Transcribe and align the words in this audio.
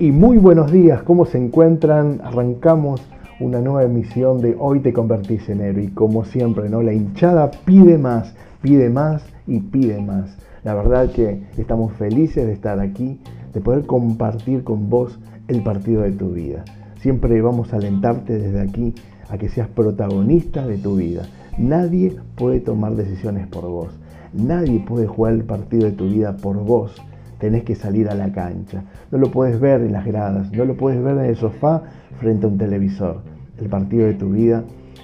Y 0.00 0.12
muy 0.12 0.38
buenos 0.38 0.72
días, 0.72 1.02
¿cómo 1.02 1.26
se 1.26 1.36
encuentran? 1.36 2.22
Arrancamos 2.24 3.02
una 3.38 3.60
nueva 3.60 3.82
emisión 3.82 4.40
de 4.40 4.56
Hoy 4.58 4.80
te 4.80 4.94
convertís 4.94 5.46
en 5.50 5.60
héroe 5.60 5.84
y 5.84 5.88
como 5.88 6.24
siempre, 6.24 6.70
¿no? 6.70 6.80
La 6.80 6.94
hinchada 6.94 7.50
pide 7.66 7.98
más, 7.98 8.34
pide 8.62 8.88
más 8.88 9.22
y 9.46 9.60
pide 9.60 10.00
más. 10.00 10.38
La 10.64 10.72
verdad 10.72 11.10
que 11.10 11.42
estamos 11.58 11.92
felices 11.92 12.46
de 12.46 12.54
estar 12.54 12.80
aquí, 12.80 13.20
de 13.52 13.60
poder 13.60 13.84
compartir 13.84 14.64
con 14.64 14.88
vos 14.88 15.18
el 15.48 15.62
partido 15.62 16.00
de 16.00 16.12
tu 16.12 16.30
vida. 16.30 16.64
Siempre 17.02 17.42
vamos 17.42 17.74
a 17.74 17.76
alentarte 17.76 18.38
desde 18.38 18.62
aquí 18.62 18.94
a 19.28 19.36
que 19.36 19.50
seas 19.50 19.68
protagonista 19.68 20.66
de 20.66 20.78
tu 20.78 20.96
vida. 20.96 21.28
Nadie 21.58 22.16
puede 22.36 22.60
tomar 22.60 22.94
decisiones 22.94 23.48
por 23.48 23.68
vos. 23.68 23.90
Nadie 24.32 24.80
puede 24.80 25.06
jugar 25.06 25.34
el 25.34 25.44
partido 25.44 25.84
de 25.84 25.92
tu 25.92 26.08
vida 26.08 26.38
por 26.38 26.56
vos 26.56 26.96
tenés 27.40 27.64
que 27.64 27.74
salir 27.74 28.08
a 28.08 28.14
la 28.14 28.30
cancha. 28.30 28.84
No 29.10 29.18
lo 29.18 29.30
puedes 29.30 29.58
ver 29.58 29.80
en 29.80 29.92
las 29.92 30.04
gradas, 30.04 30.52
no 30.52 30.64
lo 30.64 30.76
puedes 30.76 31.02
ver 31.02 31.18
en 31.18 31.24
el 31.24 31.36
sofá 31.36 31.82
frente 32.20 32.46
a 32.46 32.48
un 32.48 32.58
televisor. 32.58 33.22
El 33.58 33.68
partido 33.68 34.06
de 34.06 34.14
tu 34.14 34.30
vida 34.30 34.62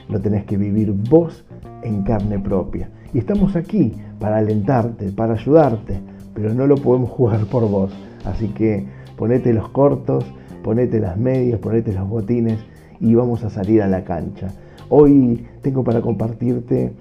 lo 0.09 0.21
tenés 0.21 0.45
que 0.45 0.57
vivir 0.57 0.93
vos 0.93 1.45
en 1.83 2.03
carne 2.03 2.39
propia. 2.39 2.91
Y 3.13 3.19
estamos 3.19 3.57
aquí 3.57 3.95
para 4.21 4.37
alentarte, 4.37 5.11
para 5.11 5.35
ayudarte, 5.35 5.99
pero 6.35 6.55
no 6.55 6.67
lo 6.67 6.77
podemos 6.77 7.11
jugar 7.17 7.47
por 7.47 7.69
vos. 7.69 7.93
Así 8.25 8.49
que 8.49 8.87
ponete 9.17 9.53
los 9.53 9.71
cortos, 9.71 10.25
ponete 10.63 11.01
las 11.01 11.17
medias, 11.17 11.59
ponete 11.59 11.93
los 11.93 12.09
botines 12.09 12.59
y 13.01 13.15
vamos 13.15 13.45
a 13.45 13.51
salir 13.51 13.83
a 13.83 13.89
la 13.89 14.05
cancha. 14.05 14.49
Hoy 14.89 15.47
tengo 15.63 15.83
para 15.83 16.01
compartirte 16.01 16.93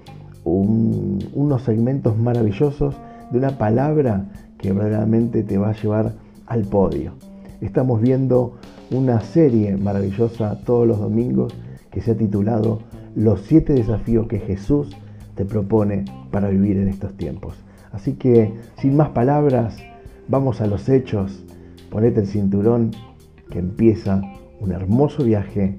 unos 0.44 1.62
segmentos 1.62 2.16
maravillosos 2.16 2.96
de 3.30 3.38
una 3.38 3.58
palabra 3.58 4.26
que 4.58 4.72
verdaderamente 4.72 5.42
te 5.42 5.58
va 5.58 5.70
a 5.70 5.80
llevar 5.80 6.14
al 6.46 6.62
podio. 6.64 7.12
Estamos 7.60 8.00
viendo 8.00 8.58
una 8.90 9.20
serie 9.20 9.76
maravillosa 9.76 10.60
todos 10.64 10.86
los 10.86 10.98
domingos 10.98 11.54
que 11.90 12.00
se 12.00 12.12
ha 12.12 12.16
titulado 12.16 12.80
Los 13.14 13.40
siete 13.42 13.72
desafíos 13.72 14.26
que 14.28 14.38
Jesús 14.38 14.96
te 15.34 15.44
propone 15.44 16.04
para 16.30 16.48
vivir 16.48 16.76
en 16.78 16.88
estos 16.88 17.16
tiempos. 17.16 17.54
Así 17.92 18.14
que, 18.14 18.52
sin 18.78 18.96
más 18.96 19.10
palabras, 19.10 19.78
vamos 20.28 20.60
a 20.60 20.66
los 20.66 20.88
hechos. 20.88 21.42
Ponete 21.90 22.20
el 22.20 22.26
cinturón 22.26 22.90
que 23.50 23.58
empieza 23.58 24.20
un 24.60 24.72
hermoso 24.72 25.24
viaje 25.24 25.76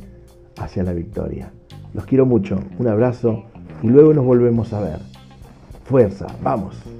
hacia 0.57 0.83
la 0.83 0.93
victoria. 0.93 1.51
Los 1.93 2.05
quiero 2.05 2.25
mucho, 2.25 2.59
un 2.79 2.87
abrazo 2.87 3.43
y 3.83 3.87
luego 3.87 4.13
nos 4.13 4.25
volvemos 4.25 4.73
a 4.73 4.81
ver. 4.81 4.99
Fuerza, 5.85 6.27
vamos. 6.43 6.96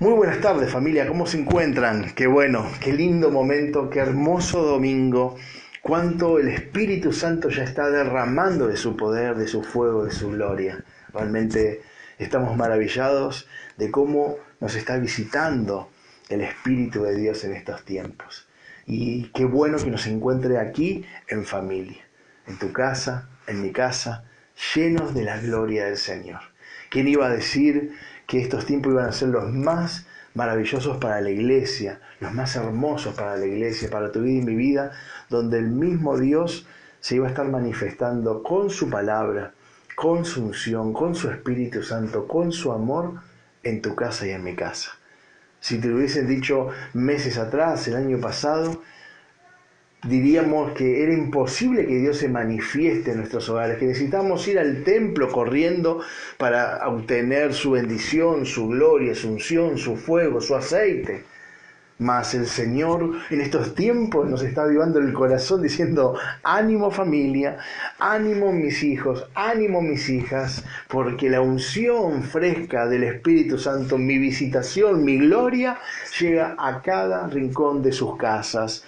Muy 0.00 0.14
buenas 0.14 0.40
tardes 0.40 0.72
familia, 0.72 1.06
¿cómo 1.06 1.26
se 1.26 1.38
encuentran? 1.38 2.14
Qué 2.14 2.26
bueno, 2.26 2.66
qué 2.80 2.90
lindo 2.90 3.30
momento, 3.30 3.90
qué 3.90 3.98
hermoso 3.98 4.62
domingo, 4.62 5.36
cuánto 5.82 6.38
el 6.38 6.48
Espíritu 6.48 7.12
Santo 7.12 7.50
ya 7.50 7.64
está 7.64 7.90
derramando 7.90 8.66
de 8.66 8.78
su 8.78 8.96
poder, 8.96 9.36
de 9.36 9.46
su 9.46 9.62
fuego, 9.62 10.06
de 10.06 10.10
su 10.10 10.30
gloria. 10.30 10.82
Realmente 11.12 11.82
estamos 12.18 12.56
maravillados 12.56 13.46
de 13.76 13.90
cómo 13.90 14.38
nos 14.58 14.74
está 14.74 14.96
visitando 14.96 15.90
el 16.30 16.40
Espíritu 16.40 17.02
de 17.02 17.16
Dios 17.16 17.44
en 17.44 17.52
estos 17.52 17.84
tiempos. 17.84 18.48
Y 18.86 19.24
qué 19.34 19.44
bueno 19.44 19.76
que 19.76 19.90
nos 19.90 20.06
encuentre 20.06 20.56
aquí 20.56 21.04
en 21.28 21.44
familia, 21.44 22.02
en 22.46 22.58
tu 22.58 22.72
casa, 22.72 23.28
en 23.46 23.60
mi 23.60 23.70
casa, 23.70 24.24
llenos 24.74 25.12
de 25.12 25.24
la 25.24 25.38
gloria 25.38 25.84
del 25.84 25.98
Señor. 25.98 26.40
¿Quién 26.88 27.06
iba 27.06 27.26
a 27.26 27.30
decir 27.30 27.92
que 28.30 28.40
estos 28.40 28.64
tiempos 28.64 28.92
iban 28.92 29.06
a 29.06 29.12
ser 29.12 29.30
los 29.30 29.50
más 29.50 30.06
maravillosos 30.34 30.98
para 30.98 31.20
la 31.20 31.30
iglesia, 31.30 31.98
los 32.20 32.32
más 32.32 32.54
hermosos 32.54 33.12
para 33.16 33.36
la 33.36 33.44
iglesia, 33.44 33.90
para 33.90 34.12
tu 34.12 34.20
vida 34.20 34.40
y 34.40 34.44
mi 34.44 34.54
vida, 34.54 34.92
donde 35.28 35.58
el 35.58 35.66
mismo 35.66 36.16
Dios 36.16 36.64
se 37.00 37.16
iba 37.16 37.26
a 37.26 37.30
estar 37.30 37.48
manifestando 37.48 38.44
con 38.44 38.70
su 38.70 38.88
palabra, 38.88 39.52
con 39.96 40.24
su 40.24 40.44
unción, 40.44 40.92
con 40.92 41.16
su 41.16 41.28
Espíritu 41.28 41.82
Santo, 41.82 42.28
con 42.28 42.52
su 42.52 42.70
amor 42.70 43.14
en 43.64 43.82
tu 43.82 43.96
casa 43.96 44.28
y 44.28 44.30
en 44.30 44.44
mi 44.44 44.54
casa. 44.54 44.92
Si 45.58 45.80
te 45.80 45.88
lo 45.88 45.96
hubiesen 45.96 46.28
dicho 46.28 46.68
meses 46.94 47.36
atrás, 47.36 47.88
el 47.88 47.96
año 47.96 48.20
pasado, 48.20 48.80
diríamos 50.02 50.72
que 50.72 51.02
era 51.02 51.12
imposible 51.12 51.86
que 51.86 51.98
Dios 51.98 52.18
se 52.18 52.28
manifieste 52.28 53.10
en 53.10 53.18
nuestros 53.18 53.48
hogares, 53.48 53.78
que 53.78 53.86
necesitamos 53.86 54.46
ir 54.48 54.58
al 54.58 54.82
templo 54.82 55.28
corriendo 55.28 56.00
para 56.38 56.88
obtener 56.88 57.52
su 57.52 57.72
bendición, 57.72 58.46
su 58.46 58.68
gloria, 58.68 59.14
su 59.14 59.30
unción, 59.30 59.76
su 59.76 59.96
fuego, 59.96 60.40
su 60.40 60.54
aceite. 60.54 61.24
Mas 61.98 62.32
el 62.32 62.46
Señor 62.46 63.12
en 63.28 63.42
estos 63.42 63.74
tiempos 63.74 64.26
nos 64.26 64.42
está 64.42 64.62
avivando 64.62 64.98
el 65.00 65.12
corazón 65.12 65.60
diciendo, 65.60 66.18
ánimo 66.42 66.90
familia, 66.90 67.58
ánimo 67.98 68.52
mis 68.52 68.82
hijos, 68.82 69.28
ánimo 69.34 69.82
mis 69.82 70.08
hijas, 70.08 70.64
porque 70.88 71.28
la 71.28 71.42
unción 71.42 72.22
fresca 72.22 72.88
del 72.88 73.02
Espíritu 73.02 73.58
Santo, 73.58 73.98
mi 73.98 74.16
visitación, 74.16 75.04
mi 75.04 75.18
gloria, 75.18 75.78
llega 76.18 76.56
a 76.58 76.80
cada 76.80 77.26
rincón 77.26 77.82
de 77.82 77.92
sus 77.92 78.16
casas 78.16 78.82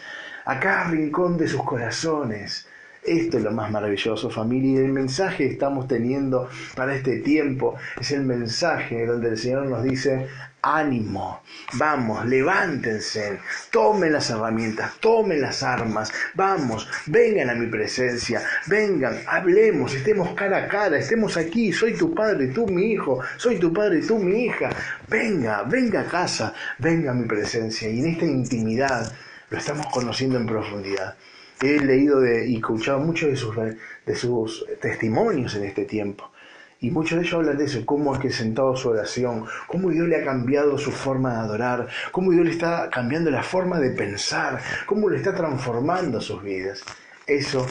a 0.44 0.60
cada 0.60 0.84
rincón 0.84 1.36
de 1.36 1.48
sus 1.48 1.62
corazones. 1.62 2.66
Esto 3.02 3.38
es 3.38 3.42
lo 3.42 3.50
más 3.50 3.70
maravilloso, 3.70 4.30
familia. 4.30 4.80
Y 4.80 4.84
el 4.84 4.92
mensaje 4.92 5.38
que 5.38 5.52
estamos 5.54 5.88
teniendo 5.88 6.48
para 6.76 6.94
este 6.94 7.18
tiempo 7.18 7.74
es 8.00 8.12
el 8.12 8.22
mensaje 8.22 9.06
donde 9.06 9.30
el 9.30 9.38
Señor 9.38 9.66
nos 9.66 9.82
dice, 9.82 10.28
ánimo, 10.62 11.42
vamos, 11.72 12.24
levántense, 12.26 13.40
tomen 13.72 14.12
las 14.12 14.30
herramientas, 14.30 14.92
tomen 15.00 15.40
las 15.40 15.64
armas, 15.64 16.12
vamos, 16.34 16.88
vengan 17.06 17.50
a 17.50 17.54
mi 17.54 17.66
presencia, 17.66 18.40
vengan, 18.68 19.18
hablemos, 19.26 19.92
estemos 19.92 20.32
cara 20.34 20.58
a 20.58 20.68
cara, 20.68 20.98
estemos 20.98 21.36
aquí, 21.36 21.72
soy 21.72 21.94
tu 21.94 22.14
padre, 22.14 22.46
tú 22.48 22.68
mi 22.68 22.92
hijo, 22.92 23.18
soy 23.36 23.58
tu 23.58 23.72
padre, 23.72 24.00
tú 24.02 24.20
mi 24.20 24.44
hija, 24.44 24.70
venga, 25.08 25.64
venga 25.64 26.02
a 26.02 26.04
casa, 26.04 26.54
venga 26.78 27.10
a 27.10 27.14
mi 27.14 27.26
presencia. 27.26 27.88
Y 27.88 27.98
en 27.98 28.06
esta 28.06 28.24
intimidad, 28.26 29.12
lo 29.52 29.58
estamos 29.58 29.86
conociendo 29.88 30.38
en 30.38 30.46
profundidad. 30.46 31.14
He 31.60 31.78
leído 31.78 32.26
y 32.26 32.56
escuchado 32.56 33.00
muchos 33.00 33.28
de 33.28 33.36
sus, 33.36 33.54
de 33.54 34.16
sus 34.16 34.64
testimonios 34.80 35.54
en 35.54 35.64
este 35.64 35.84
tiempo. 35.84 36.32
Y 36.80 36.90
muchos 36.90 37.18
de 37.18 37.24
ellos 37.26 37.34
hablan 37.34 37.58
de 37.58 37.66
eso, 37.66 37.84
cómo 37.84 38.12
ha 38.12 38.16
acrecentado 38.16 38.74
su 38.76 38.88
oración, 38.88 39.44
cómo 39.66 39.90
Dios 39.90 40.08
le 40.08 40.16
ha 40.16 40.24
cambiado 40.24 40.78
su 40.78 40.90
forma 40.90 41.34
de 41.34 41.40
adorar, 41.40 41.88
cómo 42.12 42.32
Dios 42.32 42.46
le 42.46 42.50
está 42.50 42.88
cambiando 42.90 43.30
la 43.30 43.42
forma 43.42 43.78
de 43.78 43.90
pensar, 43.90 44.58
cómo 44.86 45.10
le 45.10 45.18
está 45.18 45.34
transformando 45.34 46.22
sus 46.22 46.42
vidas. 46.42 46.82
Eso 47.26 47.66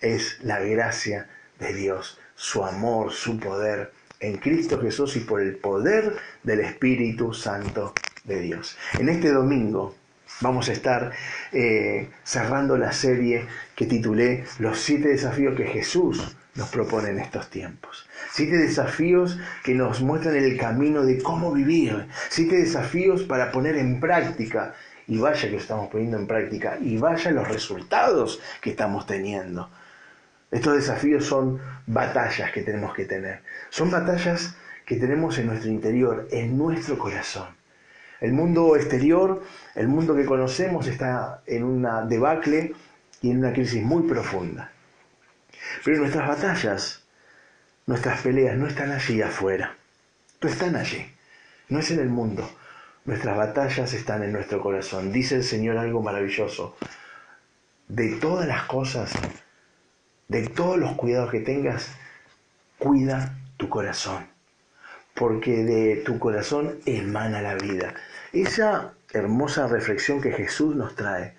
es 0.00 0.38
la 0.44 0.60
gracia 0.60 1.28
de 1.58 1.74
Dios, 1.74 2.20
su 2.36 2.64
amor, 2.64 3.12
su 3.12 3.38
poder 3.38 3.90
en 4.20 4.36
Cristo 4.36 4.80
Jesús 4.80 5.16
y 5.16 5.20
por 5.20 5.42
el 5.42 5.56
poder 5.56 6.16
del 6.44 6.60
Espíritu 6.60 7.34
Santo 7.34 7.92
de 8.24 8.40
Dios. 8.40 8.78
En 8.98 9.08
este 9.08 9.32
domingo 9.32 9.95
Vamos 10.42 10.68
a 10.68 10.72
estar 10.72 11.12
eh, 11.52 12.10
cerrando 12.22 12.76
la 12.76 12.92
serie 12.92 13.46
que 13.74 13.86
titulé 13.86 14.44
Los 14.58 14.78
siete 14.80 15.08
desafíos 15.08 15.56
que 15.56 15.66
Jesús 15.66 16.36
nos 16.54 16.68
propone 16.68 17.08
en 17.08 17.20
estos 17.20 17.48
tiempos. 17.48 18.06
Siete 18.30 18.58
desafíos 18.58 19.38
que 19.64 19.74
nos 19.74 20.02
muestran 20.02 20.36
el 20.36 20.58
camino 20.58 21.04
de 21.04 21.22
cómo 21.22 21.52
vivir. 21.52 22.06
Siete 22.28 22.56
desafíos 22.56 23.22
para 23.22 23.50
poner 23.50 23.76
en 23.76 23.98
práctica. 23.98 24.74
Y 25.06 25.18
vaya 25.18 25.48
que 25.48 25.56
estamos 25.56 25.88
poniendo 25.88 26.18
en 26.18 26.26
práctica. 26.26 26.76
Y 26.82 26.98
vaya 26.98 27.30
los 27.30 27.48
resultados 27.48 28.40
que 28.60 28.70
estamos 28.70 29.06
teniendo. 29.06 29.70
Estos 30.50 30.76
desafíos 30.76 31.24
son 31.24 31.60
batallas 31.86 32.52
que 32.52 32.62
tenemos 32.62 32.94
que 32.94 33.06
tener. 33.06 33.40
Son 33.70 33.90
batallas 33.90 34.54
que 34.84 34.96
tenemos 34.96 35.38
en 35.38 35.46
nuestro 35.46 35.70
interior, 35.70 36.28
en 36.30 36.58
nuestro 36.58 36.98
corazón. 36.98 37.48
El 38.20 38.32
mundo 38.32 38.76
exterior, 38.76 39.42
el 39.74 39.88
mundo 39.88 40.16
que 40.16 40.24
conocemos, 40.24 40.86
está 40.86 41.42
en 41.46 41.64
una 41.64 42.02
debacle 42.02 42.74
y 43.20 43.30
en 43.30 43.38
una 43.38 43.52
crisis 43.52 43.82
muy 43.82 44.04
profunda. 44.04 44.72
Pero 45.84 45.98
nuestras 45.98 46.26
batallas, 46.26 47.04
nuestras 47.86 48.22
peleas 48.22 48.56
no 48.56 48.66
están 48.66 48.90
allí 48.90 49.20
afuera, 49.20 49.76
no 50.40 50.48
están 50.48 50.76
allí, 50.76 51.06
no 51.68 51.78
es 51.78 51.90
en 51.90 52.00
el 52.00 52.08
mundo. 52.08 52.48
Nuestras 53.04 53.36
batallas 53.36 53.92
están 53.92 54.22
en 54.22 54.32
nuestro 54.32 54.60
corazón. 54.60 55.12
Dice 55.12 55.36
el 55.36 55.44
Señor 55.44 55.76
algo 55.78 56.02
maravilloso. 56.02 56.76
De 57.86 58.16
todas 58.16 58.48
las 58.48 58.64
cosas, 58.64 59.12
de 60.26 60.48
todos 60.48 60.78
los 60.78 60.96
cuidados 60.96 61.30
que 61.30 61.40
tengas, 61.40 61.92
cuida 62.78 63.38
tu 63.56 63.68
corazón 63.68 64.35
porque 65.16 65.64
de 65.64 65.96
tu 66.04 66.18
corazón 66.18 66.78
emana 66.84 67.40
la 67.40 67.54
vida. 67.54 67.94
Esa 68.32 68.92
hermosa 69.12 69.66
reflexión 69.66 70.20
que 70.20 70.30
Jesús 70.30 70.76
nos 70.76 70.94
trae, 70.94 71.32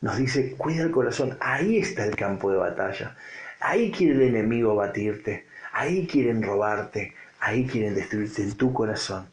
nos 0.00 0.16
dice, 0.16 0.54
cuida 0.56 0.84
el 0.84 0.90
corazón, 0.90 1.36
ahí 1.40 1.78
está 1.78 2.06
el 2.06 2.16
campo 2.16 2.50
de 2.50 2.56
batalla, 2.56 3.14
ahí 3.60 3.92
quiere 3.92 4.14
el 4.14 4.22
enemigo 4.22 4.74
batirte, 4.74 5.46
ahí 5.72 6.06
quieren 6.06 6.42
robarte, 6.42 7.14
ahí 7.40 7.66
quieren 7.66 7.94
destruirte 7.94 8.42
en 8.42 8.56
tu 8.56 8.72
corazón, 8.72 9.28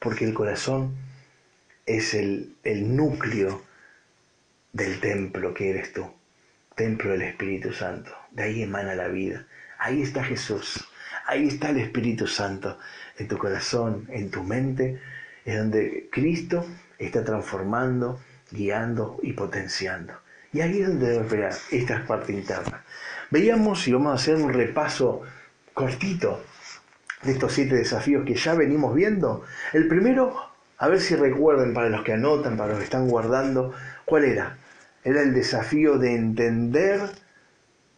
porque 0.00 0.24
el 0.24 0.34
corazón 0.34 0.96
es 1.86 2.12
el, 2.12 2.56
el 2.64 2.96
núcleo 2.96 3.62
del 4.72 4.98
templo 5.00 5.54
que 5.54 5.70
eres 5.70 5.92
tú, 5.92 6.10
templo 6.74 7.12
del 7.12 7.22
Espíritu 7.22 7.72
Santo, 7.72 8.10
de 8.32 8.42
ahí 8.42 8.62
emana 8.62 8.96
la 8.96 9.06
vida, 9.06 9.46
ahí 9.78 10.02
está 10.02 10.24
Jesús. 10.24 10.88
Ahí 11.26 11.48
está 11.48 11.70
el 11.70 11.78
Espíritu 11.78 12.26
Santo 12.26 12.78
en 13.18 13.26
tu 13.26 13.36
corazón, 13.36 14.06
en 14.10 14.30
tu 14.30 14.44
mente, 14.44 15.00
es 15.44 15.58
donde 15.58 16.08
Cristo 16.10 16.64
está 16.98 17.24
transformando, 17.24 18.20
guiando 18.50 19.18
y 19.22 19.32
potenciando. 19.32 20.14
Y 20.52 20.60
ahí 20.60 20.80
es 20.80 20.88
donde 20.88 21.08
debemos 21.08 21.30
ver 21.30 21.50
esta 21.72 22.06
parte 22.06 22.32
interna. 22.32 22.84
Veíamos 23.30 23.86
y 23.88 23.92
vamos 23.92 24.12
a 24.12 24.14
hacer 24.14 24.36
un 24.36 24.52
repaso 24.52 25.22
cortito 25.74 26.44
de 27.22 27.32
estos 27.32 27.52
siete 27.52 27.74
desafíos 27.74 28.24
que 28.24 28.34
ya 28.34 28.54
venimos 28.54 28.94
viendo. 28.94 29.44
El 29.72 29.88
primero, 29.88 30.34
a 30.78 30.88
ver 30.88 31.00
si 31.00 31.16
recuerden 31.16 31.74
para 31.74 31.88
los 31.88 32.02
que 32.04 32.12
anotan, 32.12 32.56
para 32.56 32.70
los 32.70 32.78
que 32.78 32.84
están 32.84 33.08
guardando, 33.08 33.74
¿cuál 34.04 34.24
era? 34.24 34.56
Era 35.02 35.22
el 35.22 35.34
desafío 35.34 35.98
de 35.98 36.14
entender 36.14 37.00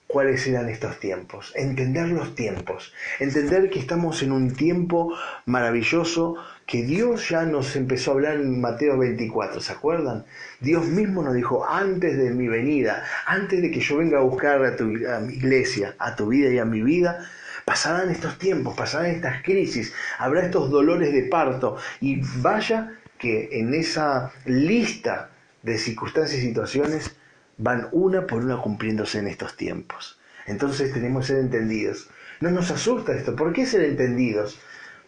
cuáles 0.08 0.46
eran 0.46 0.70
estos 0.70 0.98
tiempos, 0.98 1.52
entender 1.54 2.08
los 2.08 2.34
tiempos, 2.34 2.94
entender 3.20 3.68
que 3.68 3.78
estamos 3.78 4.22
en 4.22 4.32
un 4.32 4.54
tiempo 4.54 5.14
maravilloso 5.44 6.36
que 6.66 6.82
Dios 6.82 7.28
ya 7.28 7.42
nos 7.42 7.76
empezó 7.76 8.10
a 8.10 8.14
hablar 8.14 8.36
en 8.36 8.58
Mateo 8.58 8.96
24, 8.96 9.60
¿se 9.60 9.70
acuerdan? 9.70 10.24
Dios 10.60 10.86
mismo 10.86 11.22
nos 11.22 11.34
dijo, 11.34 11.68
antes 11.68 12.16
de 12.16 12.30
mi 12.30 12.48
venida, 12.48 13.04
antes 13.26 13.60
de 13.60 13.70
que 13.70 13.80
yo 13.80 13.98
venga 13.98 14.18
a 14.18 14.22
buscar 14.22 14.64
a, 14.64 14.76
tu, 14.76 14.88
iglesia, 14.90 15.94
a 15.98 16.16
tu 16.16 16.28
vida 16.28 16.50
y 16.50 16.58
a 16.58 16.64
mi 16.64 16.80
vida, 16.80 17.26
pasarán 17.66 18.10
estos 18.10 18.38
tiempos, 18.38 18.74
pasarán 18.74 19.10
estas 19.10 19.42
crisis, 19.42 19.92
habrá 20.18 20.46
estos 20.46 20.70
dolores 20.70 21.12
de 21.12 21.24
parto 21.24 21.76
y 22.00 22.22
vaya 22.40 22.94
que 23.18 23.50
en 23.52 23.74
esa 23.74 24.32
lista 24.46 25.30
de 25.62 25.76
circunstancias 25.76 26.42
y 26.42 26.46
situaciones 26.46 27.17
van 27.58 27.88
una 27.92 28.26
por 28.26 28.44
una 28.44 28.56
cumpliéndose 28.62 29.18
en 29.18 29.26
estos 29.26 29.56
tiempos. 29.56 30.18
Entonces 30.46 30.92
tenemos 30.92 31.26
que 31.26 31.34
ser 31.34 31.42
entendidos. 31.42 32.08
No 32.40 32.50
nos 32.50 32.70
asusta 32.70 33.12
esto. 33.12 33.36
¿Por 33.36 33.52
qué 33.52 33.66
ser 33.66 33.82
entendidos? 33.82 34.58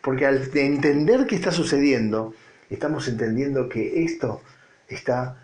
Porque 0.03 0.27
al 0.27 0.51
entender 0.55 1.27
qué 1.27 1.37
está 1.37 1.53
sucediendo, 1.53 2.35
estamos 2.69 3.09
entendiendo 3.09 3.69
que 3.69 4.05
esto 4.05 4.43
está 4.89 5.37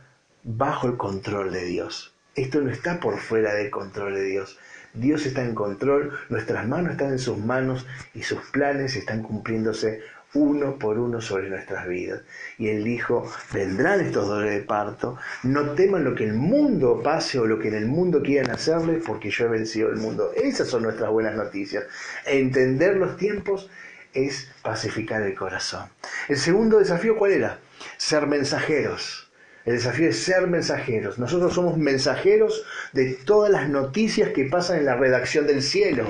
bajo 0.42 0.88
el 0.88 0.96
control 0.96 1.52
de 1.52 1.64
Dios. 1.64 2.12
Esto 2.34 2.60
no 2.60 2.70
está 2.70 3.00
por 3.00 3.18
fuera 3.18 3.54
del 3.54 3.70
control 3.70 4.14
de 4.14 4.24
Dios. 4.24 4.58
Dios 4.92 5.26
está 5.26 5.42
en 5.42 5.54
control, 5.54 6.12
nuestras 6.30 6.66
manos 6.66 6.92
están 6.92 7.12
en 7.12 7.18
sus 7.18 7.38
manos 7.38 7.86
y 8.14 8.22
sus 8.22 8.40
planes 8.50 8.96
están 8.96 9.22
cumpliéndose 9.22 10.00
uno 10.34 10.78
por 10.78 10.98
uno 10.98 11.20
sobre 11.20 11.48
nuestras 11.48 11.86
vidas. 11.88 12.22
Y 12.58 12.68
él 12.68 12.84
dijo, 12.84 13.30
vendrán 13.52 14.00
estos 14.00 14.28
dolores 14.28 14.52
de 14.52 14.62
parto, 14.62 15.16
no 15.42 15.72
teman 15.72 16.04
lo 16.04 16.14
que 16.14 16.24
el 16.24 16.34
mundo 16.34 17.02
pase 17.02 17.38
o 17.38 17.46
lo 17.46 17.58
que 17.58 17.68
en 17.68 17.74
el 17.74 17.86
mundo 17.86 18.22
quieran 18.22 18.50
hacerles, 18.50 19.02
porque 19.06 19.30
yo 19.30 19.46
he 19.46 19.48
vencido 19.48 19.90
el 19.90 19.96
mundo. 19.96 20.32
Esas 20.34 20.68
son 20.68 20.82
nuestras 20.82 21.10
buenas 21.10 21.36
noticias. 21.36 21.84
Entender 22.26 22.96
los 22.96 23.16
tiempos 23.16 23.70
es 24.12 24.50
pacificar 24.62 25.22
el 25.22 25.34
corazón. 25.34 25.88
El 26.28 26.38
segundo 26.38 26.78
desafío, 26.78 27.16
¿cuál 27.16 27.32
era? 27.32 27.58
Ser 27.96 28.26
mensajeros. 28.26 29.25
El 29.66 29.74
desafío 29.74 30.08
es 30.08 30.22
ser 30.22 30.46
mensajeros. 30.46 31.18
Nosotros 31.18 31.52
somos 31.52 31.76
mensajeros 31.76 32.64
de 32.92 33.14
todas 33.24 33.50
las 33.50 33.68
noticias 33.68 34.30
que 34.30 34.44
pasan 34.44 34.78
en 34.78 34.84
la 34.84 34.94
redacción 34.94 35.44
del 35.48 35.60
cielo. 35.60 36.06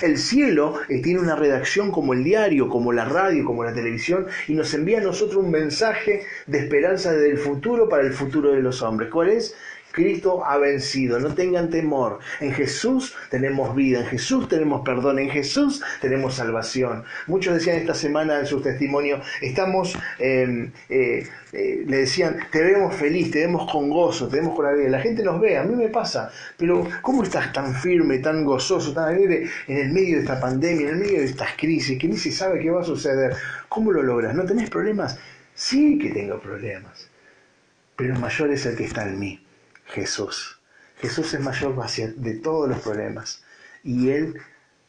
El 0.00 0.16
cielo 0.16 0.76
eh, 0.88 1.02
tiene 1.02 1.18
una 1.18 1.34
redacción 1.34 1.90
como 1.90 2.12
el 2.14 2.22
diario, 2.22 2.68
como 2.68 2.92
la 2.92 3.04
radio, 3.04 3.44
como 3.44 3.64
la 3.64 3.74
televisión, 3.74 4.28
y 4.46 4.54
nos 4.54 4.72
envía 4.74 4.98
a 4.98 5.02
nosotros 5.02 5.42
un 5.42 5.50
mensaje 5.50 6.24
de 6.46 6.58
esperanza 6.58 7.12
del 7.12 7.36
futuro 7.36 7.88
para 7.88 8.04
el 8.04 8.12
futuro 8.12 8.52
de 8.52 8.62
los 8.62 8.80
hombres. 8.80 9.10
¿Cuál 9.10 9.30
es? 9.30 9.56
Cristo 9.92 10.44
ha 10.44 10.56
vencido, 10.58 11.18
no 11.18 11.34
tengan 11.34 11.70
temor. 11.70 12.20
En 12.40 12.52
Jesús 12.52 13.14
tenemos 13.30 13.74
vida, 13.74 14.00
en 14.00 14.06
Jesús 14.06 14.48
tenemos 14.48 14.82
perdón, 14.82 15.18
en 15.18 15.30
Jesús 15.30 15.82
tenemos 16.00 16.34
salvación. 16.34 17.04
Muchos 17.26 17.54
decían 17.54 17.76
esta 17.76 17.94
semana 17.94 18.38
en 18.38 18.46
su 18.46 18.60
testimonio, 18.60 19.20
estamos, 19.40 19.98
em, 20.18 20.70
eh, 20.88 21.26
eh, 21.52 21.84
le 21.86 21.96
decían, 21.98 22.38
te 22.52 22.62
vemos 22.62 22.94
feliz, 22.94 23.30
te 23.30 23.40
vemos 23.40 23.70
con 23.70 23.90
gozo, 23.90 24.28
te 24.28 24.36
vemos 24.36 24.54
con 24.54 24.66
alegría. 24.66 24.90
La 24.90 25.00
gente 25.00 25.22
nos 25.22 25.40
ve, 25.40 25.58
a 25.58 25.64
mí 25.64 25.74
me 25.74 25.88
pasa, 25.88 26.30
pero 26.56 26.86
¿cómo 27.02 27.22
estás 27.22 27.52
tan 27.52 27.74
firme, 27.74 28.18
tan 28.18 28.44
gozoso, 28.44 28.92
tan 28.92 29.14
alegre 29.14 29.48
en 29.66 29.76
el 29.78 29.92
medio 29.92 30.16
de 30.16 30.22
esta 30.22 30.40
pandemia, 30.40 30.88
en 30.88 30.94
el 30.94 31.00
medio 31.00 31.18
de 31.18 31.26
estas 31.26 31.54
crisis, 31.56 31.98
que 31.98 32.08
ni 32.08 32.16
se 32.16 32.30
sabe 32.30 32.60
qué 32.60 32.70
va 32.70 32.82
a 32.82 32.84
suceder? 32.84 33.34
¿Cómo 33.68 33.92
lo 33.92 34.02
logras? 34.02 34.34
¿No 34.34 34.44
tenés 34.44 34.70
problemas? 34.70 35.18
Sí 35.54 35.98
que 35.98 36.10
tengo 36.10 36.38
problemas, 36.38 37.10
pero 37.96 38.18
mayor 38.18 38.50
es 38.50 38.64
el 38.66 38.76
que 38.76 38.84
está 38.84 39.06
en 39.06 39.18
mí. 39.18 39.40
Jesús. 39.90 40.60
Jesús 41.00 41.32
es 41.34 41.40
mayor 41.40 41.74
de 42.16 42.34
todos 42.34 42.68
los 42.68 42.80
problemas. 42.80 43.42
Y 43.82 44.10
Él 44.10 44.40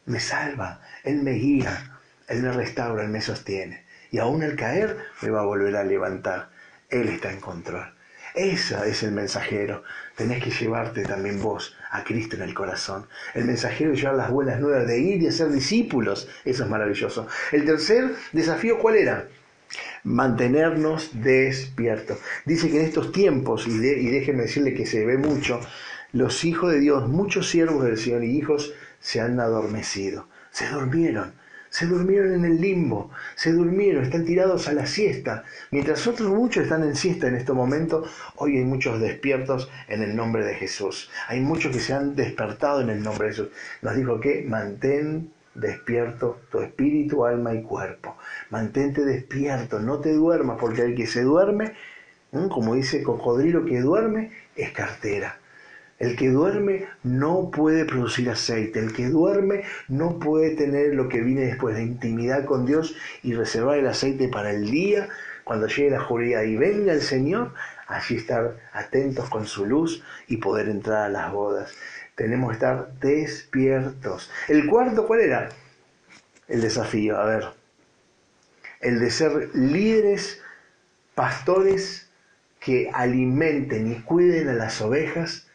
me 0.05 0.20
salva, 0.20 0.81
Él 1.03 1.24
me 1.24 1.31
guía, 1.31 2.00
Él 2.27 2.43
me 2.43 2.51
restaura, 2.51 3.03
Él 3.03 3.10
me 3.10 3.22
sostiene. 3.22 3.86
Y 4.12 4.17
aún 4.17 4.43
al 4.43 4.55
caer 4.55 4.98
me 5.22 5.29
va 5.29 5.41
a 5.41 5.46
volver 5.46 5.75
a 5.75 5.84
levantar. 5.84 6.50
Él 6.89 7.08
está 7.08 7.31
en 7.31 7.39
control. 7.39 7.93
Ese 8.36 8.75
es 8.89 9.03
el 9.03 9.12
mensajero. 9.12 9.84
Tenés 10.15 10.43
que 10.43 10.51
llevarte 10.51 11.03
también 11.03 11.41
vos 11.41 11.75
a 11.91 12.03
Cristo 12.03 12.36
en 12.36 12.43
el 12.43 12.53
corazón. 12.53 13.08
El 13.34 13.46
mensajero 13.46 13.93
llevar 13.93 14.15
las 14.15 14.29
buenas 14.29 14.60
nuevas 14.60 14.88
de 14.88 15.00
ir 15.00 15.22
y 15.22 15.27
hacer 15.27 15.50
discípulos. 15.50 16.29
Eso 16.46 16.63
es 16.63 16.70
maravilloso. 16.70 17.27
El 17.51 17.65
tercer 17.65 18.15
desafío, 18.31 18.79
¿cuál 18.79 18.96
era? 18.96 19.27
Mantenernos 20.03 21.11
despiertos. 21.13 22.19
Dice 22.45 22.69
que 22.69 22.79
en 22.79 22.85
estos 22.85 23.11
tiempos, 23.11 23.67
y, 23.67 23.77
déjenme 23.77 24.43
decirle 24.43 24.73
que 24.73 24.85
se 24.85 25.05
ve 25.05 25.17
mucho, 25.17 25.59
los 26.13 26.43
hijos 26.43 26.71
de 26.71 26.79
Dios, 26.79 27.07
muchos 27.07 27.49
siervos 27.49 27.85
del 27.85 27.97
Señor 27.97 28.23
y 28.23 28.37
hijos 28.37 28.73
se 28.99 29.21
han 29.21 29.39
adormecido, 29.39 30.27
se 30.51 30.67
durmieron, 30.67 31.33
se 31.69 31.85
durmieron 31.85 32.33
en 32.33 32.43
el 32.43 32.59
limbo, 32.59 33.11
se 33.35 33.53
durmieron, 33.53 34.03
están 34.03 34.25
tirados 34.25 34.67
a 34.67 34.73
la 34.73 34.85
siesta. 34.85 35.45
Mientras 35.71 36.05
otros 36.05 36.29
muchos 36.29 36.63
están 36.63 36.83
en 36.83 36.97
siesta 36.97 37.27
en 37.27 37.35
este 37.35 37.53
momento, 37.53 38.03
hoy 38.35 38.57
hay 38.57 38.65
muchos 38.65 38.99
despiertos 38.99 39.69
en 39.87 40.03
el 40.03 40.15
nombre 40.15 40.45
de 40.45 40.55
Jesús. 40.55 41.09
Hay 41.29 41.39
muchos 41.39 41.71
que 41.71 41.79
se 41.79 41.93
han 41.93 42.15
despertado 42.15 42.81
en 42.81 42.89
el 42.89 43.01
nombre 43.01 43.27
de 43.27 43.33
Jesús. 43.33 43.49
Nos 43.81 43.95
dijo 43.95 44.19
que 44.19 44.43
mantén 44.45 45.31
despierto 45.55 46.39
tu 46.51 46.62
espíritu, 46.62 47.25
alma 47.25 47.53
y 47.53 47.62
cuerpo. 47.62 48.17
Mantente 48.50 49.03
despierto, 49.03 49.79
no 49.79 50.00
te 50.00 50.13
duermas, 50.13 50.58
porque 50.60 50.81
el 50.81 50.96
que 50.96 51.08
se 51.08 51.24
duerme, 51.24 51.74
como 52.50 52.75
dice 52.75 53.03
Cocodrilo, 53.03 53.65
que 53.65 53.81
duerme 53.81 54.31
es 54.55 54.72
cartera. 54.72 55.38
El 56.00 56.15
que 56.15 56.29
duerme 56.29 56.88
no 57.03 57.51
puede 57.51 57.86
producir 57.86 58.27
aceite. 58.31 58.79
El 58.79 58.91
que 58.91 59.08
duerme 59.08 59.63
no 59.88 60.17
puede 60.17 60.55
tener 60.55 60.96
lo 60.96 61.08
que 61.08 61.22
viene 61.22 61.41
después 61.41 61.75
de 61.75 61.84
intimidad 61.84 62.46
con 62.46 62.65
Dios 62.65 62.96
y 63.22 63.34
reservar 63.34 63.77
el 63.77 63.86
aceite 63.86 64.27
para 64.27 64.50
el 64.50 64.72
día, 64.72 65.10
cuando 65.43 65.67
llegue 65.67 65.91
la 65.91 66.01
oscuridad 66.01 66.41
y 66.41 66.55
venga 66.55 66.93
el 66.93 67.01
Señor, 67.01 67.53
allí 67.88 68.15
estar 68.15 68.58
atentos 68.74 69.29
con 69.29 69.46
su 69.46 69.65
luz 69.65 70.03
y 70.27 70.38
poder 70.38 70.70
entrar 70.70 71.03
a 71.03 71.10
las 71.10 71.31
bodas. 71.31 71.72
Tenemos 72.15 72.49
que 72.49 72.53
estar 72.53 72.93
despiertos. 72.99 74.29
El 74.47 74.67
cuarto, 74.67 75.07
¿cuál 75.07 75.21
era? 75.21 75.49
El 76.47 76.61
desafío, 76.61 77.17
a 77.17 77.25
ver. 77.25 77.45
El 78.79 78.99
de 78.99 79.11
ser 79.11 79.49
líderes, 79.53 80.41
pastores 81.15 82.09
que 82.59 82.89
alimenten 82.93 83.91
y 83.91 84.01
cuiden 84.01 84.49
a 84.49 84.53
las 84.53 84.81
ovejas 84.81 85.47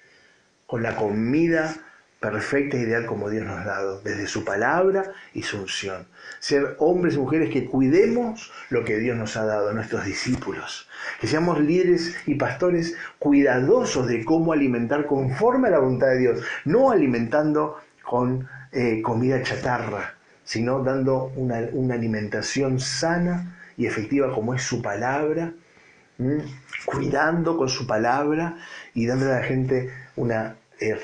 con 0.66 0.82
la 0.82 0.96
comida 0.96 1.85
perfecta 2.30 2.76
e 2.76 2.80
ideal 2.80 3.06
como 3.06 3.30
Dios 3.30 3.46
nos 3.46 3.60
ha 3.60 3.64
dado, 3.64 4.00
desde 4.02 4.26
su 4.26 4.44
palabra 4.44 5.12
y 5.32 5.42
su 5.42 5.58
unción. 5.58 6.06
Ser 6.40 6.74
hombres 6.80 7.14
y 7.14 7.18
mujeres 7.18 7.50
que 7.50 7.66
cuidemos 7.66 8.52
lo 8.68 8.84
que 8.84 8.98
Dios 8.98 9.16
nos 9.16 9.36
ha 9.36 9.44
dado, 9.44 9.72
nuestros 9.72 10.04
discípulos. 10.04 10.88
Que 11.20 11.28
seamos 11.28 11.60
líderes 11.60 12.16
y 12.26 12.34
pastores 12.34 12.96
cuidadosos 13.20 14.08
de 14.08 14.24
cómo 14.24 14.52
alimentar 14.52 15.06
conforme 15.06 15.68
a 15.68 15.72
la 15.72 15.78
voluntad 15.78 16.08
de 16.08 16.18
Dios, 16.18 16.42
no 16.64 16.90
alimentando 16.90 17.78
con 18.02 18.48
eh, 18.72 19.00
comida 19.02 19.42
chatarra, 19.42 20.14
sino 20.42 20.82
dando 20.82 21.32
una, 21.36 21.58
alimentación 21.94 22.80
sana 22.80 23.56
y 23.76 23.86
efectiva 23.86 24.34
como 24.34 24.52
es 24.54 24.62
su 24.62 24.82
palabra, 24.82 25.52
cuidando 26.86 27.56
con 27.56 27.68
su 27.68 27.86
palabra 27.86 28.56
y 28.94 29.06
dándole 29.06 29.32
a 29.32 29.40
la 29.40 29.44
gente 29.44 29.90
una 30.16 30.56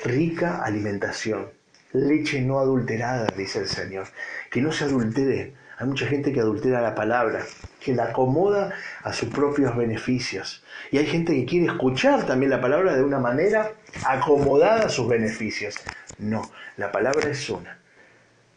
rica 0.03 0.63
alimentación, 0.63 1.49
leche 1.93 2.41
no 2.41 2.59
adulterada, 2.59 3.27
dice 3.35 3.59
el 3.59 3.67
Señor, 3.67 4.07
que 4.51 4.61
no 4.61 4.71
se 4.71 4.85
adultere. 4.85 5.53
Hay 5.77 5.87
mucha 5.87 6.05
gente 6.05 6.31
que 6.31 6.39
adultera 6.39 6.81
la 6.81 6.95
palabra, 6.95 7.43
que 7.79 7.95
la 7.95 8.05
acomoda 8.05 8.73
a 9.01 9.11
sus 9.11 9.29
propios 9.29 9.75
beneficios. 9.75 10.63
Y 10.91 10.97
hay 10.97 11.07
gente 11.07 11.33
que 11.33 11.45
quiere 11.45 11.65
escuchar 11.67 12.25
también 12.25 12.51
la 12.51 12.61
palabra 12.61 12.95
de 12.95 13.03
una 13.03 13.19
manera 13.19 13.71
acomodada 14.05 14.85
a 14.85 14.89
sus 14.89 15.07
beneficios. 15.07 15.75
No, 16.19 16.43
la 16.77 16.91
palabra 16.91 17.29
es 17.29 17.49
una, 17.49 17.79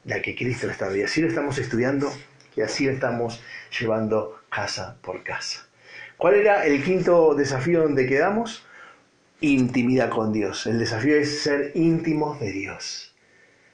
la 0.04 0.20
que 0.20 0.36
Cristo 0.36 0.70
está 0.70 0.94
Y 0.94 1.02
así 1.02 1.22
lo 1.22 1.28
estamos 1.28 1.58
estudiando 1.58 2.12
y 2.54 2.60
así 2.60 2.84
lo 2.84 2.92
estamos 2.92 3.42
llevando 3.78 4.38
casa 4.50 4.96
por 5.00 5.22
casa. 5.22 5.66
¿Cuál 6.16 6.34
era 6.34 6.64
el 6.64 6.82
quinto 6.84 7.34
desafío 7.34 7.82
donde 7.82 8.06
quedamos? 8.06 8.65
Intimidad 9.40 10.10
con 10.10 10.32
Dios. 10.32 10.66
El 10.66 10.78
desafío 10.78 11.16
es 11.16 11.42
ser 11.42 11.72
íntimos 11.74 12.40
de 12.40 12.52
Dios. 12.52 13.12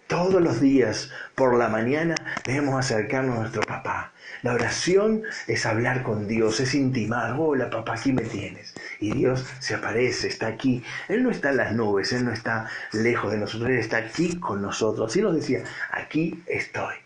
Todos 0.08 0.42
los 0.42 0.60
días 0.60 1.10
por 1.34 1.56
la 1.56 1.68
mañana 1.68 2.14
debemos 2.44 2.78
acercarnos 2.78 3.36
a 3.36 3.40
nuestro 3.40 3.62
papá. 3.62 4.12
La 4.42 4.52
oración 4.52 5.22
es 5.46 5.64
hablar 5.64 6.02
con 6.02 6.28
Dios, 6.28 6.60
es 6.60 6.74
intimar. 6.74 7.36
Hola 7.38 7.70
papá, 7.70 7.94
aquí 7.94 8.12
me 8.12 8.22
tienes. 8.22 8.74
Y 9.00 9.12
Dios 9.12 9.46
se 9.60 9.74
aparece, 9.74 10.28
está 10.28 10.48
aquí. 10.48 10.82
Él 11.08 11.22
no 11.22 11.30
está 11.30 11.50
en 11.50 11.58
las 11.58 11.72
nubes, 11.72 12.12
Él 12.12 12.24
no 12.24 12.32
está 12.32 12.68
lejos 12.92 13.32
de 13.32 13.38
nosotros, 13.38 13.70
Él 13.70 13.78
está 13.78 13.98
aquí 13.98 14.38
con 14.38 14.60
nosotros. 14.60 15.10
Así 15.10 15.22
nos 15.22 15.34
decía, 15.34 15.64
aquí 15.92 16.42
estoy. 16.46 16.96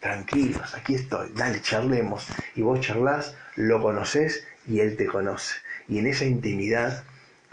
Tranquilos, 0.00 0.74
aquí 0.74 0.94
estoy. 0.94 1.30
Dale, 1.36 1.60
charlemos. 1.60 2.26
Y 2.56 2.62
vos 2.62 2.80
charlas, 2.80 3.36
lo 3.54 3.80
conoces 3.80 4.44
y 4.66 4.80
Él 4.80 4.96
te 4.96 5.06
conoce. 5.06 5.54
Y 5.88 5.98
en 5.98 6.08
esa 6.08 6.24
intimidad 6.24 7.04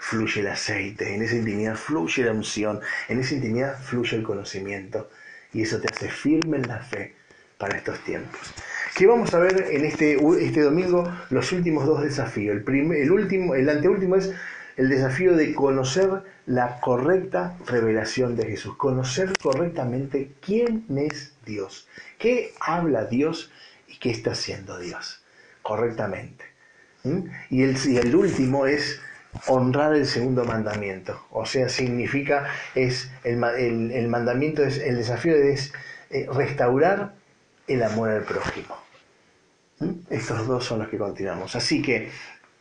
fluye 0.04 0.42
el 0.42 0.48
aceite, 0.48 1.16
en 1.16 1.22
esa 1.22 1.38
intimidad 1.38 1.76
fluye 1.76 2.26
la 2.26 2.34
unción, 2.34 2.82
en 3.08 3.22
esa 3.22 3.36
intimidad 3.36 3.80
fluye 3.82 4.18
el 4.18 4.24
conocimiento 4.24 5.10
y 5.54 5.62
eso 5.62 5.80
te 5.80 5.88
hace 5.88 6.10
firme 6.10 6.58
en 6.58 6.68
la 6.68 6.80
fe 6.80 7.16
para 7.58 7.78
estos 7.78 8.04
tiempos. 8.04 8.54
¿Qué 8.98 9.08
vamos 9.08 9.34
a 9.34 9.40
ver 9.40 9.66
en 9.72 9.86
este, 9.86 10.18
este 10.42 10.62
domingo? 10.62 11.10
Los 11.30 11.54
últimos 11.54 11.86
dos 11.86 12.04
desafíos. 12.04 12.54
El, 12.54 12.64
primer, 12.64 13.00
el, 13.00 13.12
último, 13.12 13.56
el 13.56 13.70
anteúltimo 13.70 14.18
es 14.18 14.34
el 14.76 14.90
desafío 14.90 15.38
de 15.38 15.56
conocer 15.56 16.10
la 16.48 16.82
correcta 16.82 17.58
revelación 17.66 18.36
de 18.36 18.46
Jesús, 18.46 18.76
conocer 18.76 19.32
correctamente 19.42 20.34
quién 20.42 20.84
es 20.98 21.34
Dios, 21.46 21.88
qué 22.20 22.54
habla 22.60 23.06
Dios 23.06 23.52
y 23.88 24.00
qué 24.00 24.12
está 24.12 24.32
haciendo 24.32 24.78
Dios 24.80 25.24
correctamente. 25.62 26.44
¿Mm? 27.04 27.20
Y 27.50 27.64
el, 27.64 27.78
y 27.86 27.98
el 27.98 28.14
último 28.14 28.66
es 28.66 29.00
honrar 29.48 29.94
el 29.96 30.06
segundo 30.06 30.46
mandamiento. 30.46 31.26
O 31.32 31.46
sea, 31.46 31.70
significa, 31.70 32.48
es 32.76 33.12
el, 33.24 33.44
el, 33.92 34.08
mandamiento, 34.08 34.64
es 34.64 34.78
el 34.78 34.98
desafío 34.98 35.36
es 35.36 35.74
eh, 36.10 36.28
restaurar 36.32 37.14
el 37.68 37.84
amor 37.84 38.10
al 38.10 38.24
prójimo. 38.24 38.78
¿Mm? 39.80 39.92
Estos 40.10 40.48
dos 40.48 40.66
son 40.66 40.80
los 40.80 40.88
que 40.88 40.98
continuamos. 40.98 41.56
Así 41.56 41.82
que 41.82 42.10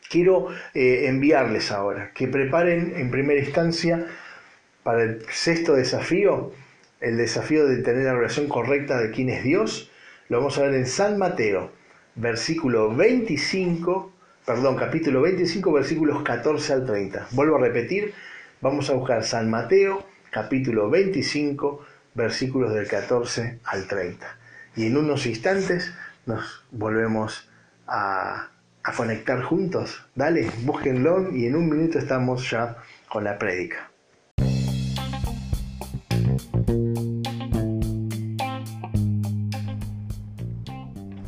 quiero 0.09 0.49
eh, 0.75 1.07
enviarles 1.09 1.71
ahora 1.71 2.11
que 2.14 2.29
preparen 2.29 2.95
en 2.97 3.11
primera 3.11 3.41
instancia 3.41 4.07
para 4.83 5.02
el 5.02 5.25
sexto 5.31 5.75
desafío, 5.75 6.52
el 7.00 7.17
desafío 7.17 7.67
de 7.67 7.83
tener 7.83 8.05
la 8.05 8.14
relación 8.14 8.49
correcta 8.49 9.00
de 9.00 9.11
quién 9.11 9.29
es 9.29 9.45
Dios. 9.45 9.91
Lo 10.29 10.38
vamos 10.38 10.59
a 10.59 10.62
ver 10.62 10.75
en 10.75 10.87
San 10.87 11.19
Mateo, 11.19 11.71
versículo 12.14 12.95
25 12.95 14.12
perdón, 14.45 14.77
capítulo 14.77 15.23
25, 15.23 15.73
versículos 15.73 16.23
14 16.23 16.73
al 16.73 16.87
30. 16.87 17.29
Vuelvo 17.33 17.57
a 17.57 17.61
repetir, 17.61 18.13
vamos 18.61 18.91
a 18.91 18.95
buscar 18.95 19.25
San 19.25 19.51
Mateo, 19.51 20.05
capítulo 20.31 20.91
25, 20.91 21.85
versículos 22.15 22.75
del 22.75 22.89
14 22.89 23.61
al 23.65 23.87
30. 23.87 24.27
Y 24.77 24.87
en 24.87 24.97
unos 24.97 25.27
instantes 25.27 25.93
nos 26.27 26.65
volvemos 26.71 27.49
a, 27.87 28.49
a 28.83 28.93
conectar 28.93 29.43
juntos. 29.43 30.05
Dale, 30.15 30.51
búsquenlo 30.63 31.31
y 31.33 31.47
en 31.47 31.57
un 31.57 31.69
minuto 31.69 31.99
estamos 31.99 32.51
ya 32.51 32.79
con 33.09 33.25
la 33.25 33.39
prédica. 33.39 33.92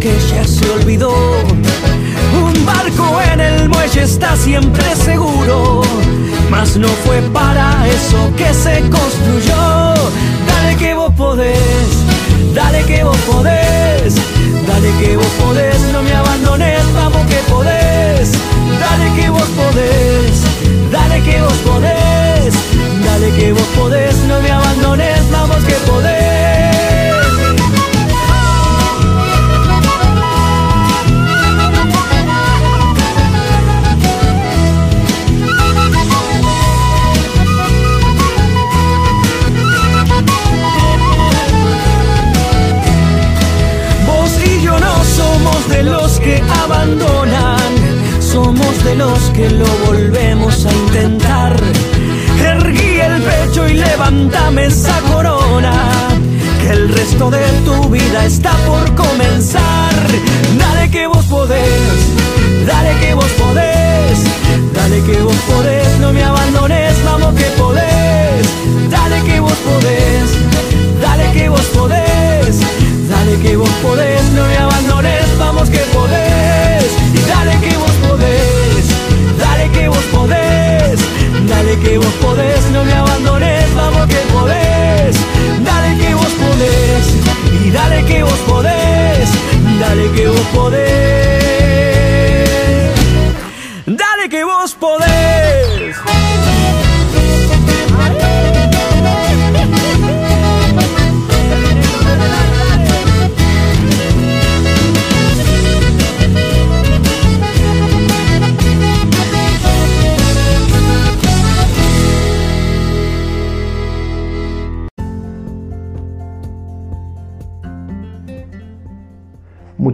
que 0.00 0.12
ya 0.30 0.44
se 0.44 0.68
olvidó. 0.70 1.14
Un 2.34 2.66
barco 2.66 3.20
en 3.32 3.40
el 3.40 3.68
muelle 3.68 4.02
está 4.02 4.36
siempre 4.36 4.84
seguro, 4.96 5.82
mas 6.50 6.76
no 6.76 6.88
fue 7.04 7.20
para 7.32 7.86
eso 7.88 8.30
que 8.36 8.52
se 8.54 8.80
construyó. 8.90 9.94
Dale 10.46 10.76
que 10.76 10.94
vos 10.94 11.12
podés, 11.14 11.90
dale 12.54 12.82
que 12.84 13.04
vos 13.04 13.16
podés, 13.18 14.14
dale 14.66 14.90
que 15.00 15.16
vos 15.16 15.32
podés, 15.42 15.80
no 15.92 16.02
me 16.02 16.12
abandones, 16.12 16.82
vamos 16.94 17.26
que 17.26 17.40
podés. 17.52 18.32
Dale 18.80 19.20
que 19.20 19.30
vos 19.30 19.48
podés, 19.60 20.42
dale 20.90 21.22
que 21.22 21.40
vos 21.40 21.58
podés, 21.64 22.54
dale 23.04 23.30
que 23.36 23.52
vos 23.52 23.68
podés, 23.78 24.16
no 24.28 24.40
me 24.40 24.50
abandones, 24.50 25.30
vamos 25.30 25.62
que 25.64 25.74
podés. 25.90 26.31
que 46.22 46.42
abandonan, 46.64 47.72
somos 48.20 48.84
de 48.84 48.94
los 48.94 49.18
que 49.30 49.50
lo 49.50 49.66
volvemos 49.86 50.64
a 50.66 50.72
intentar. 50.72 51.56
Erguí 52.40 53.00
el 53.00 53.22
pecho 53.22 53.68
y 53.68 53.74
levántame 53.74 54.66
esa 54.66 54.98
corona, 55.12 55.72
que 56.60 56.70
el 56.70 56.88
resto 56.88 57.30
de 57.30 57.44
tu 57.64 57.88
vida 57.90 58.24
está 58.24 58.52
por 58.66 58.94
comenzar. 58.94 59.94
Dale 60.58 60.90
que 60.90 61.06
vos 61.06 61.24
podés, 61.26 61.92
dale 62.66 63.00
que 63.00 63.14
vos 63.14 63.32
podés, 63.42 64.18
dale 64.74 65.02
que 65.02 65.22
vos 65.22 65.40
podés, 65.50 65.98
no 66.00 66.12
me 66.12 66.22
abandones, 66.22 67.04
vamos 67.04 67.34
que 67.34 67.48
podés. 67.62 67.92
Dale 68.90 69.22
que 69.22 69.40
vos 69.40 69.58
podés, 69.68 70.30
dale 71.00 71.32
que 71.32 71.48
vos 71.48 71.64
podés. 71.74 72.81
Dale 73.24 73.38
que 73.38 73.56
vos 73.56 73.70
podés, 73.80 74.20
no 74.32 74.44
me 74.48 74.56
abandones, 74.58 75.38
vamos 75.38 75.70
que 75.70 75.78
podés. 75.94 76.84
Y 77.14 77.18
dale 77.28 77.56
que 77.60 77.71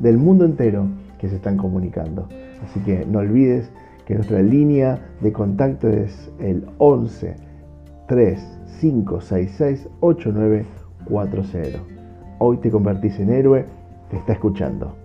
del 0.00 0.18
mundo 0.18 0.44
entero 0.44 0.86
que 1.18 1.28
se 1.28 1.36
están 1.36 1.56
comunicando. 1.56 2.26
Así 2.64 2.80
que 2.80 3.06
no 3.06 3.20
olvides 3.20 3.70
que 4.06 4.14
nuestra 4.14 4.42
línea 4.42 4.98
de 5.20 5.32
contacto 5.32 5.88
es 5.88 6.30
el 6.40 6.66
11 6.78 7.36
3566 8.08 9.88
8940. 10.00 11.78
Hoy 12.38 12.56
te 12.56 12.70
convertís 12.70 13.20
en 13.20 13.30
héroe, 13.30 13.66
te 14.10 14.16
está 14.16 14.32
escuchando. 14.32 14.99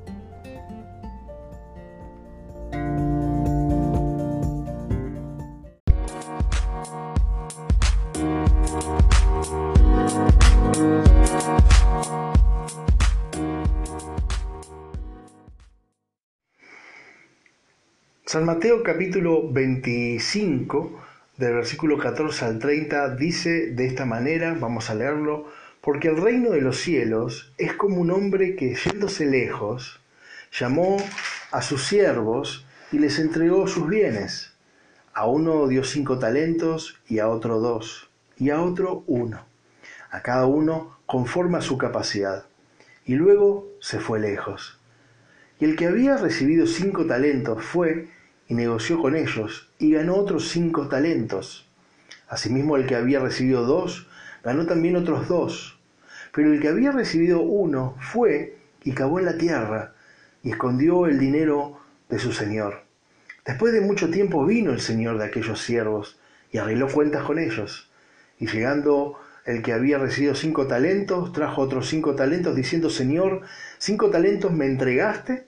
San 18.36 18.44
Mateo 18.44 18.84
capítulo 18.84 19.50
25, 19.50 21.02
del 21.38 21.54
versículo 21.54 21.98
14 21.98 22.44
al 22.44 22.60
30, 22.60 23.16
dice 23.16 23.68
de 23.68 23.86
esta 23.86 24.06
manera, 24.06 24.58
vamos 24.60 24.90
a 24.90 24.96
leerlo, 24.96 25.48
porque 25.80 26.10
el 26.10 26.18
reino 26.18 26.50
de 26.50 26.60
los 26.60 26.82
cielos 26.82 27.54
es 27.58 27.72
como 27.76 28.02
un 28.02 28.12
hombre 28.12 28.58
que 28.58 28.76
yéndose 28.76 29.26
lejos, 29.26 30.02
llamó 30.52 30.98
a 31.52 31.62
sus 31.62 31.86
siervos 31.86 32.68
y 32.92 33.00
les 33.00 33.20
entregó 33.20 33.68
sus 33.68 33.88
bienes. 33.88 34.52
A 35.14 35.28
uno 35.28 35.70
dio 35.70 35.86
cinco 35.86 36.20
talentos 36.20 37.00
y 37.08 37.20
a 37.20 37.30
otro 37.30 37.62
dos, 37.62 38.10
y 38.38 38.50
a 38.50 38.62
otro 38.62 39.06
uno, 39.08 39.46
a 40.12 40.22
cada 40.22 40.46
uno 40.46 40.98
conforme 41.06 41.60
a 41.60 41.62
su 41.62 41.78
capacidad. 41.78 42.44
Y 43.06 43.16
luego 43.16 43.70
se 43.80 44.02
fue 44.02 44.20
lejos. 44.20 44.78
Y 45.58 45.64
el 45.64 45.78
que 45.78 45.86
había 45.86 46.18
recibido 46.18 46.68
cinco 46.68 47.06
talentos 47.06 47.64
fue 47.64 48.10
y 48.48 48.54
negoció 48.54 49.02
con 49.02 49.16
ellos 49.16 49.70
y 49.80 49.92
ganó 49.92 50.16
otros 50.16 50.50
cinco 50.50 50.88
talentos. 50.88 51.68
Asimismo 52.28 52.76
el 52.76 52.86
que 52.86 52.96
había 52.96 53.20
recibido 53.20 53.66
dos, 53.66 54.08
ganó 54.44 54.66
también 54.66 54.96
otros 54.96 55.28
dos. 55.28 55.80
Pero 56.32 56.52
el 56.52 56.60
que 56.60 56.68
había 56.68 56.92
recibido 56.92 57.42
uno 57.42 57.96
fue 58.00 58.58
y 58.84 58.92
cavó 58.92 59.20
en 59.20 59.26
la 59.26 59.38
tierra 59.38 59.94
y 60.44 60.52
escondió 60.52 61.08
el 61.08 61.18
dinero 61.18 61.80
de 62.10 62.20
su 62.20 62.32
señor. 62.32 62.84
Después 63.46 63.74
de 63.74 63.82
mucho 63.82 64.10
tiempo 64.10 64.46
vino 64.46 64.72
el 64.72 64.82
señor 64.82 65.18
de 65.18 65.26
aquellos 65.26 65.62
siervos 65.62 66.20
y 66.52 66.58
arregló 66.58 66.88
cuentas 66.88 67.24
con 67.24 67.40
ellos. 67.40 67.90
Y 68.40 68.48
llegando 68.48 69.20
el 69.46 69.62
que 69.62 69.74
había 69.74 70.00
recibido 70.00 70.36
cinco 70.36 70.68
talentos, 70.68 71.32
trajo 71.32 71.62
otros 71.62 71.88
cinco 71.88 72.16
talentos, 72.16 72.56
diciendo, 72.56 72.90
Señor, 72.90 73.42
cinco 73.78 74.10
talentos 74.10 74.52
me 74.52 74.66
entregaste, 74.66 75.48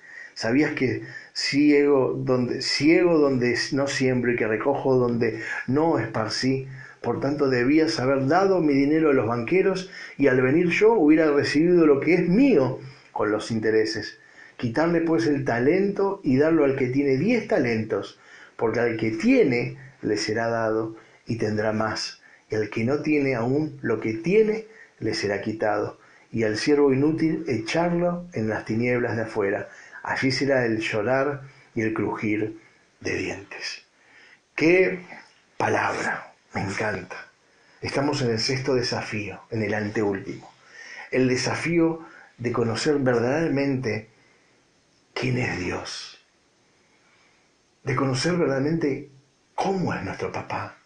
¿Sabías 0.33 0.73
que 0.73 1.03
ciego 1.33 2.13
donde, 2.17 2.61
ciego 2.61 3.17
donde 3.17 3.57
no 3.73 3.87
siembro 3.87 4.31
y 4.31 4.35
que 4.35 4.47
recojo 4.47 4.95
donde 4.95 5.41
no 5.67 5.99
esparcí? 5.99 6.67
Por 7.01 7.19
tanto, 7.19 7.49
debías 7.49 7.99
haber 7.99 8.27
dado 8.27 8.61
mi 8.61 8.73
dinero 8.73 9.09
a 9.09 9.13
los 9.13 9.27
banqueros 9.27 9.89
y 10.17 10.27
al 10.27 10.41
venir 10.41 10.69
yo 10.69 10.93
hubiera 10.93 11.31
recibido 11.31 11.85
lo 11.87 11.99
que 11.99 12.13
es 12.13 12.29
mío 12.29 12.79
con 13.11 13.31
los 13.31 13.49
intereses. 13.51 14.19
Quitarle 14.57 15.01
pues 15.01 15.25
el 15.25 15.43
talento 15.43 16.21
y 16.23 16.37
darlo 16.37 16.63
al 16.63 16.75
que 16.75 16.87
tiene 16.87 17.17
diez 17.17 17.47
talentos, 17.47 18.19
porque 18.55 18.79
al 18.79 18.97
que 18.97 19.11
tiene 19.11 19.77
le 20.03 20.17
será 20.17 20.47
dado 20.47 20.95
y 21.25 21.37
tendrá 21.37 21.73
más, 21.73 22.21
y 22.49 22.55
al 22.55 22.69
que 22.69 22.83
no 22.83 23.01
tiene 23.01 23.33
aún 23.33 23.79
lo 23.81 23.99
que 23.99 24.13
tiene 24.13 24.67
le 24.99 25.15
será 25.15 25.41
quitado, 25.41 25.97
y 26.31 26.43
al 26.43 26.57
siervo 26.57 26.93
inútil 26.93 27.43
echarlo 27.47 28.27
en 28.33 28.47
las 28.47 28.65
tinieblas 28.65 29.15
de 29.15 29.23
afuera 29.23 29.69
allí 30.03 30.31
será 30.31 30.65
el 30.65 30.79
llorar 30.79 31.41
y 31.75 31.81
el 31.81 31.93
crujir 31.93 32.59
de 32.99 33.15
dientes. 33.15 33.83
Qué 34.55 35.05
palabra, 35.57 36.33
me 36.53 36.61
encanta. 36.61 37.15
Estamos 37.81 38.21
en 38.21 38.31
el 38.31 38.39
sexto 38.39 38.75
desafío, 38.75 39.41
en 39.49 39.63
el 39.63 39.73
anteúltimo. 39.73 40.51
El 41.09 41.27
desafío 41.27 42.05
de 42.37 42.51
conocer 42.51 42.99
verdaderamente 42.99 44.09
quién 45.13 45.37
es 45.37 45.59
Dios. 45.59 46.23
De 47.83 47.95
conocer 47.95 48.37
verdaderamente 48.37 49.09
cómo 49.55 49.93
es 49.93 50.03
nuestro 50.03 50.31
papá, 50.31 50.77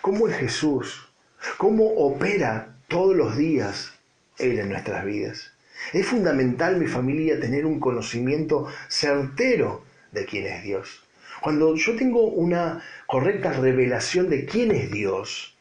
cómo 0.00 0.28
es 0.28 0.36
Jesús, 0.36 1.08
cómo 1.56 1.86
opera 1.94 2.76
todos 2.88 3.16
los 3.16 3.36
días 3.36 3.92
Él 4.38 4.58
en 4.58 4.70
nuestras 4.70 5.04
vidas. 5.04 5.52
Es 5.92 6.06
fundamental, 6.06 6.76
mi 6.76 6.86
familia, 6.86 7.40
tener 7.40 7.66
un 7.66 7.80
conocimiento 7.80 8.66
certero 8.88 9.84
de 10.12 10.24
quién 10.24 10.46
es 10.46 10.62
Dios. 10.62 11.04
Cuando 11.40 11.74
yo 11.74 11.96
tengo 11.96 12.24
una 12.24 12.82
correcta 13.06 13.52
revelación 13.52 14.28
de 14.28 14.44
quién 14.44 14.72
es 14.72 14.90
Dios, 14.90 15.56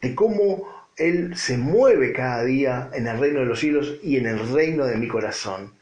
de 0.00 0.14
cómo 0.14 0.68
Él 0.96 1.36
se 1.36 1.58
mueve 1.58 2.12
cada 2.12 2.44
día 2.44 2.90
en 2.94 3.06
el 3.06 3.18
reino 3.18 3.40
de 3.40 3.46
los 3.46 3.60
cielos 3.60 3.96
y 4.02 4.16
en 4.16 4.26
el 4.26 4.52
reino 4.52 4.86
de 4.86 4.96
mi 4.96 5.08
corazón, 5.08 5.72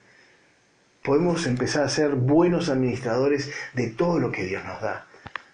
podemos 1.02 1.46
empezar 1.46 1.84
a 1.84 1.88
ser 1.88 2.14
buenos 2.14 2.70
administradores 2.70 3.50
de 3.74 3.88
todo 3.88 4.18
lo 4.18 4.32
que 4.32 4.44
Dios 4.44 4.64
nos 4.64 4.80
da. 4.80 5.06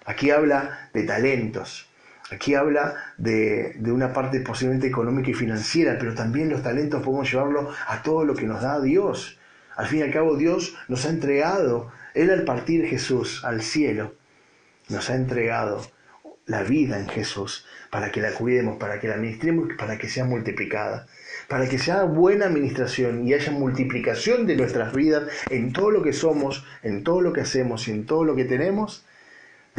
Aquí 0.07 0.31
habla 0.31 0.89
de 0.95 1.03
talentos, 1.03 1.90
Aquí 2.31 2.55
habla 2.55 2.95
de, 3.19 3.77
una 3.87 4.13
parte 4.13 4.41
posiblemente 4.41 4.87
económica 4.87 5.31
y 5.31 5.35
financiera, 5.35 5.97
pero 5.99 6.15
también 6.15 6.49
los 6.49 6.63
talentos 6.63 7.03
podemos 7.03 7.31
llevarlo 7.31 7.71
a 7.89 8.03
todo 8.03 8.25
lo 8.25 8.35
que 8.35 8.47
nos 8.47 8.63
da 8.63 8.81
Dios. 8.81 9.39
Al 9.77 9.87
fin 9.87 10.01
y 10.01 10.03
al 10.03 10.13
cabo 10.13 10.37
Dios 10.37 10.77
nos 10.89 11.07
ha 11.07 11.11
entregado, 11.11 11.91
Él 12.15 12.31
al 12.31 12.45
partir 12.45 12.87
Jesús 12.87 13.45
al 13.45 13.63
cielo, 13.63 14.15
nos 14.89 15.11
ha 15.11 15.17
entregado 15.17 15.83
la 16.47 16.63
vida 16.63 16.99
en 16.99 17.09
Jesús 17.09 17.67
para 17.91 18.13
que 18.13 18.21
la 18.21 18.33
cuidemos, 18.33 18.79
para 18.79 19.01
que 19.01 19.09
la 19.09 19.15
administremos, 19.15 19.69
para 19.79 19.99
que 19.99 20.09
sea 20.09 20.25
multiplicada, 20.25 21.07
para 21.49 21.69
que 21.69 21.79
sea 21.79 22.05
buena 22.05 22.47
administración 22.47 23.27
y 23.27 23.35
haya 23.35 23.53
multiplicación 23.53 24.47
de 24.47 24.57
nuestras 24.57 24.95
vidas 24.95 25.25
en 25.49 25.73
todo 25.73 25.91
lo 25.91 26.03
que 26.03 26.13
somos, 26.13 26.65
en 26.83 27.03
todo 27.03 27.21
lo 27.21 27.33
que 27.33 27.41
hacemos 27.41 27.89
y 27.89 27.93
en 27.93 28.07
todo 28.07 28.25
lo 28.25 28.37
que 28.37 28.45
tenemos 28.45 29.05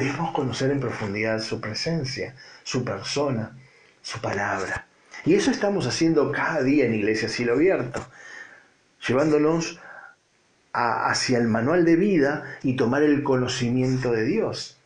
Debemos 0.01 0.31
conocer 0.31 0.71
en 0.71 0.79
profundidad 0.79 1.39
su 1.43 1.61
presencia, 1.61 2.33
su 2.63 2.83
persona, 2.83 3.55
su 4.01 4.19
palabra. 4.19 4.87
Y 5.25 5.35
eso 5.35 5.51
estamos 5.51 5.85
haciendo 5.85 6.31
cada 6.31 6.63
día 6.63 6.87
en 6.87 6.95
Iglesia 6.95 7.29
Cielo 7.29 7.53
Abierto, 7.53 8.03
llevándonos 9.07 9.79
hacia 10.73 11.37
el 11.37 11.47
manual 11.47 11.85
de 11.85 11.97
vida 11.97 12.45
y 12.63 12.77
tomar 12.77 13.03
el 13.03 13.21
conocimiento 13.21 14.11
de 14.11 14.23
Dios. 14.25 14.79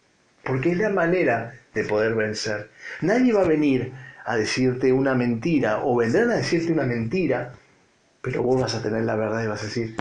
porque 0.43 0.73
es 0.73 0.77
la 0.79 0.89
manera 0.89 1.53
de 1.73 1.85
poder 1.85 2.13
vencer. 2.13 2.69
Nadie 2.99 3.31
va 3.31 3.43
a 3.43 3.47
venir 3.47 3.93
a 4.25 4.35
decirte 4.35 4.91
una 4.91 5.15
mentira 5.15 5.79
o 5.81 5.95
vendrán 5.95 6.29
a 6.29 6.35
decirte 6.35 6.73
una 6.73 6.83
mentira, 6.83 7.53
pero 8.21 8.43
vos 8.43 8.59
vas 8.59 8.75
a 8.75 8.83
tener 8.83 9.03
la 9.03 9.15
verdad 9.15 9.45
y 9.45 9.47
vas 9.47 9.61
a 9.61 9.67
decir, 9.67 9.95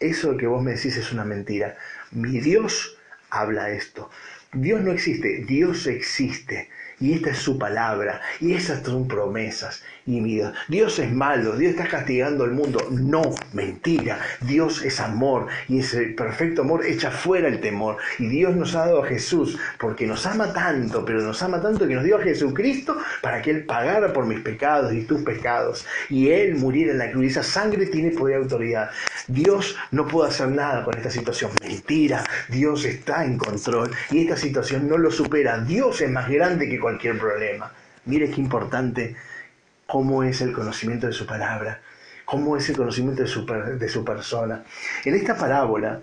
eso 0.00 0.38
que 0.38 0.46
vos 0.46 0.62
me 0.62 0.72
decís 0.72 0.96
es 0.96 1.12
una 1.12 1.24
mentira. 1.26 1.76
Mi 2.10 2.40
Dios 2.40 2.96
habla 3.32 3.70
esto. 3.70 4.10
Dios 4.52 4.82
no 4.82 4.92
existe, 4.92 5.44
Dios 5.46 5.86
existe. 5.86 6.68
Y 7.00 7.14
esta 7.14 7.30
es 7.30 7.38
su 7.38 7.58
palabra. 7.58 8.20
Y 8.40 8.52
esas 8.52 8.84
son 8.84 9.08
promesas. 9.08 9.82
Y 10.04 10.20
mira, 10.20 10.52
Dios 10.66 10.98
es 10.98 11.12
malo, 11.12 11.56
Dios 11.56 11.72
está 11.72 11.86
castigando 11.86 12.42
al 12.42 12.50
mundo. 12.50 12.80
No, 12.90 13.22
mentira. 13.52 14.18
Dios 14.40 14.82
es 14.82 14.98
amor. 14.98 15.46
Y 15.68 15.78
ese 15.78 16.06
perfecto 16.08 16.62
amor 16.62 16.84
echa 16.84 17.10
fuera 17.10 17.46
el 17.46 17.60
temor. 17.60 17.98
Y 18.18 18.26
Dios 18.26 18.56
nos 18.56 18.74
ha 18.74 18.86
dado 18.86 19.04
a 19.04 19.06
Jesús 19.06 19.58
porque 19.78 20.06
nos 20.06 20.26
ama 20.26 20.52
tanto, 20.52 21.04
pero 21.04 21.20
nos 21.20 21.40
ama 21.42 21.62
tanto 21.62 21.86
que 21.86 21.94
nos 21.94 22.04
dio 22.04 22.16
a 22.16 22.22
Jesucristo 22.22 22.96
para 23.20 23.42
que 23.42 23.52
Él 23.52 23.64
pagara 23.64 24.12
por 24.12 24.26
mis 24.26 24.40
pecados 24.40 24.92
y 24.92 25.02
tus 25.02 25.22
pecados. 25.22 25.86
Y 26.10 26.30
Él 26.30 26.56
muriera 26.56 26.92
en 26.92 26.98
la 26.98 27.10
cruz. 27.12 27.26
Esa 27.26 27.44
sangre 27.44 27.86
tiene 27.86 28.10
poder 28.10 28.40
y 28.40 28.42
autoridad. 28.42 28.90
Dios 29.28 29.76
no 29.92 30.08
puede 30.08 30.30
hacer 30.30 30.48
nada 30.48 30.84
con 30.84 30.96
esta 30.96 31.10
situación. 31.10 31.52
Mentira. 31.62 32.24
Dios 32.48 32.84
está 32.84 33.24
en 33.24 33.38
control. 33.38 33.92
Y 34.10 34.22
esta 34.22 34.36
situación 34.36 34.88
no 34.88 34.98
lo 34.98 35.12
supera. 35.12 35.58
Dios 35.58 36.00
es 36.00 36.10
más 36.10 36.28
grande 36.28 36.68
que 36.68 36.80
cualquier 36.80 37.18
problema. 37.18 37.70
Mire 38.04 38.30
qué 38.30 38.40
importante 38.40 39.14
cómo 39.92 40.22
es 40.22 40.40
el 40.40 40.54
conocimiento 40.54 41.06
de 41.06 41.12
su 41.12 41.26
palabra, 41.26 41.82
cómo 42.24 42.56
es 42.56 42.66
el 42.70 42.78
conocimiento 42.78 43.24
de 43.24 43.28
su, 43.28 43.44
de 43.44 43.88
su 43.90 44.02
persona. 44.02 44.64
En 45.04 45.14
esta 45.14 45.36
parábola 45.36 46.00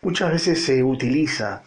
muchas 0.00 0.30
veces 0.30 0.64
se 0.64 0.84
utiliza 0.84 1.64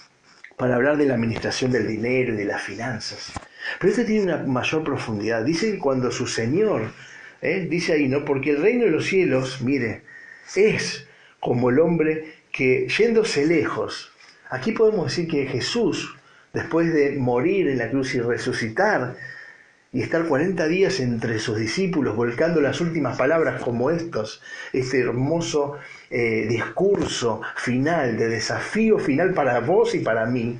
para 0.55 0.75
hablar 0.75 0.95
de 0.95 1.05
la 1.05 1.15
administración 1.15 1.69
del 1.69 1.85
dinero 1.85 2.33
y 2.33 2.37
de 2.37 2.45
las 2.45 2.61
finanzas. 2.61 3.33
Pero 3.77 3.91
esto 3.91 4.05
tiene 4.05 4.23
una 4.23 4.37
mayor 4.37 4.85
profundidad. 4.85 5.43
Dice 5.43 5.73
que 5.73 5.79
cuando 5.79 6.11
su 6.11 6.27
Señor, 6.27 6.93
¿eh? 7.41 7.67
dice 7.69 7.91
ahí, 7.91 8.07
¿no? 8.07 8.23
Porque 8.23 8.51
el 8.51 8.61
reino 8.61 8.85
de 8.85 8.91
los 8.91 9.03
cielos, 9.03 9.61
mire, 9.61 10.03
es 10.55 11.05
como 11.41 11.71
el 11.71 11.79
hombre 11.81 12.35
que 12.53 12.87
yéndose 12.87 13.45
lejos, 13.45 14.13
aquí 14.49 14.71
podemos 14.71 15.07
decir 15.07 15.27
que 15.27 15.45
Jesús 15.47 16.15
después 16.53 16.93
de 16.93 17.17
morir 17.17 17.67
en 17.67 17.79
la 17.79 17.89
cruz 17.89 18.15
y 18.15 18.21
resucitar 18.21 19.17
y 19.93 20.01
estar 20.01 20.25
40 20.25 20.67
días 20.67 20.99
entre 20.99 21.37
sus 21.37 21.57
discípulos, 21.57 22.15
volcando 22.15 22.59
las 22.59 22.81
últimas 22.81 23.15
palabras 23.15 23.61
como 23.61 23.91
estos, 23.91 24.41
este 24.73 24.99
hermoso 24.99 25.77
eh, 26.09 26.47
discurso 26.49 27.41
final, 27.55 28.17
de 28.17 28.27
desafío 28.27 28.97
final 28.97 29.35
para 29.35 29.59
vos 29.59 29.93
y 29.93 29.99
para 29.99 30.25
mí, 30.25 30.59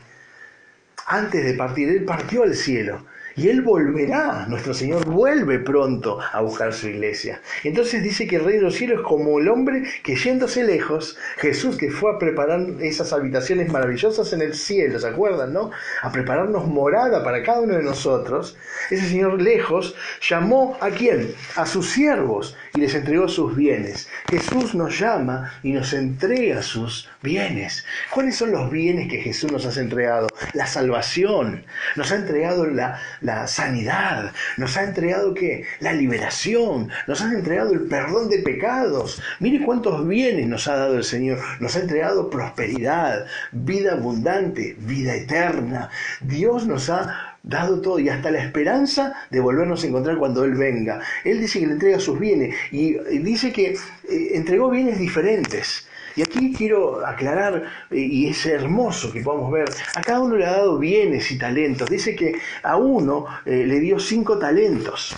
antes 1.08 1.44
de 1.44 1.56
partir, 1.56 1.90
Él 1.90 2.06
partió 2.06 2.44
al 2.44 2.54
cielo 2.54 3.04
y 3.36 3.50
Él 3.50 3.62
volverá, 3.62 4.46
nuestro 4.48 4.74
Señor 4.74 5.06
vuelve 5.06 5.60
pronto 5.60 6.20
a 6.20 6.42
buscar 6.42 6.74
su 6.74 6.88
iglesia. 6.88 7.42
Entonces 7.64 8.04
dice 8.04 8.28
que 8.28 8.38
el 8.38 8.46
rey 8.46 8.56
de 8.58 8.64
los 8.64 8.76
cielos 8.76 9.00
es 9.00 9.06
como 9.06 9.40
el 9.40 9.48
hombre 9.50 9.84
que 10.04 10.16
yéndose 10.16 10.64
lejos, 10.64 11.18
Jesús 11.38 11.78
que 11.78 11.90
fue 11.90 12.12
a 12.12 12.20
preparar 12.20 12.66
esas 12.80 13.14
habitaciones 13.14 13.72
maravillosas 13.72 14.34
en 14.34 14.42
el 14.42 14.54
cielo, 14.54 15.00
¿se 15.00 15.08
acuerdan, 15.08 15.54
no? 15.54 15.72
A 16.02 16.12
prepararnos 16.12 16.68
morada 16.68 17.24
para 17.24 17.44
cada 17.44 17.62
uno 17.62 17.76
de 17.76 17.84
nosotros. 17.84 18.58
Ese 18.90 19.08
Señor 19.08 19.42
lejos 19.42 19.96
llamó 20.28 20.78
a 20.80 20.90
quién? 20.90 21.34
A 21.56 21.66
sus 21.66 21.90
siervos 21.90 22.56
y 22.76 22.80
les 22.80 22.96
entregó 22.96 23.28
sus 23.28 23.56
bienes. 23.56 24.08
Jesús 24.30 24.74
nos 24.74 25.00
llama 25.00 25.52
y 25.62 25.74
nos 25.74 25.94
entrega 25.94 26.62
sus 26.64 27.08
bienes. 27.22 27.86
¿Cuáles 28.12 28.36
son 28.36 28.52
los 28.52 28.72
bienes 28.72 29.10
que 29.10 29.22
Jesús 29.22 29.52
nos 29.52 29.66
ha 29.66 29.80
entregado? 29.80 30.28
La 30.54 30.66
salvación. 30.66 31.66
Nos 31.96 32.12
ha 32.12 32.16
entregado 32.16 32.66
la, 32.66 33.00
la 33.22 33.48
sanidad, 33.48 34.32
nos 34.58 34.76
ha 34.78 34.84
entregado 34.84 35.34
qué? 35.34 35.66
La 35.80 35.94
liberación, 35.94 36.90
nos 37.08 37.22
ha 37.22 37.32
entregado 37.32 37.74
el 37.74 37.82
perdón 37.82 38.30
de 38.30 38.40
pecados. 38.40 39.22
Mire 39.40 39.64
cuántos 39.64 40.08
bienes 40.08 40.48
nos 40.48 40.68
ha 40.68 40.76
dado 40.76 40.98
el 40.98 41.04
Señor. 41.04 41.40
Nos 41.60 41.76
ha 41.76 41.82
entregado 41.82 42.30
prosperidad, 42.30 43.26
vida 43.52 43.94
abundante, 43.94 44.76
vida 44.80 45.16
eterna. 45.16 45.90
Dios 46.22 46.66
nos 46.66 46.90
ha 46.90 47.33
dado 47.44 47.82
todo 47.82 48.00
y 48.00 48.08
hasta 48.10 48.32
la 48.32 48.40
esperanza 48.40 49.14
de 49.30 49.42
volvernos 49.42 49.84
a 49.84 49.88
encontrar 49.88 50.18
cuando 50.18 50.46
Él 50.46 50.56
venga. 50.56 51.02
Él 51.26 51.42
dice 51.42 51.60
que 51.60 51.68
le 51.68 51.74
entrega 51.74 52.00
sus 52.00 52.18
bienes 52.18 52.56
y 52.72 52.94
dice 53.20 53.52
que 53.52 53.72
eh, 53.72 54.30
entregó 54.32 54.70
bienes 54.70 54.98
diferentes. 54.98 55.88
Y 56.16 56.22
aquí 56.22 56.54
quiero 56.54 57.06
aclarar, 57.06 57.64
eh, 57.92 57.98
y 57.98 58.30
es 58.30 58.46
hermoso 58.46 59.12
que 59.12 59.22
podamos 59.22 59.52
ver, 59.52 59.66
a 59.96 60.02
cada 60.02 60.22
uno 60.22 60.38
le 60.38 60.46
ha 60.46 60.52
dado 60.52 60.78
bienes 60.78 61.30
y 61.32 61.38
talentos. 61.38 61.90
Dice 61.90 62.16
que 62.16 62.36
a 62.62 62.78
uno 62.78 63.26
eh, 63.46 63.66
le 63.68 63.80
dio 63.80 64.00
cinco 64.00 64.38
talentos. 64.38 65.16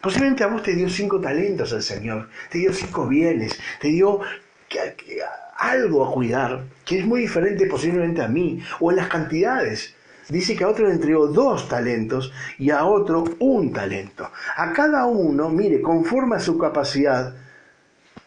Posiblemente 0.00 0.44
a 0.44 0.48
vos 0.48 0.62
te 0.62 0.74
dio 0.74 0.88
cinco 0.88 1.20
talentos 1.20 1.72
el 1.72 1.82
Señor, 1.82 2.28
te 2.50 2.58
dio 2.58 2.72
cinco 2.74 3.08
bienes, 3.08 3.58
te 3.80 3.88
dio 3.88 4.20
algo 5.56 6.04
a 6.04 6.12
cuidar, 6.12 6.64
que 6.84 6.98
es 6.98 7.06
muy 7.06 7.22
diferente 7.22 7.66
posiblemente 7.66 8.20
a 8.20 8.28
mí, 8.28 8.60
o 8.80 8.90
en 8.90 8.98
las 8.98 9.08
cantidades. 9.08 9.93
Dice 10.28 10.56
que 10.56 10.64
a 10.64 10.68
otro 10.68 10.86
le 10.86 10.94
entregó 10.94 11.26
dos 11.26 11.68
talentos 11.68 12.32
y 12.58 12.70
a 12.70 12.84
otro 12.84 13.24
un 13.38 13.72
talento. 13.72 14.30
A 14.56 14.72
cada 14.72 15.06
uno, 15.06 15.50
mire, 15.50 15.80
conforme 15.80 16.36
a 16.36 16.40
su 16.40 16.56
capacidad, 16.58 17.34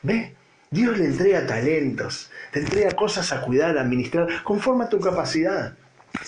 ¿ve? 0.03 0.35
Dios 0.69 0.97
le 0.97 1.05
entrega 1.05 1.47
talentos, 1.47 2.29
te 2.51 2.59
entrega 2.59 2.91
cosas 2.91 3.31
a 3.31 3.41
cuidar, 3.41 3.77
administrar, 3.77 4.43
conforme 4.43 4.83
a 4.83 4.89
tu 4.89 4.99
capacidad. 4.99 5.75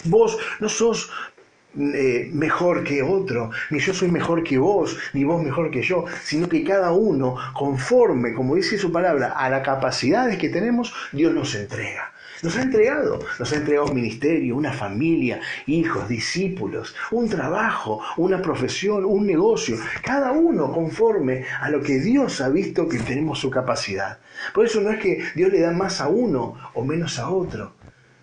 Vos 0.05 0.37
no 0.59 0.69
sos 0.69 1.11
eh, 1.77 2.29
mejor 2.33 2.83
que 2.83 3.03
otro, 3.03 3.51
ni 3.69 3.79
yo 3.79 3.93
soy 3.93 4.09
mejor 4.09 4.43
que 4.43 4.57
vos, 4.57 4.97
ni 5.13 5.23
vos 5.23 5.43
mejor 5.43 5.69
que 5.69 5.83
yo, 5.83 6.05
sino 6.23 6.49
que 6.49 6.63
cada 6.63 6.91
uno, 6.91 7.35
conforme, 7.53 8.33
como 8.33 8.55
dice 8.55 8.77
su 8.77 8.91
palabra, 8.91 9.33
a 9.33 9.49
las 9.49 9.63
capacidades 9.63 10.37
que 10.37 10.49
tenemos, 10.49 10.93
Dios 11.11 11.33
nos 11.33 11.53
entrega. 11.53 12.11
Nos 12.41 12.55
ha 12.55 12.61
entregado, 12.61 13.19
nos 13.37 13.51
ha 13.51 13.55
entregado 13.57 13.87
un 13.87 13.95
ministerio, 13.95 14.55
una 14.55 14.71
familia, 14.71 15.41
hijos, 15.67 16.07
discípulos, 16.07 16.95
un 17.11 17.27
trabajo, 17.27 18.01
una 18.15 18.41
profesión, 18.41 19.03
un 19.03 19.25
negocio, 19.25 19.77
cada 20.01 20.31
uno 20.31 20.71
conforme 20.71 21.43
a 21.59 21.69
lo 21.69 21.81
que 21.81 21.99
Dios 21.99 22.39
ha 22.39 22.47
visto 22.47 22.87
que 22.87 22.99
tenemos 22.99 23.39
su 23.39 23.49
capacidad. 23.49 24.19
Por 24.53 24.65
eso 24.65 24.79
no 24.79 24.89
es 24.91 25.01
que 25.01 25.21
Dios 25.35 25.51
le 25.51 25.59
da 25.59 25.71
más 25.71 25.99
a 25.99 26.07
uno 26.07 26.55
o 26.75 26.85
menos 26.85 27.19
a 27.19 27.29
otro, 27.29 27.73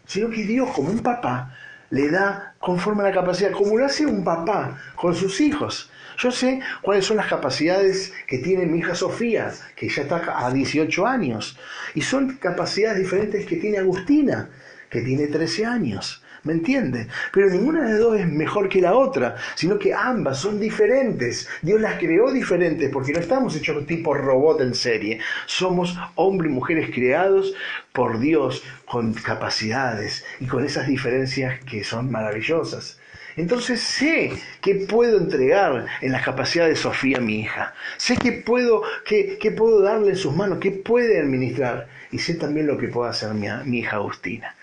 sino 0.06 0.30
que 0.30 0.44
Dios 0.44 0.70
como 0.70 0.88
un 0.88 1.00
papá 1.00 1.54
le 1.90 2.10
da 2.10 2.54
conforme 2.58 3.02
a 3.02 3.06
la 3.06 3.12
capacidad, 3.12 3.52
como 3.52 3.76
lo 3.76 3.84
hace 3.84 4.06
un 4.06 4.24
papá 4.24 4.78
con 4.96 5.14
sus 5.14 5.40
hijos. 5.40 5.90
Yo 6.18 6.30
sé 6.30 6.60
cuáles 6.82 7.04
son 7.04 7.18
las 7.18 7.26
capacidades 7.26 8.12
que 8.26 8.38
tiene 8.38 8.66
mi 8.66 8.78
hija 8.78 8.94
Sofía, 8.94 9.52
que 9.76 9.88
ya 9.88 10.02
está 10.02 10.46
a 10.46 10.50
18 10.50 11.06
años, 11.06 11.58
y 11.94 12.00
son 12.00 12.36
capacidades 12.36 12.98
diferentes 12.98 13.44
que 13.46 13.56
tiene 13.56 13.78
Agustina, 13.78 14.48
que 14.88 15.02
tiene 15.02 15.26
13 15.26 15.66
años. 15.66 16.22
¿Me 16.46 16.52
entiende? 16.52 17.08
Pero 17.32 17.50
ninguna 17.50 17.82
de 17.82 17.90
las 17.90 17.98
dos 17.98 18.20
es 18.20 18.28
mejor 18.28 18.68
que 18.68 18.80
la 18.80 18.94
otra, 18.94 19.34
sino 19.56 19.80
que 19.80 19.92
ambas 19.92 20.38
son 20.38 20.60
diferentes. 20.60 21.48
Dios 21.60 21.80
las 21.80 21.98
creó 21.98 22.30
diferentes 22.30 22.88
porque 22.90 23.12
no 23.12 23.18
estamos 23.18 23.56
hechos 23.56 23.84
tipo 23.84 24.14
robot 24.14 24.60
en 24.60 24.72
serie. 24.76 25.18
Somos 25.46 25.98
hombres 26.14 26.52
y 26.52 26.54
mujeres 26.54 26.90
creados 26.94 27.52
por 27.92 28.20
Dios 28.20 28.62
con 28.84 29.12
capacidades 29.12 30.24
y 30.38 30.46
con 30.46 30.64
esas 30.64 30.86
diferencias 30.86 31.58
que 31.64 31.82
son 31.82 32.12
maravillosas. 32.12 33.00
Entonces 33.36 33.80
sé 33.80 34.30
que 34.60 34.76
puedo 34.76 35.18
entregar 35.18 35.86
en 36.00 36.12
las 36.12 36.22
capacidades 36.22 36.76
de 36.76 36.82
Sofía, 36.82 37.18
mi 37.18 37.40
hija. 37.40 37.74
Sé 37.96 38.16
que 38.16 38.30
puedo, 38.30 38.84
que, 39.04 39.36
puedo 39.50 39.82
darle 39.82 40.10
en 40.10 40.16
sus 40.16 40.32
manos, 40.32 40.60
que 40.60 40.70
puede 40.70 41.18
administrar. 41.18 41.88
Y 42.12 42.20
sé 42.20 42.34
también 42.34 42.68
lo 42.68 42.78
que 42.78 42.86
puede 42.86 43.10
hacer 43.10 43.34
mi, 43.34 43.48
mi 43.64 43.80
hija 43.80 43.96
Agustina. 43.96 44.54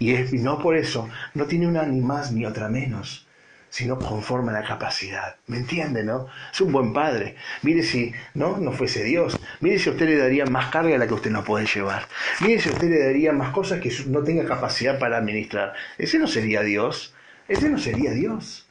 Y, 0.00 0.14
no 0.38 0.58
por 0.58 0.76
eso, 0.76 1.08
no 1.34 1.44
tiene 1.44 1.68
una 1.68 1.84
ni 1.84 2.00
más 2.00 2.32
ni 2.32 2.46
otra 2.46 2.70
menos, 2.70 3.26
sino 3.68 3.98
conforme 3.98 4.50
a 4.50 4.60
la 4.60 4.66
capacidad. 4.66 5.36
¿Me 5.46 5.58
entiende, 5.58 6.02
no? 6.02 6.26
Es 6.50 6.60
un 6.62 6.72
buen 6.72 6.94
padre. 6.94 7.36
Mire 7.62 7.82
si 7.82 8.12
no, 8.32 8.56
no 8.56 8.72
fuese 8.72 9.04
Dios. 9.04 9.38
Mire 9.60 9.78
si 9.78 9.90
a 9.90 9.92
usted 9.92 10.06
le 10.06 10.16
daría 10.16 10.46
más 10.46 10.70
carga 10.70 10.94
a 10.94 10.98
la 10.98 11.06
que 11.06 11.12
usted 11.12 11.30
no 11.30 11.44
puede 11.44 11.66
llevar. 11.66 12.08
Mire 12.40 12.60
si 12.60 12.70
a 12.70 12.72
usted 12.72 12.88
le 12.88 13.04
daría 13.04 13.32
más 13.32 13.50
cosas 13.50 13.80
que 13.80 13.92
no 14.06 14.24
tenga 14.24 14.46
capacidad 14.46 14.98
para 14.98 15.18
administrar. 15.18 15.74
Ese 15.98 16.18
no 16.18 16.26
sería 16.26 16.62
Dios. 16.62 17.14
Ese 17.46 17.68
no 17.68 17.78
sería 17.78 18.12
Dios. 18.12 18.66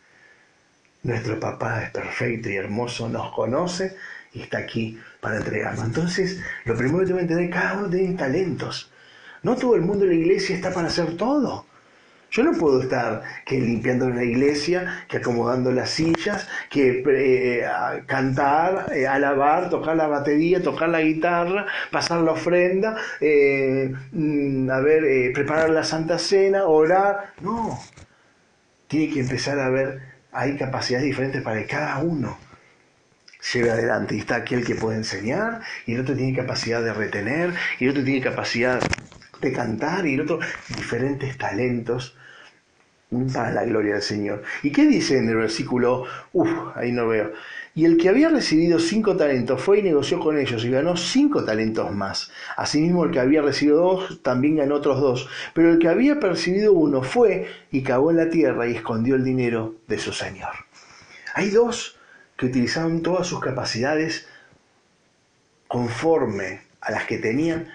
Nuestro 1.04 1.40
papá 1.40 1.84
es 1.84 1.92
perfecto 1.92 2.50
y 2.50 2.56
hermoso, 2.56 3.08
nos 3.08 3.32
conoce 3.34 3.96
y 4.34 4.42
está 4.42 4.58
aquí 4.58 5.00
para 5.22 5.38
entregarnos. 5.38 5.86
Entonces, 5.86 6.42
lo 6.66 6.76
primero 6.76 7.00
que 7.00 7.06
tengo 7.06 7.18
que 7.20 7.24
entender, 7.26 7.50
cada 7.52 7.78
uno 7.78 7.90
tiene 7.90 8.16
talentos. 8.16 8.89
No 9.44 9.56
todo 9.56 9.76
el 9.76 9.82
mundo 9.82 10.06
en 10.06 10.12
la 10.12 10.16
iglesia 10.16 10.56
está 10.56 10.74
para 10.74 10.88
hacer 10.88 11.18
todo. 11.18 11.66
Yo 12.32 12.44
no 12.44 12.54
puedo 12.54 12.82
estar 12.82 13.24
que 13.46 13.60
limpiando 13.60 14.08
la 14.10 14.24
iglesia, 14.24 15.06
que 15.08 15.18
acomodando 15.18 15.72
las 15.72 15.90
sillas, 15.90 16.48
que 16.70 17.04
eh, 17.08 17.66
cantar, 18.06 18.92
eh, 18.94 19.08
alabar, 19.08 19.70
tocar 19.70 19.96
la 19.96 20.08
batería, 20.08 20.62
tocar 20.62 20.90
la 20.90 21.02
guitarra, 21.02 21.66
pasar 21.92 22.22
la 22.22 22.34
ofrenda, 22.34 22.98
eh, 23.20 23.92
mm, 24.12 24.70
a 24.70 24.80
ver, 24.80 25.34
preparar 25.34 25.72
la 25.72 25.84
Santa 25.84 26.20
Cena, 26.20 26.66
orar. 26.66 27.34
No. 27.42 27.80
Tiene 28.88 29.14
que 29.14 29.20
empezar 29.22 29.60
a 29.60 29.70
ver, 29.70 30.00
hay 30.32 30.58
capacidades 30.58 31.06
diferentes 31.06 31.42
para 31.42 31.60
que 31.60 31.68
cada 31.68 31.98
uno 32.00 32.38
lleve 33.54 33.72
adelante. 33.72 34.16
Y 34.16 34.20
está 34.20 34.36
aquel 34.38 34.66
que 34.66 34.76
puede 34.76 34.98
enseñar, 34.98 35.62
y 35.86 35.96
el 35.96 36.02
otro 36.02 36.16
tiene 36.16 36.36
capacidad 36.36 36.84
de 36.84 36.94
retener, 36.94 37.54
y 37.80 37.86
el 37.86 37.92
otro 37.92 38.04
tiene 38.04 38.22
capacidad 38.22 38.80
de 39.42 39.52
cantar, 39.52 40.06
y 40.06 40.16
el 40.16 40.22
otro 40.22 40.40
diferentes 40.76 41.38
talentos 41.38 42.16
para 43.34 43.52
la 43.52 43.66
gloria 43.66 43.94
del 43.94 44.04
Señor. 44.04 44.44
¿Y 44.62 44.72
qué 44.72 44.86
dice 44.86 45.18
en 45.18 45.30
el 45.30 45.36
versículo? 45.36 46.06
Uf, 46.32 46.50
ahí 46.76 46.92
no 46.92 47.08
veo. 47.08 47.32
Y 47.74 47.86
el 47.86 47.98
que 47.98 48.10
había 48.10 48.30
recibido 48.30 48.78
cinco 48.80 49.16
talentos 49.16 49.62
fue 49.62 49.80
y 49.80 49.84
negoció 49.84 50.20
con 50.20 50.38
ellos 50.38 50.64
y 50.66 50.70
ganó 50.70 50.98
cinco 50.98 51.44
talentos 51.44 51.92
más. 51.92 52.32
Asimismo, 52.58 53.06
el 53.06 53.12
que 53.12 53.20
había 53.20 53.42
recibido 53.42 53.78
dos 53.78 54.22
también 54.22 54.58
ganó 54.58 54.76
otros 54.76 55.00
dos. 55.00 55.30
Pero 55.54 55.72
el 55.72 55.80
que 55.80 55.88
había 55.88 56.20
percibido 56.20 56.74
uno 56.74 57.04
fue 57.04 57.48
y 57.72 57.82
cavó 57.82 58.12
en 58.12 58.18
la 58.18 58.30
tierra 58.30 58.68
y 58.68 58.76
escondió 58.76 59.16
el 59.16 59.24
dinero 59.24 59.76
de 59.88 59.98
su 59.98 60.14
Señor. 60.14 60.52
Hay 61.36 61.50
dos 61.52 61.98
que 62.38 62.48
utilizaron 62.48 63.02
todas 63.02 63.28
sus 63.28 63.40
capacidades 63.40 64.28
conforme 65.68 66.62
a 66.82 66.92
las 66.92 67.06
que 67.06 67.18
tenían, 67.18 67.70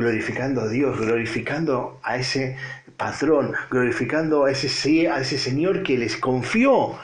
glorificando 0.00 0.62
a 0.62 0.68
Dios, 0.68 0.98
glorificando 0.98 2.00
a 2.02 2.16
ese 2.16 2.56
patrón, 2.96 3.54
glorificando 3.70 4.44
a 4.44 4.50
ese, 4.50 5.08
a 5.08 5.20
ese 5.20 5.38
Señor 5.38 5.82
que 5.82 5.96
les 5.96 6.16
confió 6.16 6.98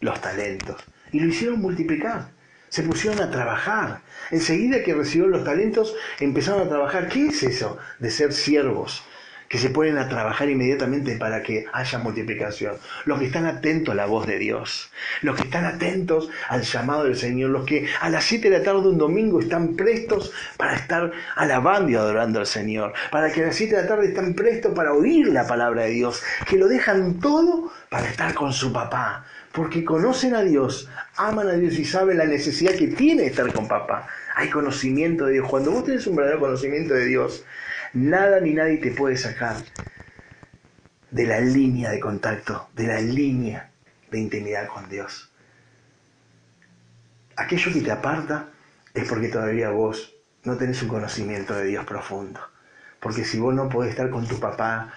los 0.00 0.20
talentos. 0.20 0.82
Y 1.12 1.20
lo 1.20 1.28
hicieron 1.28 1.60
multiplicar. 1.60 2.30
Se 2.68 2.82
pusieron 2.82 3.20
a 3.20 3.30
trabajar. 3.30 4.02
Enseguida 4.30 4.82
que 4.82 4.94
recibieron 4.94 5.32
los 5.32 5.44
talentos, 5.44 5.94
empezaron 6.20 6.66
a 6.66 6.68
trabajar. 6.68 7.08
¿Qué 7.08 7.28
es 7.28 7.42
eso 7.42 7.78
de 7.98 8.10
ser 8.10 8.32
siervos? 8.32 9.02
Que 9.48 9.58
se 9.58 9.70
ponen 9.70 9.98
a 9.98 10.08
trabajar 10.08 10.48
inmediatamente 10.48 11.16
para 11.16 11.42
que 11.42 11.66
haya 11.72 11.98
multiplicación. 11.98 12.76
Los 13.06 13.18
que 13.18 13.26
están 13.26 13.46
atentos 13.46 13.92
a 13.92 13.96
la 13.96 14.06
voz 14.06 14.26
de 14.26 14.38
Dios, 14.38 14.90
los 15.22 15.36
que 15.36 15.42
están 15.42 15.64
atentos 15.64 16.30
al 16.48 16.62
llamado 16.62 17.04
del 17.04 17.16
Señor, 17.16 17.50
los 17.50 17.64
que 17.64 17.88
a 18.00 18.10
las 18.10 18.24
7 18.24 18.50
de 18.50 18.58
la 18.58 18.64
tarde 18.64 18.82
de 18.82 18.88
un 18.88 18.98
domingo 18.98 19.40
están 19.40 19.74
prestos 19.74 20.32
para 20.56 20.74
estar 20.74 21.12
alabando 21.36 21.90
y 21.90 21.94
adorando 21.94 22.40
al 22.40 22.46
Señor, 22.46 22.92
para 23.10 23.32
que 23.32 23.42
a 23.42 23.46
las 23.46 23.56
7 23.56 23.74
de 23.74 23.82
la 23.82 23.88
tarde 23.88 24.08
están 24.08 24.34
prestos 24.34 24.74
para 24.74 24.92
oír 24.92 25.28
la 25.28 25.46
palabra 25.46 25.84
de 25.84 25.90
Dios, 25.90 26.22
que 26.46 26.58
lo 26.58 26.68
dejan 26.68 27.18
todo 27.20 27.72
para 27.88 28.06
estar 28.06 28.34
con 28.34 28.52
su 28.52 28.72
papá, 28.72 29.24
porque 29.52 29.84
conocen 29.84 30.34
a 30.34 30.42
Dios, 30.42 30.88
aman 31.16 31.48
a 31.48 31.52
Dios 31.52 31.78
y 31.78 31.84
saben 31.84 32.18
la 32.18 32.26
necesidad 32.26 32.74
que 32.74 32.88
tiene 32.88 33.26
estar 33.26 33.50
con 33.52 33.66
papá. 33.66 34.06
Hay 34.36 34.50
conocimiento 34.50 35.26
de 35.26 35.32
Dios. 35.32 35.48
Cuando 35.48 35.72
vos 35.72 35.84
tenés 35.84 36.06
un 36.06 36.14
verdadero 36.14 36.40
conocimiento 36.40 36.94
de 36.94 37.06
Dios, 37.06 37.44
Nada 37.94 38.40
ni 38.40 38.52
nadie 38.52 38.78
te 38.78 38.90
puede 38.90 39.16
sacar 39.16 39.56
de 41.10 41.26
la 41.26 41.40
línea 41.40 41.90
de 41.90 42.00
contacto, 42.00 42.68
de 42.74 42.86
la 42.86 43.00
línea 43.00 43.70
de 44.10 44.18
intimidad 44.18 44.66
con 44.68 44.88
Dios. 44.90 45.30
Aquello 47.36 47.72
que 47.72 47.80
te 47.80 47.90
aparta 47.90 48.50
es 48.92 49.08
porque 49.08 49.28
todavía 49.28 49.70
vos 49.70 50.14
no 50.44 50.56
tenés 50.56 50.82
un 50.82 50.88
conocimiento 50.88 51.54
de 51.54 51.64
Dios 51.64 51.86
profundo. 51.86 52.40
Porque 53.00 53.24
si 53.24 53.38
vos 53.38 53.54
no 53.54 53.68
podés 53.68 53.90
estar 53.90 54.10
con 54.10 54.26
tu 54.26 54.38
papá 54.38 54.92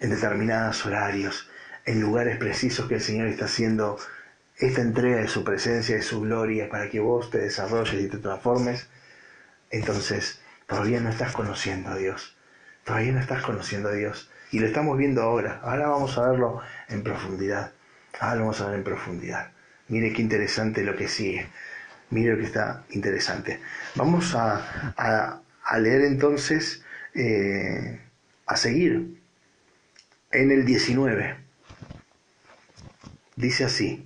en 0.00 0.10
determinados 0.10 0.84
horarios, 0.84 1.48
en 1.84 2.00
lugares 2.00 2.38
precisos 2.38 2.88
que 2.88 2.96
el 2.96 3.00
Señor 3.00 3.28
está 3.28 3.44
haciendo 3.44 3.98
esta 4.58 4.80
entrega 4.80 5.18
de 5.18 5.28
su 5.28 5.44
presencia, 5.44 5.94
de 5.94 6.02
su 6.02 6.22
gloria, 6.22 6.68
para 6.68 6.88
que 6.88 6.98
vos 6.98 7.30
te 7.30 7.38
desarrolles 7.38 8.02
y 8.02 8.08
te 8.08 8.18
transformes, 8.18 8.88
entonces 9.70 10.40
Todavía 10.66 11.00
no 11.00 11.10
estás 11.10 11.32
conociendo 11.32 11.90
a 11.90 11.96
Dios. 11.96 12.36
Todavía 12.84 13.12
no 13.12 13.20
estás 13.20 13.42
conociendo 13.42 13.88
a 13.88 13.92
Dios. 13.92 14.30
Y 14.50 14.58
lo 14.58 14.66
estamos 14.66 14.96
viendo 14.98 15.22
ahora. 15.22 15.60
Ahora 15.62 15.88
vamos 15.88 16.16
a 16.18 16.28
verlo 16.28 16.60
en 16.88 17.02
profundidad. 17.02 17.72
Ahora 18.20 18.36
lo 18.36 18.40
vamos 18.42 18.60
a 18.60 18.68
ver 18.68 18.78
en 18.78 18.84
profundidad. 18.84 19.52
Mire 19.88 20.12
qué 20.12 20.22
interesante 20.22 20.82
lo 20.82 20.96
que 20.96 21.08
sigue. 21.08 21.48
Mire 22.10 22.32
lo 22.32 22.38
que 22.38 22.44
está 22.44 22.84
interesante. 22.90 23.60
Vamos 23.94 24.34
a, 24.34 25.40
leer 25.78 26.02
entonces, 26.02 26.84
eh, 27.14 28.00
a 28.46 28.56
seguir 28.56 29.20
en 30.30 30.50
el 30.50 30.64
19. 30.64 31.36
Dice 33.36 33.64
así. 33.64 34.05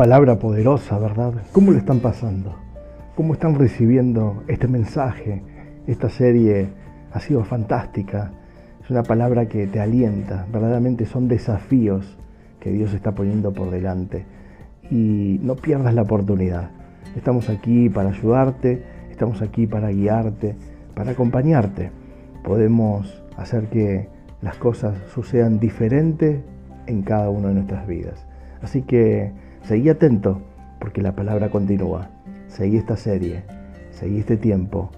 Palabra 0.00 0.38
poderosa, 0.38 0.98
¿verdad? 0.98 1.34
¿Cómo 1.52 1.72
lo 1.72 1.76
están 1.76 2.00
pasando? 2.00 2.54
¿Cómo 3.16 3.34
están 3.34 3.56
recibiendo 3.56 4.44
este 4.48 4.66
mensaje? 4.66 5.42
Esta 5.86 6.08
serie 6.08 6.68
ha 7.12 7.20
sido 7.20 7.44
fantástica. 7.44 8.30
Es 8.82 8.88
una 8.88 9.02
palabra 9.02 9.44
que 9.44 9.66
te 9.66 9.78
alienta. 9.78 10.46
Verdaderamente 10.50 11.04
son 11.04 11.28
desafíos 11.28 12.16
que 12.60 12.72
Dios 12.72 12.94
está 12.94 13.12
poniendo 13.12 13.52
por 13.52 13.70
delante. 13.70 14.24
Y 14.90 15.38
no 15.42 15.54
pierdas 15.56 15.92
la 15.92 16.00
oportunidad. 16.00 16.70
Estamos 17.14 17.50
aquí 17.50 17.90
para 17.90 18.08
ayudarte, 18.08 18.82
estamos 19.10 19.42
aquí 19.42 19.66
para 19.66 19.90
guiarte, 19.90 20.56
para 20.94 21.10
acompañarte. 21.10 21.90
Podemos 22.42 23.22
hacer 23.36 23.68
que 23.68 24.08
las 24.40 24.56
cosas 24.56 24.96
sucedan 25.12 25.60
diferentes 25.60 26.40
en 26.86 27.02
cada 27.02 27.28
una 27.28 27.48
de 27.48 27.54
nuestras 27.54 27.86
vidas. 27.86 28.26
Así 28.62 28.80
que 28.80 29.49
seguí 29.70 29.88
atento 29.88 30.42
porque 30.80 31.00
la 31.00 31.14
palabra 31.14 31.48
continúa. 31.48 32.10
Seguí 32.48 32.76
esta 32.76 32.96
serie, 32.96 33.44
seguí 33.92 34.18
este 34.18 34.36
tiempo, 34.36 34.90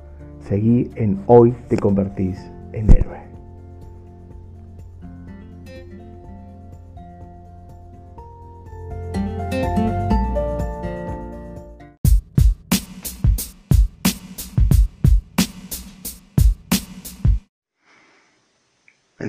seguí 0.49 0.91
en 0.95 1.21
hoy 1.27 1.55
te 1.69 1.77
convertís 1.77 2.51
en 2.73 2.91
héroe. 2.91 3.32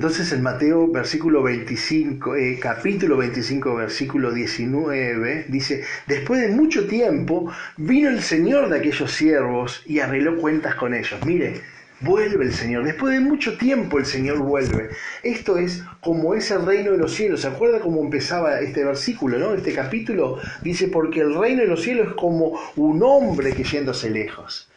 Entonces 0.04 0.34
en 0.34 0.42
Mateo 0.42 0.90
versículo 0.90 1.42
25, 1.44 2.36
eh, 2.36 2.60
capítulo 2.60 3.16
25, 3.16 3.74
versículo 3.74 4.34
19, 4.34 5.46
dice, 5.48 5.86
después 6.08 6.42
de 6.42 6.50
mucho 6.50 6.88
tiempo 6.88 7.50
vino 7.78 8.10
el 8.10 8.22
Señor 8.22 8.68
de 8.68 8.80
aquellos 8.80 9.10
siervos 9.14 9.82
y 9.86 10.02
arregló 10.02 10.36
cuentas 10.36 10.76
con 10.76 10.94
ellos. 10.94 11.26
Mire, 11.26 11.62
vuelve 12.02 12.44
el 12.44 12.54
Señor, 12.54 12.84
después 12.84 13.14
de 13.14 13.22
mucho 13.22 13.58
tiempo 13.58 13.98
el 13.98 14.06
Señor 14.06 14.40
vuelve. 14.40 14.90
Esto 15.24 15.58
es 15.58 15.86
como 16.02 16.36
es 16.36 16.52
el 16.52 16.66
reino 16.66 16.92
de 16.92 16.98
los 16.98 17.14
cielos. 17.14 17.40
¿Se 17.40 17.48
acuerda 17.48 17.80
cómo 17.80 18.02
empezaba 18.02 18.60
este 18.60 18.84
versículo, 18.84 19.40
no? 19.40 19.54
Este 19.54 19.74
capítulo 19.74 20.38
dice, 20.64 20.90
porque 20.90 21.22
el 21.22 21.34
reino 21.34 21.62
de 21.62 21.70
los 21.70 21.82
cielos 21.82 22.10
es 22.10 22.14
como 22.16 22.60
un 22.76 23.02
hombre 23.04 23.54
que 23.54 23.64
yéndose 23.64 24.10
lejos. 24.10 24.70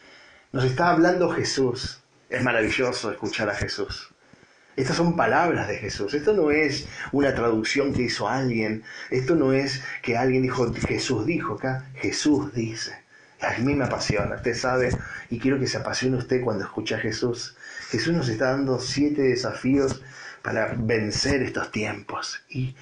Nos 0.53 0.63
está 0.63 0.89
hablando 0.89 1.29
Jesús. 1.31 2.01
Es 2.29 2.41
maravilloso 2.41 3.11
escuchar 3.11 3.49
a 3.49 3.55
Jesús. 3.55 4.13
Estas 4.77 4.95
son 4.95 5.15
palabras 5.15 5.67
de 5.67 5.77
Jesús. 5.77 6.13
Esto 6.13 6.33
no 6.33 6.51
es 6.51 6.87
una 7.11 7.33
traducción 7.33 7.93
que 7.93 8.03
hizo 8.03 8.29
alguien. 8.29 8.83
Esto 9.09 9.35
no 9.35 9.51
es 9.51 9.81
que 10.03 10.17
alguien 10.17 10.43
dijo, 10.43 10.71
Jesús 10.73 11.25
dijo 11.25 11.55
acá. 11.55 11.85
Jesús 11.95 12.53
dice. 12.53 12.93
A 13.41 13.57
mí 13.59 13.73
me 13.75 13.85
apasiona, 13.85 14.35
usted 14.35 14.55
sabe, 14.55 14.89
y 15.29 15.37
quiero 15.37 15.59
que 15.59 15.67
se 15.67 15.77
apasione 15.77 16.17
usted 16.17 16.41
cuando 16.41 16.63
escucha 16.63 16.95
a 16.95 16.99
Jesús. 16.99 17.55
Jesús 17.89 18.13
nos 18.13 18.29
está 18.29 18.51
dando 18.51 18.79
siete 18.79 19.21
desafíos 19.21 20.01
para 20.41 20.73
vencer 20.77 21.41
estos 21.43 21.71
tiempos. 21.71 22.43
Y, 22.49 22.75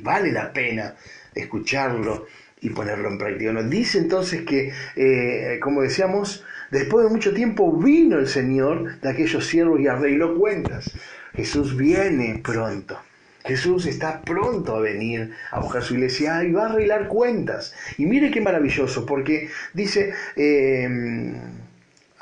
vale 0.00 0.32
la 0.32 0.52
pena 0.52 0.96
escucharlo 1.34 2.26
y 2.60 2.70
ponerlo 2.70 3.08
en 3.08 3.18
práctica. 3.18 3.52
Nos 3.52 3.70
dice 3.70 3.98
entonces 3.98 4.42
que, 4.42 4.72
eh, 4.96 5.58
como 5.60 5.82
decíamos, 5.82 6.44
después 6.72 7.04
de 7.04 7.12
mucho 7.12 7.32
tiempo 7.32 7.70
vino 7.76 8.18
el 8.18 8.26
Señor 8.26 8.98
de 9.00 9.08
aquellos 9.10 9.46
siervos 9.46 9.78
y 9.80 9.86
arregló 9.86 10.36
cuentas. 10.36 10.90
Jesús 11.34 11.76
viene 11.76 12.40
pronto. 12.42 12.98
Jesús 13.44 13.86
está 13.86 14.22
pronto 14.22 14.76
a 14.76 14.80
venir 14.80 15.32
a 15.50 15.60
buscar 15.60 15.82
su 15.82 15.94
iglesia 15.94 16.42
y 16.44 16.52
va 16.52 16.66
a 16.66 16.70
arreglar 16.70 17.08
cuentas. 17.08 17.74
Y 17.98 18.06
mire 18.06 18.30
qué 18.30 18.40
maravilloso, 18.40 19.04
porque 19.04 19.50
dice, 19.74 20.14
eh, 20.36 21.34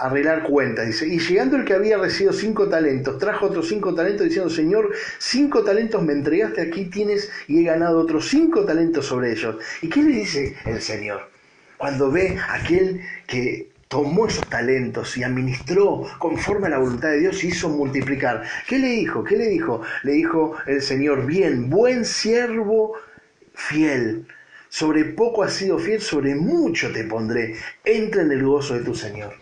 arreglar 0.00 0.42
cuentas, 0.42 0.86
dice, 0.86 1.06
y 1.06 1.18
llegando 1.18 1.56
el 1.56 1.64
que 1.64 1.74
había 1.74 1.98
recibido 1.98 2.32
cinco 2.32 2.68
talentos, 2.68 3.18
trajo 3.18 3.46
otros 3.46 3.68
cinco 3.68 3.94
talentos 3.94 4.26
diciendo, 4.26 4.50
Señor, 4.50 4.90
cinco 5.18 5.62
talentos 5.62 6.02
me 6.02 6.14
entregaste, 6.14 6.62
aquí 6.62 6.86
tienes 6.86 7.30
y 7.48 7.60
he 7.60 7.64
ganado 7.64 8.00
otros 8.00 8.28
cinco 8.28 8.64
talentos 8.64 9.06
sobre 9.06 9.32
ellos. 9.32 9.56
¿Y 9.82 9.88
qué 9.88 10.02
le 10.02 10.16
dice 10.16 10.56
el 10.64 10.80
Señor? 10.80 11.28
Cuando 11.76 12.10
ve 12.10 12.36
aquel 12.48 13.00
que 13.26 13.69
tomó 13.90 14.28
esos 14.28 14.48
talentos 14.48 15.16
y 15.16 15.24
administró 15.24 16.06
conforme 16.20 16.68
a 16.68 16.70
la 16.70 16.78
voluntad 16.78 17.08
de 17.08 17.18
Dios 17.18 17.42
y 17.42 17.48
hizo 17.48 17.68
multiplicar. 17.68 18.44
¿Qué 18.68 18.78
le 18.78 18.86
dijo? 18.86 19.24
¿Qué 19.24 19.36
le 19.36 19.48
dijo? 19.48 19.82
Le 20.04 20.12
dijo 20.12 20.54
el 20.66 20.80
Señor, 20.80 21.26
bien, 21.26 21.68
buen 21.68 22.04
siervo 22.04 22.92
fiel. 23.52 24.28
Sobre 24.68 25.04
poco 25.06 25.42
has 25.42 25.54
sido 25.54 25.80
fiel, 25.80 26.00
sobre 26.00 26.36
mucho 26.36 26.92
te 26.92 27.02
pondré. 27.02 27.56
Entra 27.84 28.22
en 28.22 28.30
el 28.30 28.44
gozo 28.44 28.74
de 28.74 28.84
tu 28.84 28.94
Señor. 28.94 29.34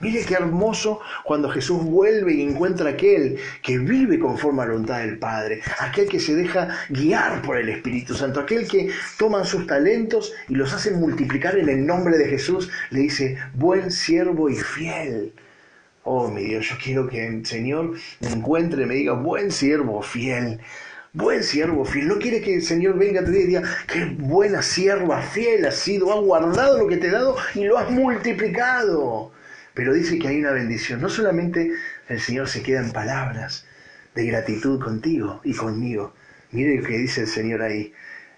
Mire 0.00 0.24
qué 0.24 0.34
hermoso 0.34 1.00
cuando 1.24 1.48
Jesús 1.48 1.82
vuelve 1.82 2.34
y 2.34 2.42
encuentra 2.42 2.90
a 2.90 2.92
aquel 2.92 3.38
que 3.62 3.78
vive 3.78 4.18
conforme 4.18 4.62
a 4.62 4.66
la 4.66 4.72
voluntad 4.72 4.98
del 4.98 5.18
Padre, 5.18 5.62
aquel 5.78 6.08
que 6.08 6.18
se 6.18 6.34
deja 6.34 6.68
guiar 6.90 7.42
por 7.42 7.56
el 7.56 7.68
Espíritu 7.68 8.14
Santo, 8.14 8.40
aquel 8.40 8.66
que 8.66 8.90
toman 9.18 9.44
sus 9.44 9.66
talentos 9.66 10.32
y 10.48 10.56
los 10.56 10.72
hacen 10.72 10.98
multiplicar 10.98 11.56
en 11.56 11.68
el 11.68 11.86
nombre 11.86 12.18
de 12.18 12.28
Jesús, 12.28 12.70
le 12.90 13.00
dice, 13.00 13.38
buen 13.54 13.92
siervo 13.92 14.48
y 14.50 14.56
fiel. 14.56 15.32
Oh, 16.02 16.28
mi 16.28 16.42
Dios, 16.42 16.68
yo 16.68 16.76
quiero 16.82 17.08
que 17.08 17.26
el 17.26 17.46
Señor 17.46 17.92
me 18.20 18.28
encuentre 18.28 18.82
y 18.82 18.86
me 18.86 18.94
diga, 18.94 19.12
buen 19.12 19.50
siervo 19.50 20.02
fiel. 20.02 20.60
Buen 21.12 21.44
siervo 21.44 21.84
fiel. 21.84 22.08
No 22.08 22.18
quiere 22.18 22.42
que 22.42 22.56
el 22.56 22.62
Señor 22.62 22.98
venga 22.98 23.20
a 23.20 23.24
y 23.24 23.30
diga, 23.30 23.62
qué 23.86 24.04
buena 24.18 24.60
sierva 24.60 25.22
fiel 25.22 25.64
has 25.64 25.76
sido, 25.76 26.12
has 26.12 26.20
guardado 26.20 26.78
lo 26.78 26.88
que 26.88 26.96
te 26.96 27.06
he 27.06 27.10
dado 27.10 27.36
y 27.54 27.64
lo 27.64 27.78
has 27.78 27.88
multiplicado. 27.90 29.30
Pero 29.74 29.92
dice 29.92 30.18
que 30.18 30.28
hay 30.28 30.38
una 30.38 30.52
bendición. 30.52 31.00
No 31.00 31.08
solamente 31.08 31.72
el 32.08 32.20
Señor 32.20 32.48
se 32.48 32.62
queda 32.62 32.80
en 32.80 32.92
palabras 32.92 33.66
de 34.14 34.26
gratitud 34.26 34.80
contigo 34.80 35.40
y 35.44 35.54
conmigo. 35.54 36.14
Mire 36.52 36.76
lo 36.76 36.86
que 36.86 36.98
dice 36.98 37.22
el 37.22 37.26
Señor 37.26 37.62
ahí. 37.62 37.92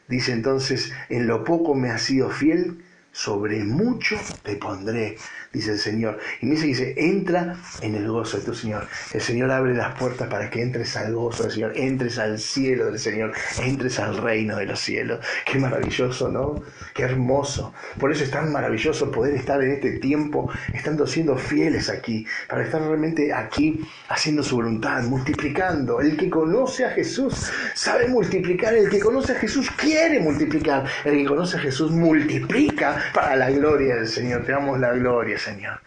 Dice 0.08 0.32
entonces, 0.32 0.92
en 1.08 1.26
lo 1.26 1.44
poco 1.44 1.74
me 1.74 1.90
has 1.90 2.02
sido 2.02 2.30
fiel, 2.30 2.82
sobre 3.16 3.64
mucho 3.64 4.20
te 4.42 4.56
pondré, 4.56 5.16
dice 5.50 5.72
el 5.72 5.78
Señor. 5.78 6.18
Y 6.42 6.46
me 6.46 6.52
dice, 6.52 6.66
dice, 6.66 6.94
entra 6.98 7.56
en 7.80 7.94
el 7.94 8.06
gozo 8.08 8.36
de 8.36 8.44
tu 8.44 8.54
Señor. 8.54 8.86
El 9.14 9.22
Señor 9.22 9.50
abre 9.50 9.74
las 9.74 9.98
puertas 9.98 10.28
para 10.28 10.50
que 10.50 10.60
entres 10.60 10.94
al 10.98 11.14
gozo 11.14 11.44
del 11.44 11.52
Señor, 11.52 11.72
entres 11.76 12.18
al 12.18 12.38
cielo 12.38 12.84
del 12.84 12.98
Señor, 12.98 13.32
entres 13.62 13.98
al 13.98 14.18
reino 14.18 14.58
de 14.58 14.66
los 14.66 14.80
cielos. 14.80 15.24
Qué 15.46 15.58
maravilloso, 15.58 16.28
¿no? 16.28 16.62
Qué 16.94 17.04
hermoso. 17.04 17.72
Por 17.98 18.12
eso 18.12 18.22
es 18.22 18.30
tan 18.30 18.52
maravilloso 18.52 19.10
poder 19.10 19.34
estar 19.34 19.62
en 19.62 19.72
este 19.72 19.92
tiempo, 19.92 20.50
estando 20.74 21.06
siendo 21.06 21.38
fieles 21.38 21.88
aquí, 21.88 22.26
para 22.46 22.64
estar 22.64 22.82
realmente 22.82 23.32
aquí 23.32 23.80
haciendo 24.10 24.42
su 24.42 24.56
voluntad, 24.56 25.02
multiplicando. 25.04 26.02
El 26.02 26.18
que 26.18 26.28
conoce 26.28 26.84
a 26.84 26.90
Jesús 26.90 27.50
sabe 27.72 28.08
multiplicar, 28.08 28.74
el 28.74 28.90
que 28.90 29.00
conoce 29.00 29.32
a 29.32 29.36
Jesús 29.36 29.70
quiere 29.70 30.20
multiplicar, 30.20 30.84
el 31.06 31.16
que 31.16 31.24
conoce 31.24 31.56
a 31.56 31.60
Jesús 31.60 31.90
multiplica 31.92 33.05
para 33.12 33.36
la 33.36 33.50
gloria 33.50 33.96
del 33.96 34.08
Señor. 34.08 34.44
Te 34.44 34.52
damos 34.52 34.78
la 34.78 34.92
gloria, 34.92 35.38
Señor. 35.38 35.80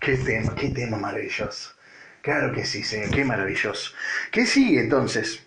Qué 0.00 0.16
tema, 0.16 0.54
qué 0.54 0.68
tema 0.68 0.96
maravilloso. 0.96 1.74
Claro 2.22 2.52
que 2.52 2.64
sí, 2.64 2.82
Señor, 2.82 3.10
qué 3.10 3.24
maravilloso. 3.24 3.92
¿Qué 4.30 4.46
sigue 4.46 4.80
entonces? 4.80 5.42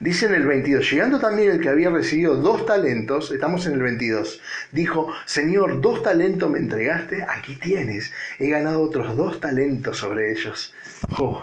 Dice 0.00 0.26
en 0.26 0.34
el 0.34 0.46
22, 0.46 0.88
llegando 0.92 1.18
también 1.18 1.50
el 1.50 1.60
que 1.60 1.68
había 1.68 1.90
recibido 1.90 2.36
dos 2.36 2.64
talentos, 2.66 3.32
estamos 3.32 3.66
en 3.66 3.72
el 3.72 3.82
22, 3.82 4.40
dijo, 4.70 5.12
Señor, 5.24 5.80
dos 5.80 6.04
talentos 6.04 6.48
me 6.48 6.60
entregaste, 6.60 7.24
aquí 7.28 7.56
tienes, 7.56 8.12
he 8.38 8.48
ganado 8.48 8.80
otros 8.80 9.16
dos 9.16 9.40
talentos 9.40 9.98
sobre 9.98 10.30
ellos. 10.30 10.72
¡Oh! 11.18 11.42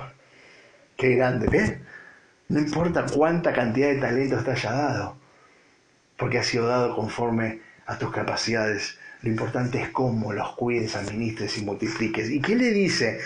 ¡Qué 0.95 1.15
grande! 1.15 1.49
¿Ves? 1.49 1.73
No 2.47 2.59
importa 2.59 3.05
cuánta 3.13 3.51
cantidad 3.51 3.89
de 3.89 3.99
talentos 3.99 4.45
te 4.45 4.51
haya 4.51 4.71
dado, 4.71 5.17
porque 6.15 6.39
ha 6.39 6.43
sido 6.43 6.67
dado 6.67 6.95
conforme 6.95 7.59
a 7.85 7.97
tus 7.97 8.11
capacidades. 8.11 8.97
Lo 9.21 9.29
importante 9.29 9.81
es 9.81 9.89
cómo 9.89 10.33
los 10.33 10.55
cuides, 10.55 10.95
administres 10.95 11.57
y 11.57 11.63
multipliques. 11.63 12.29
¿Y 12.29 12.41
qué 12.41 12.55
le 12.55 12.71
dice 12.71 13.19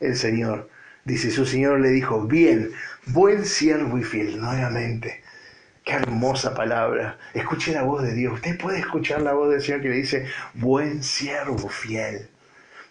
el 0.00 0.16
Señor? 0.16 0.68
Dice, 1.04 1.30
su 1.30 1.44
Señor 1.44 1.80
le 1.80 1.90
dijo, 1.90 2.22
bien, 2.26 2.70
buen 3.06 3.44
siervo 3.44 3.98
y 3.98 4.04
fiel, 4.04 4.40
nuevamente. 4.40 5.22
Qué 5.84 5.94
hermosa 5.94 6.54
palabra. 6.54 7.18
Escuche 7.34 7.72
la 7.72 7.82
voz 7.82 8.02
de 8.02 8.14
Dios. 8.14 8.34
Usted 8.34 8.56
puede 8.56 8.78
escuchar 8.78 9.20
la 9.22 9.32
voz 9.32 9.50
del 9.50 9.62
Señor 9.62 9.82
que 9.82 9.88
le 9.88 9.96
dice, 9.96 10.26
buen 10.54 11.02
siervo 11.02 11.68
fiel. 11.68 12.28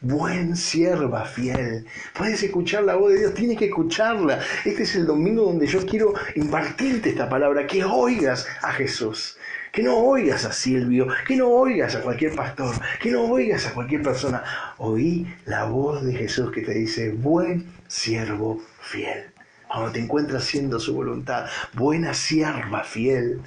Buen 0.01 0.57
sierva 0.57 1.26
fiel. 1.26 1.86
Puedes 2.13 2.43
escuchar 2.43 2.84
la 2.84 2.95
voz 2.95 3.13
de 3.13 3.19
Dios, 3.19 3.34
tienes 3.34 3.57
que 3.57 3.65
escucharla. 3.65 4.41
Este 4.65 4.84
es 4.84 4.95
el 4.95 5.05
domingo 5.05 5.43
donde 5.43 5.67
yo 5.67 5.86
quiero 5.86 6.13
impartirte 6.36 7.11
esta 7.11 7.30
palabra, 7.30 7.67
que 7.67 7.84
oigas 7.86 8.45
a 8.61 8.74
Jesús. 8.74 9.38
Que 9.72 9.84
no 9.84 9.95
oigas 9.97 10.43
a 10.45 10.51
Silvio, 10.51 11.07
que 11.26 11.36
no 11.38 11.47
oigas 11.47 11.95
a 11.95 12.01
cualquier 12.01 12.36
pastor, 12.36 12.76
que 12.99 13.11
no 13.11 13.24
oigas 13.24 13.67
a 13.67 13.74
cualquier 13.74 14.01
persona. 14.01 14.43
Oí 14.78 15.34
la 15.45 15.63
voz 15.63 16.03
de 16.03 16.13
Jesús 16.13 16.51
que 16.51 16.61
te 16.61 16.74
dice, 16.74 17.11
buen 17.11 17.72
siervo 17.88 18.61
fiel. 18.82 19.32
Cuando 19.67 19.93
te 19.93 19.99
encuentras 19.99 20.43
haciendo 20.43 20.80
su 20.80 20.93
voluntad, 20.93 21.45
buena 21.74 22.13
sierva 22.13 22.84
fiel. 22.84 23.41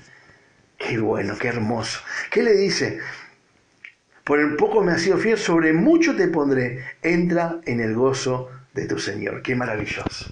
Qué 0.78 0.98
bueno, 0.98 1.36
qué 1.38 1.48
hermoso. 1.48 2.00
¿Qué 2.30 2.42
le 2.42 2.54
dice? 2.54 3.00
Por 4.24 4.40
el 4.40 4.56
poco 4.56 4.82
me 4.82 4.92
has 4.92 5.02
sido 5.02 5.18
fiel, 5.18 5.36
sobre 5.36 5.74
mucho 5.74 6.16
te 6.16 6.28
pondré. 6.28 6.82
Entra 7.02 7.60
en 7.66 7.80
el 7.80 7.94
gozo 7.94 8.50
de 8.72 8.86
tu 8.86 8.98
Señor. 8.98 9.42
Qué 9.42 9.54
maravilloso. 9.54 10.30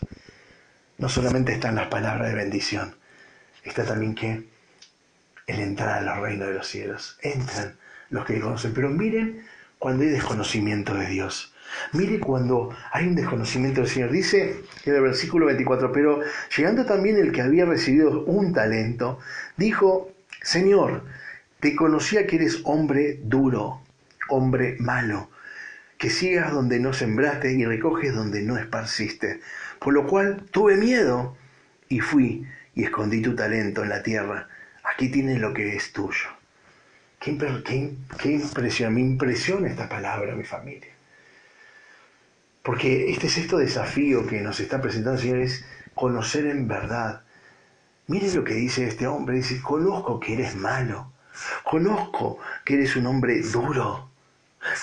No 0.97 1.11
solamente 1.11 1.53
están 1.53 1.75
las 1.75 1.89
palabras 1.89 2.31
de 2.31 2.37
bendición, 2.37 2.95
está 3.65 3.85
también 3.85 4.15
que 4.15 4.52
el 5.47 5.61
entrar 5.61 5.99
a 5.99 6.03
los 6.03 6.19
reinos 6.19 6.49
de 6.49 6.55
los 6.55 6.67
cielos. 6.67 7.19
Entran 7.23 7.77
los 8.11 8.25
que 8.25 8.41
conocen. 8.41 8.73
Pero 8.75 8.91
miren 8.91 9.45
cuando 9.79 10.05
hay 10.05 10.11
desconocimiento 10.11 10.95
de 10.95 11.07
Dios. 11.07 11.53
Mire 11.93 12.21
cuando 12.21 12.75
hay 12.93 13.07
un 13.07 13.15
desconocimiento 13.15 13.81
del 13.81 13.91
Señor. 13.91 14.11
Dice 14.11 14.63
en 14.85 14.95
el 14.95 15.01
versículo 15.01 15.47
24, 15.47 15.91
pero 15.93 16.21
llegando 16.57 16.85
también 16.85 17.17
el 17.17 17.33
que 17.33 17.43
había 17.43 17.65
recibido 17.65 18.25
un 18.25 18.53
talento, 18.53 19.19
dijo, 19.57 20.13
Señor, 20.43 21.05
te 21.61 21.75
conocía 21.75 22.27
que 22.27 22.37
eres 22.37 22.61
hombre 22.65 23.21
duro, 23.23 23.81
hombre 24.29 24.77
malo, 24.81 25.31
que 25.97 26.11
sigas 26.11 26.53
donde 26.53 26.81
no 26.81 26.93
sembraste 26.93 27.53
y 27.53 27.65
recoges 27.65 28.15
donde 28.15 28.43
no 28.43 28.59
esparciste. 28.59 29.41
Por 29.79 29.95
lo 29.95 30.07
cual 30.07 30.45
tuve 30.51 30.77
miedo 30.77 31.37
y 31.89 32.01
fui 32.01 32.47
y 32.75 32.85
escondí 32.85 33.23
tu 33.23 33.35
talento 33.35 33.83
en 33.83 33.89
la 33.89 34.03
tierra. 34.03 34.49
Aquí 34.93 35.09
tienes 35.09 35.41
lo 35.41 35.55
que 35.55 35.75
es 35.75 35.93
tuyo. 35.93 36.29
Qué, 37.19 37.39
qué, 37.65 37.95
qué 38.19 38.33
impresión, 38.33 38.95
me 38.95 39.01
impresiona 39.01 39.69
esta 39.69 39.89
palabra, 39.89 40.35
mi 40.35 40.45
familia. 40.45 40.91
Porque 42.63 43.11
este 43.11 43.27
es 43.27 43.39
este 43.39 43.57
desafío 43.57 44.27
que 44.27 44.41
nos 44.41 44.61
está 44.61 44.81
presentando 44.83 45.19
el 45.19 45.23
Señor, 45.23 45.39
es 45.39 45.65
conocer 45.95 46.47
en 46.47 46.69
verdad. 46.69 47.23
Miren 48.07 48.35
lo 48.37 48.45
que 48.45 48.55
dice 48.55 48.87
este 48.87 49.07
hombre, 49.07 49.37
dice, 49.37 49.61
conozco 49.63 50.21
que 50.21 50.35
eres 50.35 50.57
malo, 50.57 51.13
conozco 51.65 52.39
que 52.65 52.75
eres 52.75 52.95
un 52.97 53.07
hombre 53.07 53.41
duro, 53.41 54.11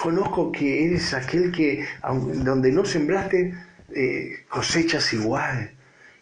conozco 0.01 0.51
que 0.51 0.85
eres 0.85 1.13
aquel 1.13 1.51
que 1.51 1.85
donde 2.01 2.71
no 2.71 2.85
sembraste 2.85 3.53
eh, 3.95 4.45
cosechas 4.49 5.13
igual. 5.13 5.71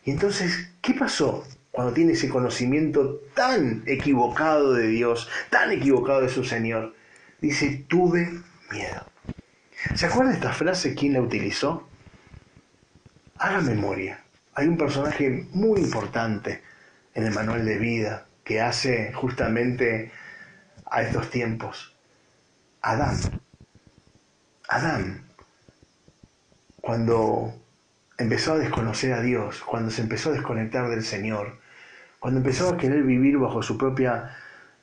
Y 0.04 0.12
entonces, 0.12 0.70
¿qué 0.82 0.94
pasó 0.94 1.46
cuando 1.78 1.94
tiene 1.94 2.14
ese 2.14 2.28
conocimiento 2.28 3.22
tan 3.36 3.84
equivocado 3.86 4.74
de 4.74 4.88
Dios, 4.88 5.30
tan 5.52 5.72
equivocado 5.72 6.22
de 6.22 6.30
su 6.30 6.44
Señor? 6.44 6.96
Dice, 7.40 7.86
tuve 7.88 8.42
miedo. 8.72 9.06
¿Se 9.94 10.08
acuerda 10.08 10.34
esta 10.34 10.54
frase? 10.54 10.96
¿Quién 10.96 11.14
la 11.14 11.22
utilizó? 11.22 11.88
Haga 13.38 13.62
memoria. 13.62 14.24
Hay 14.56 14.68
un 14.68 14.76
personaje 14.76 15.46
muy 15.52 15.82
importante 15.82 16.64
en 17.14 17.26
el 17.26 17.32
manual 17.36 17.64
de 17.64 17.78
vida 17.78 18.26
que 18.44 18.60
hace 18.60 19.14
justamente 19.14 20.12
a 20.90 21.04
estos 21.04 21.30
tiempos. 21.30 21.96
Adán. 22.82 23.20
Adán. 24.68 25.28
Cuando 26.82 27.54
empezó 28.18 28.54
a 28.54 28.58
desconocer 28.58 29.14
a 29.14 29.22
Dios, 29.22 29.62
cuando 29.62 29.92
se 29.92 30.02
empezó 30.02 30.32
a 30.32 30.34
desconectar 30.34 30.90
del 30.90 31.04
Señor, 31.04 31.67
cuando 32.20 32.40
empezó 32.40 32.70
a 32.70 32.78
querer 32.78 33.04
vivir 33.04 33.38
bajo 33.38 33.62
su 33.62 33.78
propia 33.78 34.36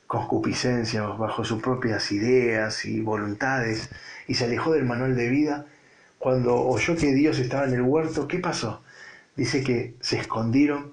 concupiscencia, 0.06 1.02
bajo 1.02 1.44
sus 1.44 1.60
propias 1.60 2.12
ideas 2.12 2.84
y 2.84 3.00
voluntades, 3.00 3.90
y 4.28 4.34
se 4.34 4.44
alejó 4.44 4.72
del 4.72 4.84
manual 4.84 5.16
de 5.16 5.28
vida, 5.28 5.66
cuando 6.18 6.54
oyó 6.56 6.96
que 6.96 7.12
Dios 7.12 7.38
estaba 7.38 7.64
en 7.64 7.74
el 7.74 7.82
huerto, 7.82 8.28
¿qué 8.28 8.38
pasó? 8.38 8.82
Dice 9.36 9.62
que 9.64 9.94
se 10.00 10.18
escondieron 10.18 10.92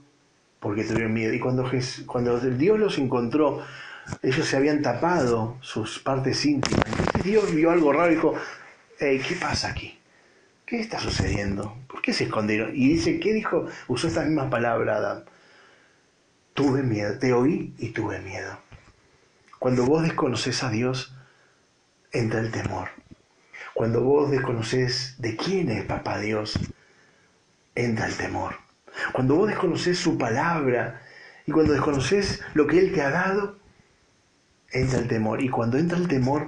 porque 0.60 0.84
tuvieron 0.84 1.14
miedo. 1.14 1.34
Y 1.34 1.40
cuando, 1.40 1.70
cuando 2.06 2.40
Dios 2.40 2.80
los 2.80 2.98
encontró, 2.98 3.64
ellos 4.22 4.48
se 4.48 4.58
habían 4.58 4.82
tapado 4.82 5.58
sus 5.62 6.00
partes 6.00 6.46
íntimas. 6.46 6.86
Entonces 6.88 7.24
Dios 7.24 7.54
vio 7.54 7.72
algo 7.72 7.94
raro 7.94 8.12
y 8.12 8.16
dijo, 8.16 8.34
¿qué 8.98 9.38
pasa 9.40 9.70
aquí? 9.70 9.98
¿Qué 10.66 10.80
está 10.80 11.00
sucediendo? 11.00 11.76
¿Por 11.88 12.02
qué 12.02 12.14
se 12.14 12.26
escondieron? 12.26 12.72
Y 12.74 12.90
dice, 12.90 13.20
¿qué 13.20 13.34
dijo? 13.34 13.68
Usó 13.88 14.08
esta 14.08 14.24
misma 14.24 14.50
palabra 14.50 14.98
Adán. 14.98 15.24
Tuve 16.62 16.84
miedo, 16.84 17.18
te 17.18 17.34
oí 17.34 17.74
y 17.80 17.90
tuve 17.90 18.20
miedo. 18.20 18.56
Cuando 19.58 19.84
vos 19.84 20.04
desconoces 20.04 20.62
a 20.62 20.70
Dios, 20.70 21.12
entra 22.12 22.40
el 22.40 22.52
temor. 22.52 22.90
Cuando 23.74 24.04
vos 24.04 24.30
desconoces 24.30 25.16
de 25.18 25.36
quién 25.36 25.72
es 25.72 25.86
Papá 25.86 26.20
Dios, 26.20 26.60
entra 27.74 28.06
el 28.06 28.16
temor. 28.16 28.58
Cuando 29.12 29.38
vos 29.38 29.48
desconoces 29.48 29.98
su 29.98 30.20
palabra 30.20 31.02
y 31.48 31.52
cuando 31.52 31.74
desconoces 31.74 32.44
lo 32.54 32.68
que 32.68 32.78
Él 32.78 32.94
te 32.94 33.02
ha 33.02 33.10
dado, 33.10 33.58
entra 34.70 35.00
el 35.00 35.08
temor. 35.08 35.42
Y 35.42 35.50
cuando 35.50 35.80
entra 35.80 35.98
el 35.98 36.08
temor, 36.08 36.48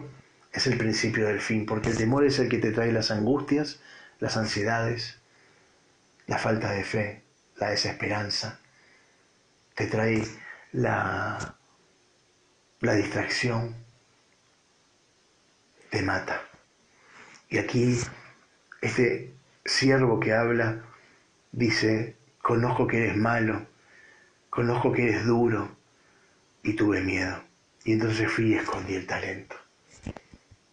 es 0.51 0.67
el 0.67 0.77
principio 0.77 1.25
del 1.25 1.41
fin, 1.41 1.65
porque 1.65 1.89
el 1.89 1.97
temor 1.97 2.23
es 2.23 2.37
el 2.37 2.49
que 2.49 2.59
te 2.59 2.71
trae 2.71 2.91
las 2.91 3.09
angustias, 3.09 3.79
las 4.19 4.37
ansiedades, 4.37 5.17
la 6.27 6.37
falta 6.37 6.69
de 6.69 6.83
fe, 6.83 7.23
la 7.57 7.71
desesperanza, 7.71 8.59
te 9.75 9.87
trae 9.87 10.23
la, 10.71 11.57
la 12.79 12.93
distracción, 12.93 13.75
te 15.89 16.01
mata. 16.01 16.41
Y 17.49 17.57
aquí 17.57 17.97
este 18.81 19.33
siervo 19.63 20.19
que 20.19 20.33
habla 20.33 20.83
dice, 21.51 22.15
conozco 22.41 22.87
que 22.87 22.97
eres 22.97 23.15
malo, 23.15 23.65
conozco 24.49 24.91
que 24.91 25.03
eres 25.03 25.25
duro 25.25 25.75
y 26.63 26.73
tuve 26.73 27.01
miedo. 27.01 27.43
Y 27.85 27.93
entonces 27.93 28.31
fui 28.31 28.51
y 28.51 28.55
escondí 28.55 28.95
el 28.95 29.05
talento. 29.05 29.55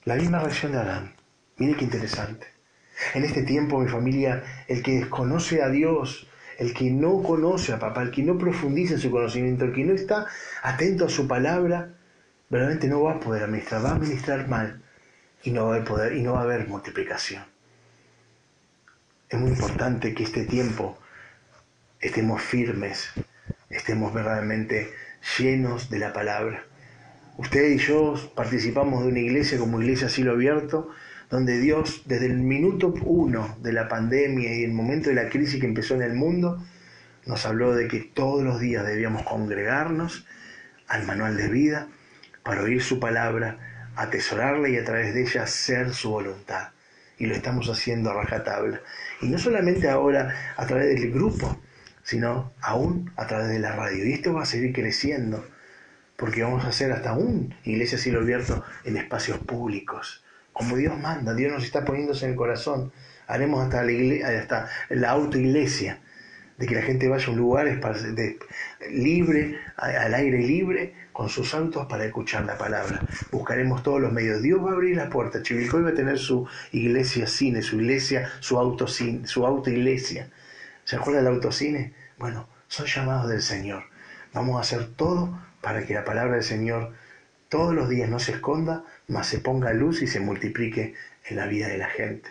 La 0.05 0.15
misma 0.15 0.41
reacción 0.41 0.73
de 0.73 0.79
Adán. 0.79 1.15
Mire 1.59 1.77
qué 1.77 1.85
interesante. 1.85 2.47
En 3.15 3.25
este 3.25 3.43
tiempo, 3.43 3.79
mi 3.79 3.89
familia, 3.89 4.43
el 4.69 4.83
que 4.83 5.01
desconoce 5.01 5.63
a 5.63 5.69
Dios, 5.69 6.27
el 6.61 6.75
que 6.75 6.91
no 6.91 7.23
conoce 7.23 7.73
a 7.73 7.79
papá, 7.79 8.03
el 8.03 8.11
que 8.11 8.23
no 8.23 8.37
profundiza 8.37 8.93
en 8.93 9.01
su 9.01 9.11
conocimiento, 9.11 9.65
el 9.65 9.73
que 9.73 9.83
no 9.83 9.95
está 9.95 10.27
atento 10.63 11.07
a 11.07 11.09
su 11.09 11.27
palabra, 11.27 11.95
realmente 12.51 12.87
no 12.87 13.03
va 13.03 13.15
a 13.15 13.21
poder 13.21 13.45
administrar, 13.45 13.83
va 13.83 13.93
a 13.93 13.95
administrar 13.95 14.47
mal 14.47 14.83
y 15.43 15.53
no 15.53 15.69
va 15.69 15.77
a 15.77 15.85
poder 15.85 16.13
y 16.13 16.23
no 16.23 16.35
va 16.35 16.41
a 16.41 16.43
haber 16.43 16.69
multiplicación. 16.69 17.45
Es 19.31 19.41
muy 19.41 19.53
importante 19.53 20.13
que 20.13 20.23
este 20.23 20.45
tiempo 20.45 20.99
estemos 21.99 22.43
firmes, 22.43 23.09
estemos 23.71 24.13
verdaderamente 24.13 24.93
llenos 25.39 25.89
de 25.89 25.99
la 25.99 26.13
palabra. 26.13 26.63
Usted 27.39 27.71
y 27.71 27.79
yo 27.79 28.17
participamos 28.35 29.03
de 29.03 29.09
una 29.09 29.21
iglesia 29.21 29.59
como 29.59 29.81
Iglesia 29.81 30.11
Cielo 30.11 30.33
Abierto, 30.33 30.91
donde 31.31 31.59
Dios, 31.61 32.03
desde 32.07 32.27
el 32.27 32.39
minuto 32.39 32.93
uno 33.03 33.57
de 33.63 33.73
la 33.73 33.89
pandemia 33.89 34.55
y 34.55 34.65
el 34.65 34.73
momento 34.73 35.09
de 35.09 35.15
la 35.15 35.29
crisis 35.29 35.61
que 35.61 35.67
empezó 35.67 35.95
en 35.95 36.03
el 36.03 36.15
mundo, 36.15 36.63
nos 37.25 37.47
habló 37.47 37.75
de 37.75 37.87
que 37.87 38.01
todos 38.01 38.43
los 38.43 38.61
días 38.61 38.85
debíamos 38.85 39.23
congregarnos 39.23 40.27
al 40.89 41.07
manual 41.07 41.37
de 41.37 41.49
vida 41.49 41.89
para 42.43 42.63
oír 42.63 42.83
su 42.83 42.99
palabra, 42.99 43.91
atesorarla 43.95 44.69
y 44.69 44.77
a 44.77 44.85
través 44.85 45.15
de 45.15 45.23
ella 45.23 45.45
hacer 45.45 45.95
su 45.95 46.11
voluntad. 46.11 46.71
Y 47.17 47.27
lo 47.27 47.35
estamos 47.35 47.69
haciendo 47.69 48.11
a 48.11 48.15
rajatabla. 48.15 48.81
Y 49.21 49.29
no 49.29 49.39
solamente 49.39 49.89
ahora 49.89 50.55
a 50.57 50.67
través 50.67 50.89
del 50.89 51.13
grupo, 51.13 51.61
sino 52.03 52.53
aún 52.61 53.13
a 53.17 53.27
través 53.27 53.49
de 53.49 53.59
la 53.61 53.77
radio. 53.77 54.05
Y 54.05 54.15
esto 54.15 54.35
va 54.35 54.43
a 54.43 54.47
seguir 54.47 54.73
creciendo, 54.73 55.47
porque 56.17 56.43
vamos 56.43 56.65
a 56.65 56.69
hacer 56.69 56.91
hasta 56.91 57.13
un 57.13 57.55
iglesia 57.65 57.99
cielo 57.99 58.21
abierto 58.21 58.65
en 58.85 58.97
espacios 58.97 59.39
públicos, 59.39 60.25
como 60.61 60.77
Dios 60.77 60.99
manda, 61.01 61.35
Dios 61.35 61.53
nos 61.53 61.65
está 61.65 61.87
poniéndose 61.87 62.27
en 62.27 62.33
el 62.33 62.37
corazón. 62.37 62.93
Haremos 63.27 63.65
hasta 63.65 63.83
la, 63.83 63.93
iglesia, 63.93 64.41
hasta 64.41 64.69
la 64.91 65.11
autoiglesia, 65.11 66.01
de 66.59 66.67
que 66.67 66.75
la 66.75 66.83
gente 66.83 67.09
vaya 67.09 67.27
a 67.27 67.31
un 67.31 67.39
lugar 67.39 67.67
libre, 68.91 69.59
al 69.77 70.15
aire 70.15 70.39
libre, 70.39 70.95
con 71.13 71.31
sus 71.31 71.55
autos 71.55 71.87
para 71.87 72.05
escuchar 72.05 72.45
la 72.45 72.59
palabra. 72.59 73.01
Buscaremos 73.33 73.83
todos 73.83 74.03
los 74.03 74.13
medios. 74.13 74.43
Dios 74.43 74.63
va 74.63 74.71
a 74.71 74.75
abrir 74.75 74.97
la 74.97 75.09
puerta. 75.09 75.43
Chivilcoy 75.43 75.83
va 75.83 75.91
a 75.91 75.95
tener 75.95 76.19
su 76.19 76.47
iglesia 76.73 77.27
cine, 77.27 77.63
su 77.63 77.77
iglesia, 77.77 78.31
su 78.41 78.59
auto 78.59 78.87
su 78.87 79.47
autoiglesia. 79.47 80.31
¿Se 80.85 80.97
acuerda 80.97 81.23
del 81.23 81.33
autocine? 81.33 81.95
Bueno, 82.19 82.49
son 82.69 82.85
llamados 82.85 83.31
del 83.31 83.41
Señor. 83.41 83.85
Vamos 84.35 84.59
a 84.59 84.61
hacer 84.61 84.89
todo 84.95 85.41
para 85.63 85.87
que 85.87 85.95
la 85.95 86.05
palabra 86.05 86.35
del 86.35 86.45
Señor 86.45 86.93
todos 87.51 87.75
los 87.75 87.89
días 87.91 88.09
no 88.09 88.19
se 88.19 88.33
esconda, 88.33 88.85
mas 89.09 89.27
se 89.27 89.41
ponga 89.41 89.75
luz 89.75 90.01
y 90.01 90.07
se 90.07 90.21
multiplique 90.21 90.95
en 91.29 91.37
la 91.37 91.47
vida 91.47 91.69
de 91.69 91.79
la 91.79 91.89
gente. 91.89 92.31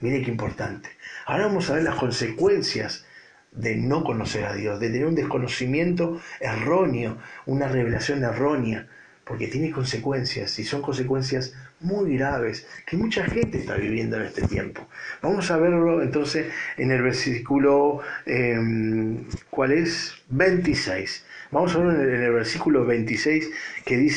Mire 0.00 0.22
qué 0.22 0.30
importante. 0.30 0.90
Ahora 1.26 1.46
vamos 1.46 1.68
a 1.68 1.74
ver 1.74 1.82
las 1.82 1.96
consecuencias 1.96 3.06
de 3.52 3.74
no 3.76 4.04
conocer 4.04 4.44
a 4.44 4.54
Dios, 4.54 4.78
de 4.78 4.90
tener 4.90 5.06
un 5.06 5.14
desconocimiento 5.14 6.20
erróneo, 6.40 7.16
una 7.46 7.68
revelación 7.68 8.22
errónea, 8.22 8.86
porque 9.24 9.48
tiene 9.48 9.70
consecuencias 9.70 10.58
y 10.58 10.64
son 10.64 10.82
consecuencias 10.82 11.54
muy 11.80 12.16
graves 12.16 12.66
que 12.86 12.96
mucha 12.96 13.24
gente 13.24 13.58
está 13.58 13.76
viviendo 13.76 14.16
en 14.16 14.24
este 14.24 14.42
tiempo. 14.42 14.86
Vamos 15.22 15.50
a 15.50 15.56
verlo 15.56 16.02
entonces 16.02 16.48
en 16.76 16.90
el 16.90 17.02
versículo, 17.02 18.00
em, 18.26 19.24
¿cuál 19.48 19.72
es? 19.72 20.14
26. 20.28 21.24
Vamos 21.50 21.74
a 21.74 21.78
verlo 21.78 22.02
en 22.02 22.22
el 22.22 22.32
versículo 22.32 22.84
26 22.84 23.50
que 23.84 23.96
dice... 23.96 24.16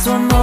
eso 0.00 0.16
no 0.16 0.37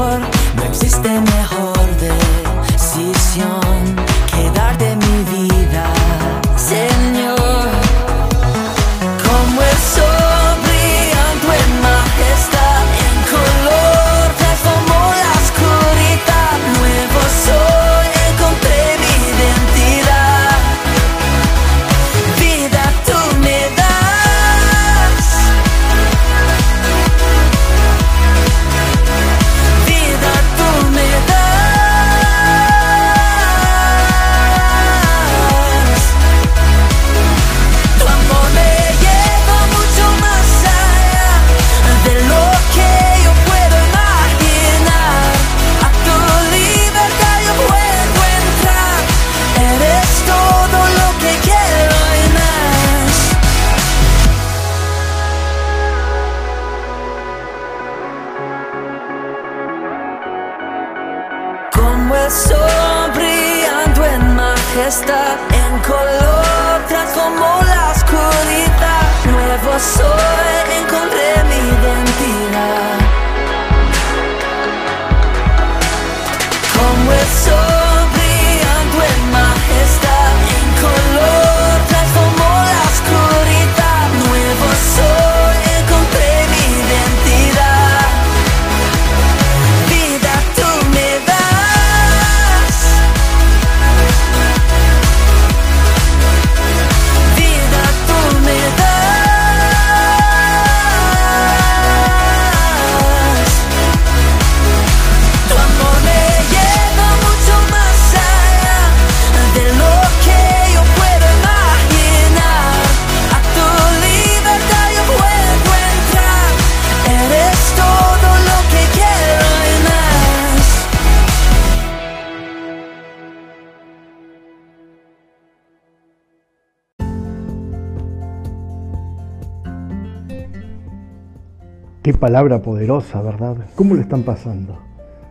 Qué 132.05 132.13
palabra 132.13 132.61
poderosa, 132.61 133.19
¿verdad? 133.23 133.57
¿Cómo 133.73 133.95
lo 133.95 134.01
están 134.01 134.21
pasando? 134.21 134.77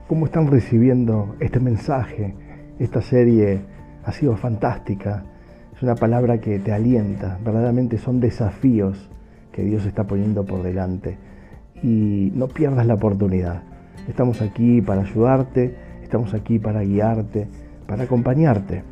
¿Cómo 0.09 0.27
están 0.27 0.49
recibiendo 0.49 1.37
este 1.39 1.61
mensaje? 1.61 2.35
Esta 2.81 3.01
serie 3.01 3.61
ha 4.05 4.11
sido 4.11 4.37
fantástica. 4.37 5.22
Es 5.72 5.85
una 5.85 5.95
palabra 5.95 6.39
que 6.39 6.59
te 6.59 6.72
alienta. 6.72 7.39
Verdaderamente 7.45 7.97
son 7.97 8.18
desafíos 8.18 9.09
que 9.53 9.62
Dios 9.62 9.87
está 9.87 10.03
poniendo 10.03 10.45
por 10.45 10.64
delante. 10.64 11.16
Y 11.81 12.33
no 12.35 12.49
pierdas 12.49 12.89
la 12.89 12.95
oportunidad. 12.95 13.62
Estamos 14.09 14.43
aquí 14.43 14.83
para 14.83 15.03
ayudarte, 15.03 15.77
estamos 16.03 16.35
aquí 16.35 16.59
para 16.59 16.81
guiarte, 16.81 17.47
para 17.87 18.03
acompañarte. 18.03 18.83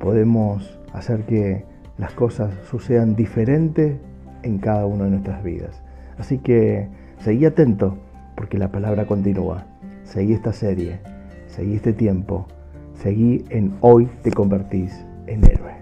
Podemos 0.00 0.76
hacer 0.92 1.22
que 1.22 1.64
las 1.98 2.12
cosas 2.14 2.52
sucedan 2.68 3.14
diferentes 3.14 3.96
en 4.42 4.58
cada 4.58 4.86
una 4.86 5.04
de 5.04 5.10
nuestras 5.10 5.44
vidas. 5.44 5.84
Así 6.18 6.38
que 6.38 6.88
seguí 7.20 7.44
atento 7.44 7.98
porque 8.36 8.58
la 8.58 8.70
palabra 8.70 9.06
continúa. 9.06 9.66
Seguí 10.04 10.32
esta 10.32 10.52
serie, 10.52 11.00
seguí 11.46 11.74
este 11.74 11.92
tiempo, 11.92 12.46
seguí 12.94 13.44
en 13.50 13.74
hoy 13.80 14.08
te 14.22 14.30
convertís 14.30 14.92
en 15.26 15.44
héroe. 15.44 15.78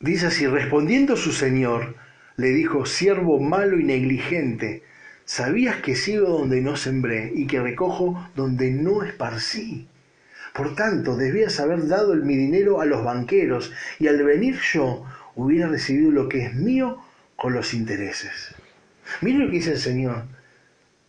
Dice 0.00 0.26
así, 0.26 0.46
respondiendo 0.46 1.14
su 1.14 1.30
señor, 1.30 1.94
le 2.36 2.48
dijo, 2.48 2.86
siervo 2.86 3.38
malo 3.38 3.78
y 3.78 3.84
negligente, 3.84 4.82
¿sabías 5.26 5.76
que 5.76 5.94
sigo 5.94 6.30
donde 6.30 6.62
no 6.62 6.76
sembré 6.76 7.30
y 7.34 7.46
que 7.46 7.60
recojo 7.60 8.18
donde 8.34 8.70
no 8.70 9.02
esparcí? 9.02 9.89
Por 10.60 10.74
tanto, 10.74 11.16
debías 11.16 11.58
haber 11.58 11.88
dado 11.88 12.14
mi 12.16 12.36
dinero 12.36 12.82
a 12.82 12.84
los 12.84 13.02
banqueros 13.02 13.72
y 13.98 14.08
al 14.08 14.22
venir 14.22 14.58
yo 14.74 15.06
hubiera 15.34 15.68
recibido 15.68 16.10
lo 16.10 16.28
que 16.28 16.44
es 16.44 16.54
mío 16.54 17.02
con 17.34 17.54
los 17.54 17.72
intereses. 17.72 18.54
Mire 19.22 19.38
lo 19.38 19.46
que 19.46 19.56
dice 19.56 19.70
el 19.72 19.78
Señor. 19.78 20.24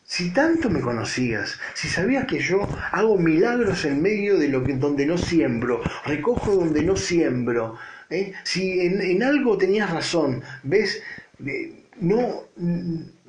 Si 0.06 0.32
tanto 0.32 0.70
me 0.70 0.80
conocías, 0.80 1.60
si 1.74 1.90
sabías 1.90 2.28
que 2.28 2.40
yo 2.40 2.66
hago 2.94 3.18
milagros 3.18 3.84
en 3.84 4.02
medio 4.02 4.38
de 4.38 4.48
lo 4.48 4.64
que 4.64 4.76
donde 4.76 5.06
no 5.06 5.18
siembro, 5.18 5.82
recojo 6.06 6.56
donde 6.56 6.84
no 6.84 6.96
siembro, 6.96 7.76
¿eh? 8.10 8.32
si 8.46 8.80
en, 8.80 9.02
en, 9.02 9.22
algo 9.22 9.58
tenías 9.58 9.90
razón, 9.92 10.42
ves, 10.64 11.04
eh, 11.46 11.74
no 12.00 12.44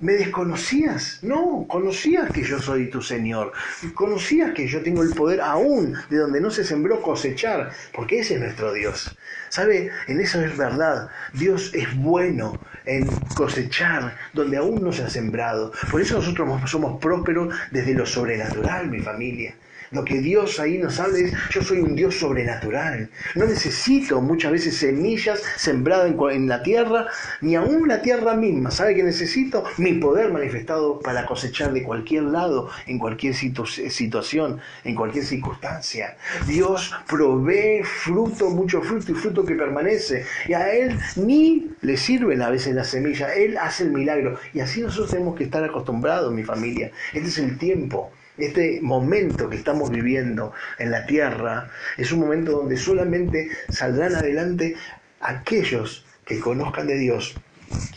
me 0.02 0.14
desconocías, 0.14 1.20
no, 1.22 1.64
conocías 1.68 2.30
que 2.32 2.42
yo 2.42 2.58
soy 2.58 2.90
tu 2.90 3.00
Señor, 3.00 3.52
conocías 3.94 4.52
que 4.52 4.66
yo 4.66 4.82
tengo 4.82 5.02
el 5.02 5.14
poder 5.14 5.40
aún 5.40 5.94
de 6.10 6.18
donde 6.18 6.40
no 6.40 6.50
se 6.50 6.64
sembró 6.64 7.00
cosechar, 7.00 7.70
porque 7.94 8.18
ese 8.18 8.34
es 8.34 8.40
nuestro 8.40 8.72
Dios. 8.72 9.16
¿Sabe? 9.48 9.90
En 10.08 10.20
eso 10.20 10.42
es 10.42 10.56
verdad. 10.56 11.08
Dios 11.34 11.70
es 11.74 11.94
bueno 11.96 12.58
en 12.84 13.06
cosechar 13.36 14.16
donde 14.32 14.56
aún 14.56 14.82
no 14.82 14.92
se 14.92 15.04
ha 15.04 15.10
sembrado. 15.10 15.72
Por 15.90 16.00
eso 16.00 16.16
nosotros 16.16 16.70
somos 16.70 17.00
prósperos 17.00 17.54
desde 17.70 17.94
lo 17.94 18.04
sobrenatural, 18.04 18.88
mi 18.88 19.00
familia. 19.00 19.54
Lo 19.92 20.06
que 20.06 20.22
Dios 20.22 20.58
ahí 20.58 20.78
nos 20.78 20.98
habla 20.98 21.18
es, 21.18 21.34
yo 21.50 21.62
soy 21.62 21.80
un 21.80 21.94
Dios 21.94 22.14
sobrenatural. 22.14 23.10
No 23.34 23.44
necesito 23.44 24.22
muchas 24.22 24.50
veces 24.50 24.78
semillas 24.78 25.42
sembradas 25.56 26.10
en, 26.32 26.48
la 26.48 26.62
tierra, 26.62 27.08
ni 27.42 27.56
aún 27.56 27.88
la 27.88 28.00
tierra 28.00 28.34
misma. 28.34 28.70
¿Sabe 28.70 28.94
qué 28.94 29.02
necesito? 29.02 29.64
Mi 29.76 29.92
poder 29.92 30.32
manifestado 30.32 30.98
para 31.00 31.26
cosechar 31.26 31.74
de 31.74 31.82
cualquier 31.82 32.22
lado, 32.22 32.70
en 32.86 32.98
cualquier 32.98 33.34
situ 33.34 33.66
situación, 33.66 34.60
en 34.84 34.94
cualquier 34.94 35.26
circunstancia. 35.26 36.16
Dios 36.46 36.90
provee 37.06 37.82
fruto, 37.82 38.48
mucho 38.48 38.80
fruto 38.80 39.12
y 39.12 39.14
fruto 39.14 39.44
que 39.44 39.54
permanece. 39.54 40.24
Y 40.48 40.54
a 40.54 40.72
Él 40.72 40.98
ni 41.16 41.70
le 41.82 41.98
sirven 41.98 42.40
a 42.40 42.48
veces 42.48 42.74
las 42.74 42.88
semillas. 42.88 43.30
Él 43.36 43.58
hace 43.58 43.84
el 43.84 43.92
milagro. 43.92 44.38
Y 44.54 44.60
así 44.60 44.80
nosotros 44.80 45.10
tenemos 45.10 45.36
que 45.36 45.44
estar 45.44 45.62
acostumbrados, 45.62 46.32
mi 46.32 46.44
familia. 46.44 46.90
Este 47.12 47.28
es 47.28 47.36
el 47.36 47.58
tiempo 47.58 48.10
este 48.38 48.80
momento 48.80 49.48
que 49.48 49.56
estamos 49.56 49.90
viviendo 49.90 50.52
en 50.78 50.90
la 50.90 51.06
tierra 51.06 51.70
es 51.96 52.12
un 52.12 52.20
momento 52.20 52.52
donde 52.52 52.76
solamente 52.76 53.50
saldrán 53.68 54.14
adelante 54.14 54.74
aquellos 55.20 56.04
que 56.24 56.40
conozcan 56.40 56.86
de 56.86 56.96
Dios 56.96 57.34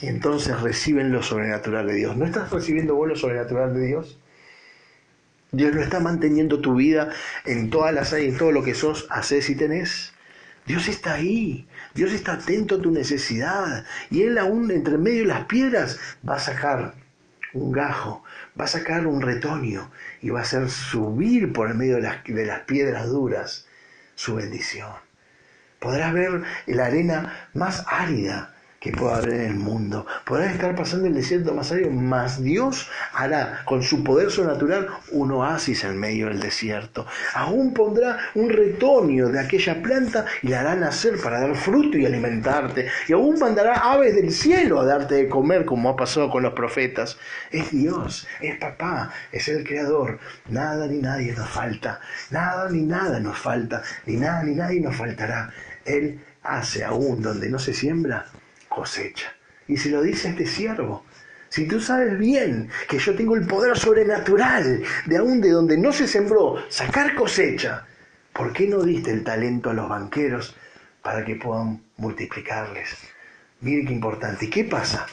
y 0.02 0.08
entonces 0.08 0.60
reciben 0.62 1.12
lo 1.12 1.24
sobrenatural 1.24 1.88
de 1.88 1.96
Dios. 1.96 2.18
¿No 2.18 2.26
estás 2.26 2.52
recibiendo 2.52 2.96
vos 2.96 3.08
lo 3.08 3.16
sobrenatural 3.16 3.74
de 3.74 3.88
Dios? 3.88 4.20
Dios 5.52 5.74
no 5.74 5.82
está 5.82 6.00
manteniendo 6.00 6.60
tu 6.60 6.76
vida 6.76 7.10
en 7.46 7.70
todas 7.70 7.94
las 7.94 8.12
áreas, 8.12 8.34
en 8.34 8.38
todo 8.38 8.52
lo 8.52 8.64
que 8.64 8.74
sos, 8.74 9.08
haces 9.10 9.50
y 9.50 9.56
tenés. 9.56 10.14
Dios 10.66 10.88
está 10.88 11.14
ahí, 11.14 11.68
Dios 11.94 12.12
está 12.12 12.34
atento 12.34 12.76
a 12.76 12.82
tu 12.82 12.92
necesidad 12.92 13.86
y 14.10 14.24
Él 14.24 14.38
aún 14.38 14.72
entre 14.72 14.98
medio 14.98 15.22
de 15.22 15.28
las 15.28 15.46
piedras 15.46 16.00
va 16.28 16.36
a 16.36 16.40
sacar 16.40 16.96
un 17.54 17.72
gajo, 17.72 18.24
va 18.60 18.66
a 18.66 18.70
sacar 18.70 19.06
un 19.08 19.22
retoño 19.22 19.92
y 20.22 20.30
va 20.30 20.40
a 20.40 20.44
hacer 20.44 20.70
subir 20.70 21.54
por 21.54 21.70
el 21.70 21.76
medio 21.76 21.96
de 21.96 22.02
las, 22.02 22.24
de 22.24 22.46
las 22.46 22.62
piedras 22.62 23.08
duras 23.10 23.68
su 24.16 24.36
bendición. 24.36 24.92
Podrás 25.80 26.14
ver 26.14 26.44
la 26.66 26.86
arena 26.86 27.50
más 27.54 27.86
árida 27.88 28.55
que 28.86 28.92
pueda 28.92 29.18
haber 29.18 29.34
en 29.34 29.42
el 29.42 29.56
mundo. 29.56 30.06
Podrás 30.26 30.54
estar 30.54 30.76
pasando 30.76 31.08
el 31.08 31.16
desierto 31.16 31.56
más 31.56 31.72
árido, 31.72 31.90
más 31.90 32.44
Dios 32.44 32.88
hará 33.14 33.64
con 33.66 33.82
su 33.82 34.04
poder 34.04 34.30
sobrenatural 34.30 34.90
un 35.10 35.32
oasis 35.32 35.84
en 35.86 35.98
medio 35.98 36.28
del 36.28 36.40
desierto. 36.40 37.08
Aún 37.34 37.74
pondrá 37.74 38.20
un 38.36 38.48
retoño 38.48 39.30
de 39.30 39.40
aquella 39.40 39.82
planta 39.82 40.26
y 40.44 40.50
la 40.50 40.60
hará 40.60 40.76
nacer 40.76 41.20
para 41.20 41.40
dar 41.40 41.56
fruto 41.56 41.98
y 41.98 42.06
alimentarte. 42.06 42.86
Y 43.08 43.14
aún 43.14 43.40
mandará 43.40 43.92
aves 43.92 44.14
del 44.14 44.32
cielo 44.32 44.80
a 44.80 44.86
darte 44.86 45.16
de 45.16 45.30
comer, 45.30 45.66
como 45.66 45.90
ha 45.90 45.96
pasado 45.96 46.30
con 46.30 46.44
los 46.44 46.54
profetas. 46.54 47.18
Es 47.50 47.72
Dios, 47.72 48.28
es 48.40 48.56
papá, 48.60 49.12
es 49.32 49.48
el 49.48 49.64
creador. 49.64 50.20
Nada 50.48 50.86
ni 50.86 51.00
nadie 51.00 51.34
nos 51.34 51.50
falta. 51.50 52.02
Nada 52.30 52.70
ni 52.70 52.84
nada 52.84 53.20
nos 53.20 53.40
falta. 53.40 53.82
Ni 54.06 54.18
nada 54.18 54.44
ni 54.44 54.54
nadie 54.54 54.80
nos 54.80 54.96
faltará. 54.96 55.50
Él 55.86 56.20
hace 56.44 56.84
aún 56.84 57.24
donde 57.24 57.50
no 57.50 57.58
se 57.58 57.74
siembra 57.74 58.28
cosecha. 58.76 59.34
Y 59.68 59.78
se 59.78 59.90
lo 59.90 60.02
dice 60.02 60.28
a 60.28 60.32
este 60.32 60.46
siervo. 60.46 61.06
Si 61.50 61.68
tú 61.68 61.80
sabes 61.80 62.20
bien 62.20 62.70
que 62.90 63.00
yo 63.00 63.16
tengo 63.16 63.36
el 63.36 63.48
poder 63.48 63.78
sobrenatural 63.78 64.84
de 65.06 65.18
aún 65.18 65.40
de 65.40 65.52
donde 65.52 65.78
no 65.78 65.94
se 65.94 66.08
sembró, 66.08 66.58
sacar 66.70 67.16
cosecha, 67.16 67.86
¿por 68.34 68.52
qué 68.52 68.68
no 68.68 68.84
diste 68.84 69.12
el 69.12 69.24
talento 69.24 69.70
a 69.70 69.74
los 69.74 69.88
banqueros 69.88 70.56
para 71.02 71.24
que 71.24 71.36
puedan 71.36 71.82
multiplicarles? 71.98 72.98
Mire 73.62 73.86
qué 73.86 73.94
importante. 73.94 74.46
¿Y 74.46 74.50
qué 74.50 74.66
pasa? 74.66 75.08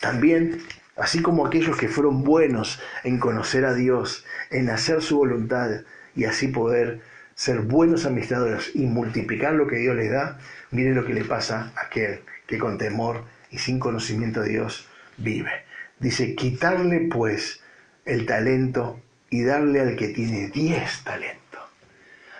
También, 0.00 0.60
así 0.96 1.22
como 1.22 1.46
aquellos 1.46 1.76
que 1.76 1.88
fueron 1.88 2.24
buenos 2.24 2.80
en 3.04 3.20
conocer 3.20 3.64
a 3.64 3.74
Dios, 3.74 4.24
en 4.50 4.70
hacer 4.70 5.02
su 5.02 5.18
voluntad 5.18 5.70
y 6.16 6.24
así 6.24 6.48
poder 6.48 7.00
ser 7.40 7.62
buenos 7.62 8.04
administradores 8.04 8.70
y 8.74 8.80
multiplicar 8.80 9.54
lo 9.54 9.66
que 9.66 9.76
Dios 9.76 9.96
les 9.96 10.10
da, 10.10 10.38
mire 10.72 10.92
lo 10.92 11.06
que 11.06 11.14
le 11.14 11.24
pasa 11.24 11.72
a 11.74 11.86
aquel 11.86 12.20
que 12.46 12.58
con 12.58 12.76
temor 12.76 13.24
y 13.50 13.56
sin 13.56 13.78
conocimiento 13.78 14.42
de 14.42 14.50
Dios 14.50 14.86
vive. 15.16 15.64
Dice, 15.98 16.34
quitarle 16.34 17.08
pues 17.10 17.62
el 18.04 18.26
talento 18.26 19.00
y 19.30 19.42
darle 19.42 19.80
al 19.80 19.96
que 19.96 20.08
tiene 20.08 20.48
diez 20.50 21.02
talentos. 21.02 21.62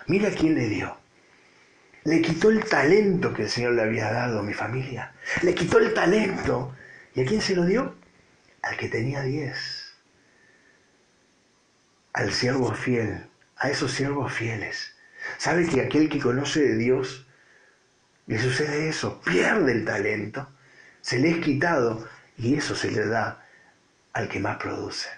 Mira 0.05 0.29
quién 0.29 0.53
le 0.53 0.69
dio. 0.69 0.95
Le 2.03 2.21
quitó 2.21 2.51
el 2.51 2.63
talento 2.63 3.33
que 3.33 3.41
el 3.41 3.49
Señor 3.49 3.73
le 3.73 3.81
había 3.81 4.11
dado 4.11 4.41
a 4.41 4.43
mi 4.43 4.53
familia. 4.53 5.13
Le 5.41 5.55
quitó 5.55 5.79
el 5.79 5.95
talento. 5.95 6.75
¿Y 7.15 7.21
a 7.21 7.25
quién 7.25 7.41
se 7.41 7.55
lo 7.55 7.65
dio? 7.65 7.95
Al 8.61 8.77
que 8.77 8.87
tenía 8.87 9.23
diez. 9.23 9.95
Al 12.13 12.31
siervo 12.31 12.71
fiel. 12.75 13.30
A 13.61 13.69
esos 13.69 13.91
siervos 13.91 14.33
fieles. 14.33 14.95
¿Sabe 15.37 15.67
que 15.67 15.81
aquel 15.81 16.09
que 16.09 16.19
conoce 16.19 16.61
de 16.61 16.77
Dios 16.77 17.27
le 18.27 18.39
sucede 18.39 18.87
eso, 18.87 19.19
pierde 19.21 19.71
el 19.71 19.83
talento, 19.83 20.47
se 21.01 21.19
le 21.19 21.31
es 21.31 21.37
quitado 21.39 22.07
y 22.37 22.55
eso 22.55 22.75
se 22.75 22.89
le 22.89 23.05
da 23.05 23.45
al 24.13 24.29
que 24.29 24.39
más 24.39 24.57
produce. 24.57 25.09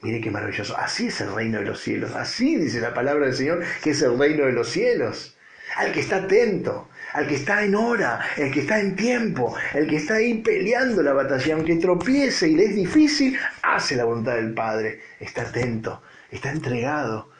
Mire 0.00 0.20
qué 0.20 0.30
maravilloso. 0.30 0.76
Así 0.76 1.08
es 1.08 1.20
el 1.20 1.34
reino 1.34 1.58
de 1.58 1.66
los 1.66 1.80
cielos. 1.80 2.14
Así 2.14 2.56
dice 2.56 2.80
la 2.80 2.94
palabra 2.94 3.26
del 3.26 3.34
Señor 3.34 3.64
que 3.82 3.90
es 3.90 4.02
el 4.02 4.18
reino 4.18 4.46
de 4.46 4.52
los 4.52 4.70
cielos. 4.70 5.36
Al 5.76 5.92
que 5.92 6.00
está 6.00 6.16
atento, 6.16 6.88
al 7.12 7.26
que 7.26 7.34
está 7.34 7.62
en 7.62 7.74
hora, 7.74 8.20
el 8.36 8.52
que 8.52 8.60
está 8.60 8.80
en 8.80 8.96
tiempo, 8.96 9.54
el 9.74 9.86
que 9.86 9.96
está 9.96 10.14
ahí 10.14 10.40
peleando 10.42 11.02
la 11.02 11.12
batalla, 11.12 11.54
aunque 11.54 11.76
tropiece 11.76 12.48
y 12.48 12.54
le 12.54 12.66
es 12.66 12.74
difícil, 12.74 13.38
hace 13.62 13.96
la 13.96 14.04
voluntad 14.04 14.36
del 14.36 14.54
Padre. 14.54 15.02
Está 15.20 15.42
atento, 15.42 16.02
está 16.30 16.52
entregado. 16.52 17.35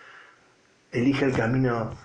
Elige 0.93 1.25
el 1.25 1.33
camino 1.33 1.97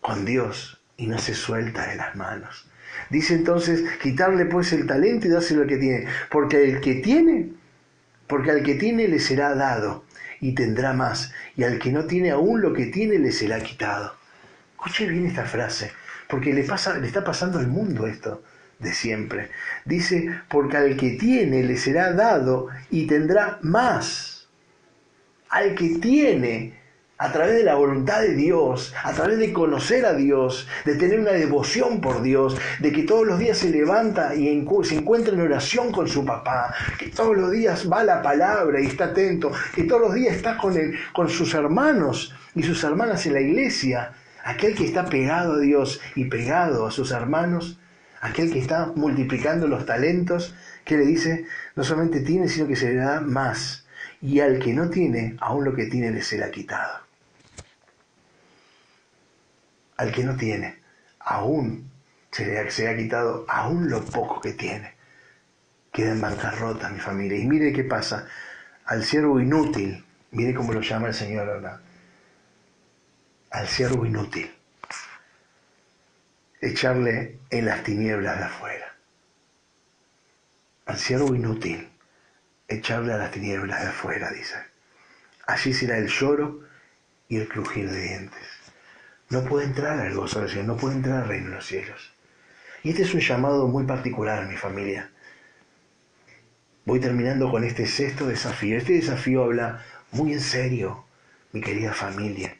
con 0.00 0.24
Dios 0.24 0.80
y 0.96 1.06
no 1.06 1.18
se 1.18 1.34
suelta 1.34 1.86
de 1.86 1.96
las 1.96 2.14
manos. 2.16 2.68
Dice 3.10 3.34
entonces, 3.34 3.82
quitarle 4.02 4.46
pues 4.46 4.72
el 4.72 4.86
talento 4.86 5.26
y 5.26 5.30
dárselo 5.30 5.62
al 5.62 5.68
que 5.68 5.78
tiene, 5.78 6.06
porque 6.30 6.62
el 6.64 6.80
que 6.80 6.96
tiene, 6.96 7.52
porque 8.26 8.50
al 8.50 8.62
que 8.62 8.74
tiene 8.74 9.08
le 9.08 9.18
será 9.18 9.54
dado, 9.54 10.04
y 10.40 10.54
tendrá 10.54 10.92
más, 10.92 11.32
y 11.56 11.64
al 11.64 11.78
que 11.78 11.92
no 11.92 12.04
tiene 12.04 12.30
aún 12.30 12.60
lo 12.60 12.72
que 12.72 12.86
tiene 12.86 13.18
le 13.18 13.32
será 13.32 13.60
quitado. 13.60 14.14
Escuche 14.72 15.06
bien 15.06 15.26
esta 15.26 15.44
frase, 15.44 15.92
porque 16.28 16.52
le, 16.52 16.64
pasa, 16.64 16.98
le 16.98 17.06
está 17.06 17.22
pasando 17.24 17.58
al 17.58 17.68
mundo 17.68 18.06
esto 18.06 18.42
de 18.78 18.92
siempre. 18.92 19.50
Dice, 19.84 20.40
porque 20.48 20.76
al 20.76 20.96
que 20.96 21.10
tiene 21.10 21.62
le 21.62 21.76
será 21.76 22.12
dado 22.12 22.68
y 22.90 23.06
tendrá 23.06 23.58
más. 23.62 24.48
Al 25.48 25.74
que 25.74 25.98
tiene 26.00 26.81
a 27.22 27.30
través 27.30 27.54
de 27.54 27.62
la 27.62 27.76
voluntad 27.76 28.20
de 28.20 28.34
Dios, 28.34 28.92
a 29.04 29.12
través 29.12 29.38
de 29.38 29.52
conocer 29.52 30.04
a 30.04 30.12
Dios, 30.12 30.66
de 30.84 30.96
tener 30.96 31.20
una 31.20 31.30
devoción 31.30 32.00
por 32.00 32.20
Dios, 32.20 32.56
de 32.80 32.90
que 32.90 33.04
todos 33.04 33.24
los 33.24 33.38
días 33.38 33.58
se 33.58 33.70
levanta 33.70 34.34
y 34.34 34.66
se 34.82 34.96
encuentra 34.96 35.32
en 35.32 35.40
oración 35.40 35.92
con 35.92 36.08
su 36.08 36.24
papá, 36.24 36.74
que 36.98 37.10
todos 37.10 37.36
los 37.36 37.52
días 37.52 37.88
va 37.88 38.00
a 38.00 38.04
la 38.04 38.22
palabra 38.22 38.80
y 38.80 38.86
está 38.86 39.04
atento, 39.04 39.52
que 39.72 39.84
todos 39.84 40.00
los 40.00 40.14
días 40.14 40.34
está 40.34 40.56
con, 40.56 40.74
con 41.12 41.28
sus 41.28 41.54
hermanos 41.54 42.34
y 42.56 42.64
sus 42.64 42.82
hermanas 42.82 43.24
en 43.26 43.34
la 43.34 43.40
iglesia, 43.40 44.14
aquel 44.42 44.74
que 44.74 44.84
está 44.84 45.04
pegado 45.06 45.52
a 45.52 45.58
Dios 45.60 46.00
y 46.16 46.24
pegado 46.24 46.88
a 46.88 46.90
sus 46.90 47.12
hermanos, 47.12 47.78
aquel 48.20 48.52
que 48.52 48.58
está 48.58 48.90
multiplicando 48.96 49.68
los 49.68 49.86
talentos, 49.86 50.56
que 50.84 50.96
le 50.96 51.06
dice, 51.06 51.46
no 51.76 51.84
solamente 51.84 52.18
tiene, 52.22 52.48
sino 52.48 52.66
que 52.66 52.74
se 52.74 52.88
le 52.88 52.96
da 52.96 53.20
más. 53.20 53.86
Y 54.20 54.40
al 54.40 54.58
que 54.58 54.74
no 54.74 54.90
tiene, 54.90 55.36
aún 55.38 55.64
lo 55.64 55.72
que 55.72 55.86
tiene 55.86 56.10
le 56.10 56.22
será 56.22 56.50
quitado 56.50 57.01
al 60.02 60.10
que 60.10 60.24
no 60.24 60.36
tiene, 60.36 60.80
aún 61.20 61.88
se 62.32 62.44
le, 62.44 62.70
se 62.72 62.88
ha 62.88 62.96
quitado 62.96 63.46
aún 63.48 63.88
lo 63.88 64.04
poco 64.04 64.40
que 64.40 64.52
tiene. 64.52 64.94
Queda 65.92 66.10
en 66.10 66.20
bancarrota 66.20 66.88
mi 66.88 66.98
familia. 66.98 67.38
Y 67.38 67.46
mire 67.46 67.72
qué 67.72 67.84
pasa. 67.84 68.26
Al 68.86 69.04
siervo 69.04 69.38
inútil, 69.38 70.04
mire 70.32 70.54
cómo 70.54 70.72
lo 70.72 70.80
llama 70.80 71.08
el 71.08 71.14
Señor 71.14 71.48
ahora. 71.48 71.80
Al 73.50 73.68
siervo 73.68 74.04
inútil. 74.04 74.52
Echarle 76.60 77.38
en 77.50 77.66
las 77.66 77.84
tinieblas 77.84 78.38
de 78.38 78.44
afuera. 78.44 78.96
Al 80.86 80.98
siervo 80.98 81.32
inútil. 81.32 81.88
Echarle 82.66 83.12
a 83.12 83.18
las 83.18 83.30
tinieblas 83.30 83.82
de 83.82 83.88
afuera, 83.88 84.30
dice. 84.30 84.56
Allí 85.46 85.72
será 85.72 85.96
el 85.98 86.08
lloro 86.08 86.60
y 87.28 87.36
el 87.36 87.48
crujir 87.48 87.88
de 87.88 88.00
dientes 88.00 88.61
no 89.32 89.42
puede 89.44 89.64
entrar 89.64 89.98
al 89.98 90.14
gozo 90.14 90.40
del 90.40 90.50
Señor, 90.50 90.66
no 90.66 90.76
puede 90.76 90.96
entrar 90.96 91.22
al 91.22 91.28
reino 91.28 91.48
de 91.48 91.54
los 91.54 91.66
cielos. 91.66 92.12
Y 92.82 92.90
este 92.90 93.02
es 93.02 93.14
un 93.14 93.20
llamado 93.20 93.66
muy 93.66 93.84
particular, 93.84 94.46
mi 94.46 94.58
familia. 94.58 95.10
Voy 96.84 97.00
terminando 97.00 97.50
con 97.50 97.64
este 97.64 97.86
sexto 97.86 98.26
desafío. 98.26 98.76
Este 98.76 98.92
desafío 98.92 99.44
habla 99.44 99.82
muy 100.10 100.34
en 100.34 100.40
serio, 100.40 101.06
mi 101.52 101.62
querida 101.62 101.94
familia. 101.94 102.58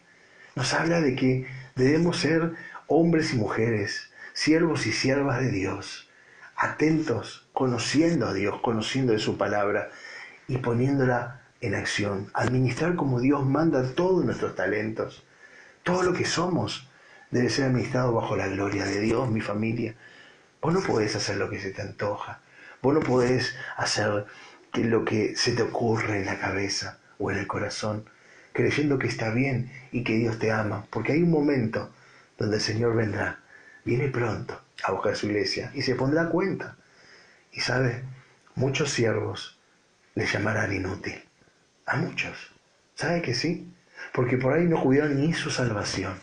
Nos 0.54 0.72
habla 0.72 1.02
de 1.02 1.14
que 1.14 1.46
debemos 1.74 2.16
ser 2.18 2.52
hombres 2.86 3.34
y 3.34 3.36
mujeres, 3.36 4.10
siervos 4.32 4.86
y 4.86 4.92
siervas 4.92 5.40
de 5.40 5.50
Dios, 5.50 6.08
atentos, 6.56 7.48
conociendo 7.52 8.28
a 8.28 8.32
Dios, 8.32 8.60
conociendo 8.62 9.12
de 9.12 9.18
su 9.18 9.36
palabra 9.36 9.90
y 10.48 10.56
poniéndola 10.56 11.42
en 11.60 11.74
acción. 11.74 12.30
Administrar 12.32 12.96
como 12.96 13.20
Dios 13.20 13.44
manda 13.44 13.92
todos 13.94 14.24
nuestros 14.24 14.54
talentos 14.54 15.22
todo 15.82 16.02
lo 16.02 16.12
que 16.12 16.24
somos 16.24 16.88
debe 17.30 17.50
ser 17.50 17.66
administrado 17.66 18.12
bajo 18.12 18.36
la 18.36 18.46
gloria 18.48 18.84
de 18.84 19.00
Dios, 19.00 19.30
mi 19.30 19.40
familia. 19.40 19.94
Vos 20.60 20.72
no 20.72 20.80
podés 20.80 21.16
hacer 21.16 21.36
lo 21.36 21.50
que 21.50 21.60
se 21.60 21.70
te 21.70 21.82
antoja. 21.82 22.40
Vos 22.82 22.94
no 22.94 23.00
podés 23.00 23.54
hacer 23.76 24.26
lo 24.74 25.04
que 25.04 25.36
se 25.36 25.52
te 25.52 25.62
ocurre 25.62 26.20
en 26.20 26.26
la 26.26 26.38
cabeza 26.38 26.98
o 27.18 27.30
en 27.30 27.38
el 27.38 27.46
corazón, 27.46 28.04
creyendo 28.52 28.98
que 28.98 29.08
está 29.08 29.30
bien 29.30 29.72
y 29.92 30.04
que 30.04 30.16
Dios 30.16 30.38
te 30.38 30.52
ama, 30.52 30.86
porque 30.90 31.12
hay 31.12 31.22
un 31.22 31.30
momento 31.30 31.90
donde 32.38 32.56
el 32.56 32.62
Señor 32.62 32.94
vendrá, 32.94 33.40
viene 33.84 34.08
pronto 34.08 34.60
a 34.82 34.92
buscar 34.92 35.16
su 35.16 35.26
iglesia 35.26 35.70
y 35.74 35.82
se 35.82 35.94
pondrá 35.94 36.28
cuenta. 36.28 36.76
Y 37.52 37.60
sabe, 37.60 38.04
muchos 38.54 38.90
siervos 38.90 39.58
le 40.14 40.26
llamarán 40.26 40.72
inútil. 40.72 41.22
A 41.86 41.96
muchos. 41.96 42.52
¿Sabe 42.94 43.22
que 43.22 43.34
sí? 43.34 43.71
Porque 44.12 44.36
por 44.36 44.52
ahí 44.52 44.66
no 44.66 44.80
cuidaron 44.80 45.20
ni 45.20 45.32
su 45.32 45.50
salvación. 45.50 46.14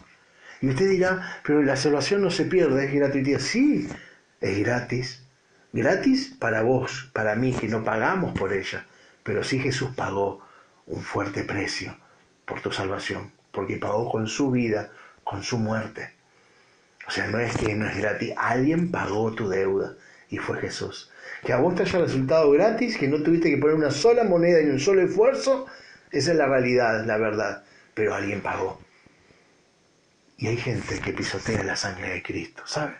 Y 0.62 0.70
usted 0.70 0.90
dirá, 0.90 1.42
pero 1.44 1.64
la 1.64 1.76
salvación 1.76 2.22
no 2.22 2.32
se 2.32 2.46
pierde, 2.46 2.86
es 2.86 2.94
gratuita. 2.94 3.40
Sí, 3.40 3.88
es 4.42 4.60
gratis. 4.60 5.24
Gratis 5.72 6.36
para 6.40 6.62
vos, 6.62 7.10
para 7.14 7.36
mí, 7.36 7.54
que 7.54 7.68
no 7.68 7.84
pagamos 7.84 8.38
por 8.38 8.54
ella. 8.54 8.86
Pero 9.24 9.44
sí 9.44 9.60
Jesús 9.60 9.92
pagó 9.96 10.42
un 10.86 11.02
fuerte 11.02 11.44
precio 11.44 11.96
por 12.46 12.62
tu 12.62 12.72
salvación, 12.72 13.32
porque 13.52 13.78
pagó 13.78 14.10
con 14.12 14.28
su 14.28 14.52
vida, 14.52 14.92
con 15.24 15.44
su 15.44 15.58
muerte. 15.58 16.14
O 17.08 17.12
sea, 17.12 17.28
no 17.28 17.40
es 17.40 17.56
que 17.56 17.74
no 17.76 17.88
es 17.88 17.98
gratis, 17.98 18.34
alguien 18.38 18.92
pagó 18.92 19.32
tu 19.34 19.48
deuda 19.48 19.96
y 20.30 20.38
fue 20.38 20.60
Jesús. 20.60 21.12
Que 21.44 21.54
a 21.54 21.58
vos 21.58 21.76
te 21.76 21.84
haya 21.84 22.00
resultado 22.00 22.52
gratis, 22.52 22.98
que 22.98 23.08
no 23.08 23.24
tuviste 23.24 23.50
que 23.50 23.58
poner 23.58 23.76
una 23.76 23.92
sola 23.92 24.24
moneda 24.24 24.62
ni 24.62 24.70
un 24.72 24.80
solo 24.80 25.02
esfuerzo, 25.02 25.68
esa 26.12 26.32
es 26.32 26.38
la 26.38 26.48
realidad, 26.48 27.06
la 27.06 27.18
verdad 27.18 27.64
pero 28.00 28.16
alguien 28.16 28.40
pagó. 28.40 28.80
Y 30.38 30.48
hay 30.48 30.56
gente 30.56 31.02
que 31.02 31.12
pisotea 31.12 31.64
la 31.64 31.76
sangre 31.76 32.12
de 32.12 32.24
Cristo, 32.24 32.64
¿sabe? 32.66 32.94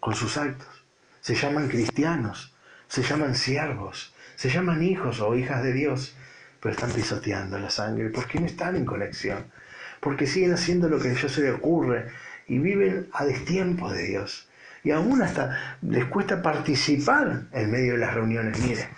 Con 0.00 0.14
sus 0.14 0.36
actos. 0.36 0.84
Se 1.22 1.34
llaman 1.34 1.68
cristianos, 1.68 2.54
se 2.88 3.02
llaman 3.02 3.34
siervos, 3.34 4.12
se 4.36 4.50
llaman 4.50 4.82
hijos 4.82 5.20
o 5.20 5.34
hijas 5.34 5.62
de 5.62 5.72
Dios, 5.72 6.14
pero 6.60 6.74
están 6.74 6.90
pisoteando 6.90 7.58
la 7.58 7.70
sangre 7.70 8.10
porque 8.10 8.38
no 8.38 8.44
están 8.44 8.76
en 8.76 8.84
conexión, 8.84 9.50
porque 9.98 10.26
siguen 10.26 10.52
haciendo 10.52 10.90
lo 10.90 10.98
que 11.00 11.08
a 11.08 11.12
ellos 11.12 11.32
se 11.32 11.40
les 11.40 11.54
ocurre 11.54 12.10
y 12.48 12.58
viven 12.58 13.08
a 13.14 13.24
destiempo 13.24 13.90
de 13.90 14.08
Dios. 14.08 14.46
Y 14.84 14.90
aún 14.90 15.22
hasta 15.22 15.78
les 15.80 16.04
cuesta 16.04 16.42
participar 16.42 17.44
en 17.50 17.70
medio 17.70 17.94
de 17.94 18.00
las 18.00 18.12
reuniones. 18.12 18.60
Mire, 18.60 18.90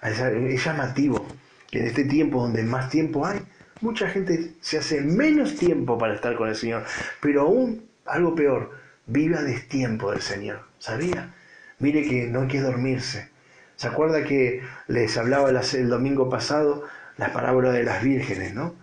es 0.00 0.64
llamativo 0.64 1.28
que 1.70 1.80
en 1.80 1.88
este 1.88 2.04
tiempo 2.04 2.40
donde 2.40 2.62
más 2.62 2.88
tiempo 2.88 3.26
hay, 3.26 3.42
Mucha 3.82 4.08
gente 4.08 4.54
se 4.60 4.78
hace 4.78 5.00
menos 5.00 5.56
tiempo 5.56 5.98
para 5.98 6.14
estar 6.14 6.36
con 6.36 6.48
el 6.48 6.54
Señor, 6.54 6.84
pero 7.20 7.42
aún 7.42 7.90
algo 8.06 8.36
peor, 8.36 8.70
vive 9.06 9.36
a 9.36 9.42
destiempo 9.42 10.12
del 10.12 10.22
Señor. 10.22 10.64
¿Sabía? 10.78 11.34
Mire 11.80 12.08
que 12.08 12.28
no 12.28 12.42
hay 12.42 12.48
que 12.48 12.60
dormirse. 12.60 13.28
¿Se 13.74 13.88
acuerda 13.88 14.22
que 14.22 14.62
les 14.86 15.18
hablaba 15.18 15.50
el 15.50 15.88
domingo 15.88 16.30
pasado 16.30 16.86
la 17.16 17.32
parábola 17.32 17.72
de 17.72 17.82
las 17.82 18.04
vírgenes, 18.04 18.54
no? 18.54 18.76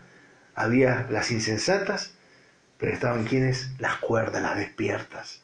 Había 0.54 1.08
las 1.10 1.32
insensatas, 1.32 2.14
pero 2.78 2.92
estaban 2.92 3.24
quienes? 3.24 3.72
Las 3.80 3.96
cuerdas, 4.00 4.42
las 4.42 4.58
despiertas, 4.58 5.44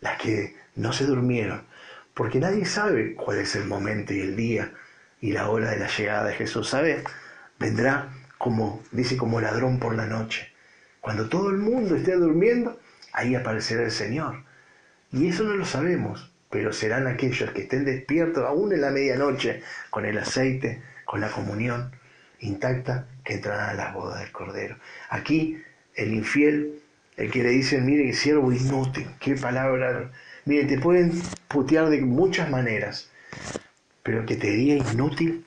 las 0.00 0.16
que 0.16 0.56
no 0.76 0.94
se 0.94 1.04
durmieron, 1.04 1.66
porque 2.14 2.38
nadie 2.38 2.64
sabe 2.64 3.14
cuál 3.16 3.38
es 3.38 3.54
el 3.54 3.66
momento 3.66 4.14
y 4.14 4.20
el 4.20 4.34
día 4.34 4.72
y 5.20 5.32
la 5.32 5.50
hora 5.50 5.72
de 5.72 5.78
la 5.78 5.88
llegada 5.88 6.28
de 6.28 6.34
Jesús. 6.36 6.70
¿Sabe? 6.70 7.04
Vendrá 7.58 8.08
como 8.42 8.82
dice 8.90 9.16
como 9.16 9.40
ladrón 9.40 9.78
por 9.78 9.94
la 9.94 10.06
noche. 10.06 10.52
Cuando 11.00 11.28
todo 11.28 11.50
el 11.50 11.58
mundo 11.58 11.94
esté 11.94 12.16
durmiendo, 12.16 12.76
ahí 13.12 13.36
aparecerá 13.36 13.84
el 13.84 13.92
Señor. 13.92 14.42
Y 15.12 15.28
eso 15.28 15.44
no 15.44 15.54
lo 15.54 15.64
sabemos, 15.64 16.32
pero 16.50 16.72
serán 16.72 17.06
aquellos 17.06 17.52
que 17.52 17.62
estén 17.62 17.84
despiertos 17.84 18.44
aún 18.44 18.72
en 18.72 18.80
la 18.80 18.90
medianoche 18.90 19.62
con 19.90 20.06
el 20.06 20.18
aceite, 20.18 20.82
con 21.04 21.20
la 21.20 21.28
comunión 21.28 21.92
intacta, 22.40 23.06
que 23.22 23.34
entrarán 23.34 23.70
a 23.70 23.74
la 23.74 23.92
boda 23.92 24.18
del 24.18 24.32
Cordero. 24.32 24.76
Aquí 25.08 25.62
el 25.94 26.12
infiel, 26.12 26.80
el 27.16 27.30
que 27.30 27.44
le 27.44 27.50
dice, 27.50 27.80
mire, 27.80 28.12
siervo 28.12 28.50
inútil, 28.50 29.06
qué 29.20 29.36
palabra. 29.36 30.10
Mire, 30.46 30.64
te 30.64 30.80
pueden 30.80 31.12
putear 31.46 31.90
de 31.90 32.00
muchas 32.00 32.50
maneras, 32.50 33.08
pero 34.02 34.26
que 34.26 34.34
te 34.34 34.50
diga 34.50 34.84
inútil, 34.92 35.46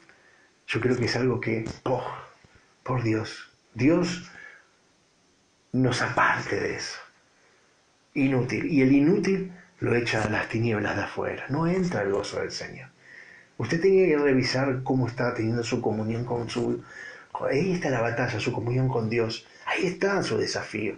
yo 0.66 0.80
creo 0.80 0.96
que 0.96 1.06
es 1.06 1.16
algo 1.18 1.41
que, 1.41 1.66
por 2.86 3.02
Dios. 3.02 3.50
Dios 3.74 4.30
nos 5.72 6.04
aparte 6.04 6.60
de 6.60 6.76
eso. 6.76 7.00
Inútil. 8.14 8.68
Y 8.68 8.84
el 8.84 8.92
inútil 8.92 9.52
lo 9.80 9.96
echa 9.96 10.22
a 10.22 10.30
las 10.30 10.50
tinieblas 10.50 10.96
de 10.96 11.02
afuera. 11.02 11.46
No 11.50 11.66
entra 11.66 12.04
el 12.04 12.12
gozo 12.12 12.40
del 12.40 12.52
Señor. 12.52 12.90
Usted 13.58 13.82
tiene 13.82 14.08
que 14.08 14.18
revisar 14.20 14.84
cómo 14.84 15.08
está 15.08 15.34
teniendo 15.34 15.64
su 15.64 15.82
comunión 15.82 16.26
con 16.26 16.48
su... 16.48 16.84
Ahí 17.50 17.74
está 17.74 17.90
la 17.90 18.02
batalla, 18.02 18.40
su 18.40 18.52
comunión 18.52 18.88
con 18.88 19.10
Dios. 19.10 19.48
Ahí 19.66 19.88
está 19.88 20.22
su 20.22 20.38
desafío. 20.38 20.96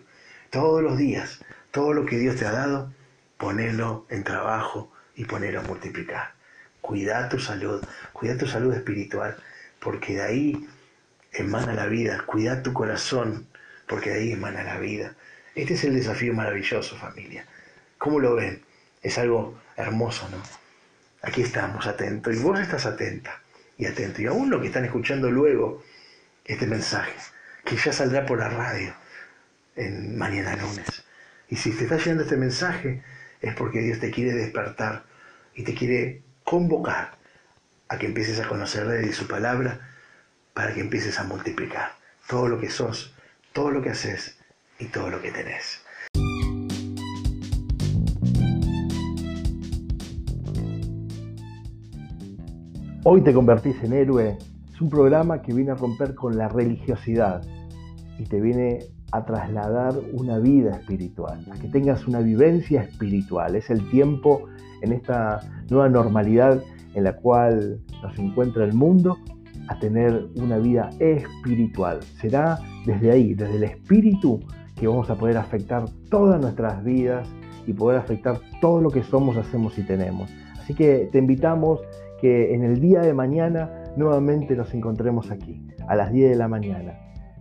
Todos 0.49 0.83
los 0.83 0.97
días, 0.97 1.39
todo 1.71 1.93
lo 1.93 2.05
que 2.05 2.17
Dios 2.17 2.35
te 2.35 2.45
ha 2.45 2.51
dado, 2.51 2.91
ponelo 3.37 4.05
en 4.09 4.25
trabajo 4.25 4.91
y 5.15 5.23
ponelo 5.23 5.61
a 5.61 5.63
multiplicar. 5.63 6.33
Cuida 6.81 7.29
tu 7.29 7.39
salud, 7.39 7.81
cuida 8.11 8.37
tu 8.37 8.45
salud 8.45 8.73
espiritual, 8.73 9.37
porque 9.79 10.15
de 10.15 10.21
ahí 10.21 10.67
emana 11.41 11.73
la 11.73 11.87
vida, 11.87 12.23
cuida 12.25 12.63
tu 12.63 12.73
corazón, 12.73 13.47
porque 13.87 14.09
de 14.09 14.19
ahí 14.19 14.31
emana 14.33 14.63
la 14.63 14.79
vida. 14.79 15.15
Este 15.55 15.73
es 15.73 15.83
el 15.83 15.95
desafío 15.95 16.33
maravilloso, 16.33 16.95
familia. 16.97 17.45
¿Cómo 17.97 18.19
lo 18.19 18.35
ven? 18.35 18.61
Es 19.01 19.17
algo 19.17 19.59
hermoso, 19.75 20.27
¿no? 20.29 20.41
Aquí 21.21 21.41
estamos 21.41 21.87
atentos, 21.87 22.35
y 22.35 22.39
vos 22.39 22.59
estás 22.59 22.85
atenta 22.85 23.41
y 23.77 23.85
atento, 23.85 24.21
y 24.21 24.27
aún 24.27 24.49
lo 24.49 24.61
que 24.61 24.67
están 24.67 24.85
escuchando 24.85 25.29
luego, 25.31 25.83
este 26.45 26.67
mensaje, 26.67 27.13
que 27.65 27.75
ya 27.75 27.91
saldrá 27.91 28.25
por 28.25 28.39
la 28.39 28.49
radio 28.49 28.93
en 29.75 30.17
mañana 30.17 30.55
lunes. 30.55 31.03
Y 31.49 31.55
si 31.55 31.71
te 31.71 31.83
está 31.83 31.97
llegando 31.97 32.23
este 32.23 32.37
mensaje, 32.37 33.03
es 33.41 33.53
porque 33.55 33.79
Dios 33.79 33.99
te 33.99 34.11
quiere 34.11 34.33
despertar 34.33 35.03
y 35.53 35.63
te 35.63 35.73
quiere 35.73 36.21
convocar 36.43 37.17
a 37.89 37.97
que 37.97 38.07
empieces 38.07 38.39
a 38.39 38.47
conocerle 38.47 38.95
de 38.95 39.13
su 39.13 39.27
palabra 39.27 39.96
para 40.57 40.73
que 40.73 40.81
empieces 40.81 41.19
a 41.19 41.23
multiplicar 41.23 41.91
todo 42.27 42.47
lo 42.47 42.59
que 42.59 42.71
sos, 42.71 43.13
todo 43.53 43.69
lo 43.69 43.79
que 43.79 43.91
haces 43.91 44.39
y 44.79 44.85
todo 44.85 45.11
lo 45.11 45.21
que 45.21 45.31
tenés. 45.31 45.83
Hoy 53.03 53.21
te 53.21 53.31
convertís 53.35 53.75
en 53.83 53.93
héroe 53.93 54.35
es 54.73 54.81
un 54.81 54.89
programa 54.89 55.43
que 55.43 55.53
viene 55.53 55.69
a 55.69 55.75
romper 55.75 56.15
con 56.15 56.35
la 56.39 56.49
religiosidad 56.49 57.43
y 58.17 58.23
te 58.23 58.41
viene 58.41 58.79
a 59.11 59.25
trasladar 59.25 59.93
una 60.13 60.39
vida 60.39 60.71
espiritual, 60.71 61.45
a 61.51 61.59
que 61.59 61.67
tengas 61.67 62.07
una 62.07 62.19
vivencia 62.21 62.81
espiritual. 62.81 63.55
Es 63.55 63.69
el 63.69 63.87
tiempo 63.91 64.47
en 64.81 64.91
esta 64.91 65.39
nueva 65.69 65.87
normalidad 65.87 66.63
en 66.95 67.03
la 67.03 67.15
cual 67.15 67.79
nos 68.01 68.17
encuentra 68.17 68.65
el 68.65 68.73
mundo 68.73 69.19
a 69.67 69.79
tener 69.79 70.27
una 70.35 70.57
vida 70.57 70.89
espiritual. 70.99 71.99
Será 72.21 72.59
desde 72.85 73.11
ahí, 73.11 73.33
desde 73.33 73.55
el 73.55 73.63
espíritu, 73.63 74.39
que 74.75 74.87
vamos 74.87 75.09
a 75.09 75.15
poder 75.15 75.37
afectar 75.37 75.85
todas 76.09 76.39
nuestras 76.39 76.83
vidas 76.83 77.27
y 77.65 77.73
poder 77.73 77.99
afectar 77.99 78.39
todo 78.61 78.81
lo 78.81 78.89
que 78.89 79.03
somos, 79.03 79.35
hacemos 79.37 79.77
y 79.77 79.83
tenemos. 79.83 80.29
Así 80.59 80.73
que 80.73 81.09
te 81.11 81.17
invitamos 81.17 81.81
que 82.21 82.53
en 82.53 82.63
el 82.63 82.79
día 82.79 83.01
de 83.01 83.13
mañana 83.13 83.69
nuevamente 83.95 84.55
nos 84.55 84.73
encontremos 84.73 85.31
aquí, 85.31 85.65
a 85.87 85.95
las 85.95 86.11
10 86.11 86.31
de 86.31 86.35
la 86.35 86.47
mañana, 86.47 86.93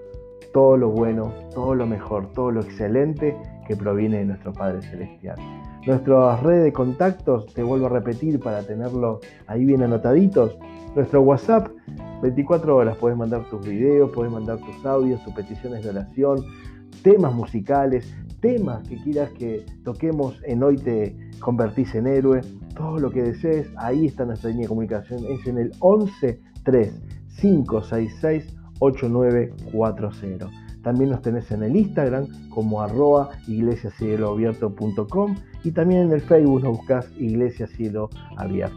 todo 0.53 0.77
lo 0.77 0.89
bueno, 0.89 1.31
todo 1.53 1.75
lo 1.75 1.85
mejor, 1.85 2.31
todo 2.33 2.51
lo 2.51 2.61
excelente 2.61 3.37
que 3.67 3.75
proviene 3.75 4.17
de 4.17 4.25
nuestro 4.25 4.51
Padre 4.51 4.81
Celestial. 4.81 5.37
Nuestras 5.85 6.41
redes 6.43 6.63
de 6.63 6.73
contactos, 6.73 7.45
te 7.53 7.63
vuelvo 7.63 7.85
a 7.85 7.89
repetir 7.89 8.39
para 8.39 8.63
tenerlo 8.63 9.19
ahí 9.47 9.65
bien 9.65 9.83
anotaditos. 9.83 10.57
Nuestro 10.95 11.21
WhatsApp, 11.21 11.69
24 12.21 12.75
horas, 12.75 12.97
puedes 12.97 13.17
mandar 13.17 13.47
tus 13.49 13.65
videos, 13.65 14.11
puedes 14.11 14.31
mandar 14.31 14.57
tus 14.57 14.85
audios, 14.85 15.23
tus 15.23 15.33
peticiones 15.33 15.83
de 15.83 15.89
oración, 15.89 16.43
temas 17.03 17.33
musicales, 17.33 18.13
temas 18.39 18.87
que 18.87 18.97
quieras 18.97 19.29
que 19.31 19.65
toquemos 19.83 20.39
en 20.45 20.63
Hoy 20.63 20.77
Te 20.77 21.15
Convertís 21.39 21.95
en 21.95 22.07
Héroe, 22.07 22.41
todo 22.75 22.97
lo 22.97 23.11
que 23.11 23.23
desees, 23.23 23.67
ahí 23.77 24.05
está 24.05 24.25
nuestra 24.25 24.49
línea 24.49 24.63
de 24.63 24.69
comunicación, 24.69 25.25
es 25.29 25.45
en 25.47 25.57
el 25.57 25.71
11 25.79 26.39
3 26.63 27.01
566 27.39 28.55
8940. 28.79 30.49
También 30.83 31.11
nos 31.11 31.21
tenés 31.21 31.51
en 31.51 31.63
el 31.63 31.75
Instagram 31.75 32.27
como 32.49 32.81
arroba 32.81 33.29
iglesiacieloabierto.com 33.47 35.35
y 35.63 35.71
también 35.71 36.01
en 36.01 36.11
el 36.13 36.21
Facebook 36.21 36.63
nos 36.63 36.77
buscas 36.77 37.07
Iglesia 37.19 37.67
Cielo 37.67 38.09
Abierto. 38.37 38.75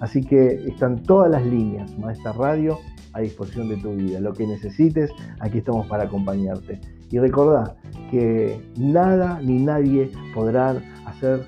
Así 0.00 0.22
que 0.22 0.66
están 0.66 1.02
todas 1.02 1.30
las 1.30 1.46
líneas, 1.46 1.96
Maestra 1.98 2.32
Radio, 2.32 2.78
a 3.12 3.20
disposición 3.20 3.68
de 3.68 3.76
tu 3.76 3.94
vida. 3.94 4.20
Lo 4.20 4.32
que 4.32 4.46
necesites, 4.46 5.10
aquí 5.38 5.58
estamos 5.58 5.86
para 5.86 6.04
acompañarte. 6.04 6.80
Y 7.14 7.18
recordá 7.20 7.76
que 8.10 8.60
nada 8.76 9.40
ni 9.40 9.62
nadie 9.62 10.10
podrán 10.34 10.78
hacer 11.06 11.46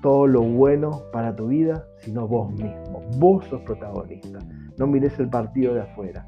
todo 0.00 0.28
lo 0.28 0.42
bueno 0.42 1.02
para 1.12 1.34
tu 1.34 1.48
vida, 1.48 1.84
sino 2.02 2.28
vos 2.28 2.52
mismo. 2.52 3.02
Vos 3.16 3.44
sos 3.46 3.60
protagonista. 3.62 4.38
No 4.78 4.86
mires 4.86 5.18
el 5.18 5.28
partido 5.28 5.74
de 5.74 5.80
afuera. 5.80 6.24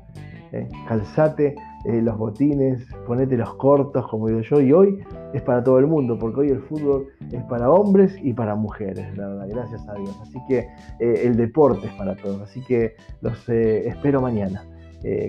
¿eh? 0.50 0.66
Calzate 0.88 1.54
eh, 1.84 2.02
los 2.02 2.18
botines, 2.18 2.84
ponete 3.06 3.36
los 3.36 3.54
cortos, 3.54 4.08
como 4.08 4.26
digo 4.26 4.40
yo, 4.40 4.60
y 4.60 4.72
hoy 4.72 4.98
es 5.34 5.42
para 5.42 5.62
todo 5.62 5.78
el 5.78 5.86
mundo, 5.86 6.18
porque 6.18 6.40
hoy 6.40 6.48
el 6.48 6.60
fútbol 6.62 7.06
es 7.30 7.44
para 7.44 7.70
hombres 7.70 8.16
y 8.20 8.32
para 8.32 8.56
mujeres, 8.56 9.16
la 9.16 9.28
verdad, 9.28 9.46
gracias 9.50 9.88
a 9.88 9.94
Dios. 9.94 10.18
Así 10.20 10.38
que 10.48 10.66
eh, 10.98 11.22
el 11.26 11.36
deporte 11.36 11.86
es 11.86 11.92
para 11.92 12.16
todos, 12.16 12.40
así 12.40 12.60
que 12.64 12.96
los 13.20 13.48
espero 13.48 14.20
mañana, 14.20 14.64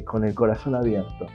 con 0.04 0.24
el 0.24 0.34
corazón 0.34 0.74
abierto. 0.74 1.28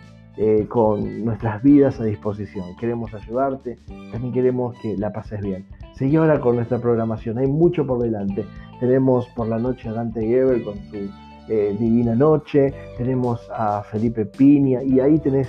Con 0.68 1.24
nuestras 1.24 1.62
vidas 1.62 1.98
a 1.98 2.04
disposición. 2.04 2.76
Queremos 2.76 3.14
ayudarte, 3.14 3.78
también 4.12 4.32
queremos 4.34 4.76
que 4.80 4.96
la 4.96 5.12
pases 5.12 5.40
bien. 5.40 5.66
Seguí 5.94 6.16
ahora 6.16 6.40
con 6.40 6.56
nuestra 6.56 6.78
programación, 6.78 7.38
hay 7.38 7.46
mucho 7.46 7.86
por 7.86 7.98
delante. 8.00 8.44
Tenemos 8.78 9.26
por 9.34 9.48
la 9.48 9.58
noche 9.58 9.88
a 9.88 9.92
Dante 9.92 10.20
Gebel 10.20 10.62
con 10.62 10.74
su 10.90 11.10
eh, 11.48 11.76
Divina 11.78 12.14
Noche, 12.14 12.74
tenemos 12.98 13.40
a 13.54 13.82
Felipe 13.84 14.26
Piña 14.26 14.82
y 14.82 15.00
ahí 15.00 15.18
tenés 15.20 15.48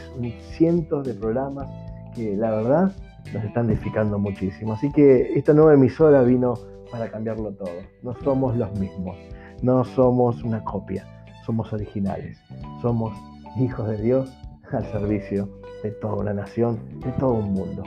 cientos 0.52 1.06
de 1.08 1.16
programas 1.16 1.68
que 2.16 2.38
la 2.38 2.52
verdad 2.52 2.92
nos 3.34 3.44
están 3.44 3.70
edificando 3.70 4.20
muchísimo. 4.20 4.74
Así 4.74 4.92
que 4.92 5.34
esta 5.34 5.54
nueva 5.54 5.74
emisora 5.74 6.22
vino 6.22 6.54
para 6.92 7.10
cambiarlo 7.10 7.52
todo. 7.52 7.72
No 8.04 8.14
somos 8.24 8.56
los 8.56 8.80
mismos, 8.80 9.18
no 9.62 9.84
somos 9.84 10.44
una 10.44 10.64
copia, 10.64 11.06
somos 11.46 11.74
originales, 11.74 12.38
somos 12.82 13.18
hijos 13.60 13.90
de 13.90 13.98
Dios 13.98 14.32
al 14.72 14.86
servicio 14.92 15.50
de 15.84 15.92
toda 15.92 16.16
una 16.16 16.34
nación, 16.34 16.80
de 17.00 17.12
todo 17.14 17.34
un 17.34 17.54
mundo. 17.54 17.84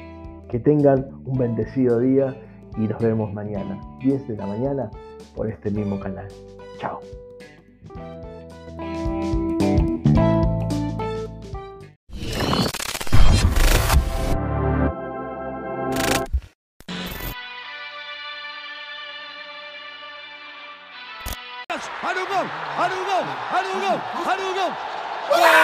Que 0.48 0.58
tengan 0.58 1.06
un 1.24 1.38
bendecido 1.38 1.98
día 1.98 2.36
y 2.76 2.80
nos 2.80 3.00
vemos 3.00 3.32
mañana, 3.32 3.80
10 4.00 4.28
de 4.28 4.36
la 4.36 4.46
mañana, 4.46 4.90
por 5.34 5.48
este 5.48 5.70
mismo 5.70 5.98
canal. 6.00 6.28
Chao. 6.78 7.00
¡Gol! 25.30 25.59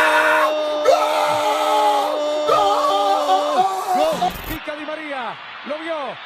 Lo 5.66 5.78
vio. 5.78 6.16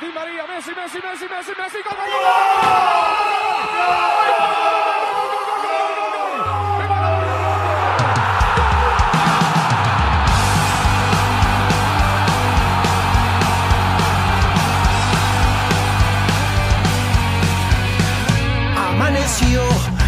Di 0.00 0.06
María, 0.12 0.46
Messi, 0.46 0.72
Messi, 0.74 0.98
Messi, 1.02 1.26
Messi, 1.28 1.52
Messi, 1.56 1.78
gol, 1.82 1.96
gol, 1.96 2.06
gol, 2.06 3.34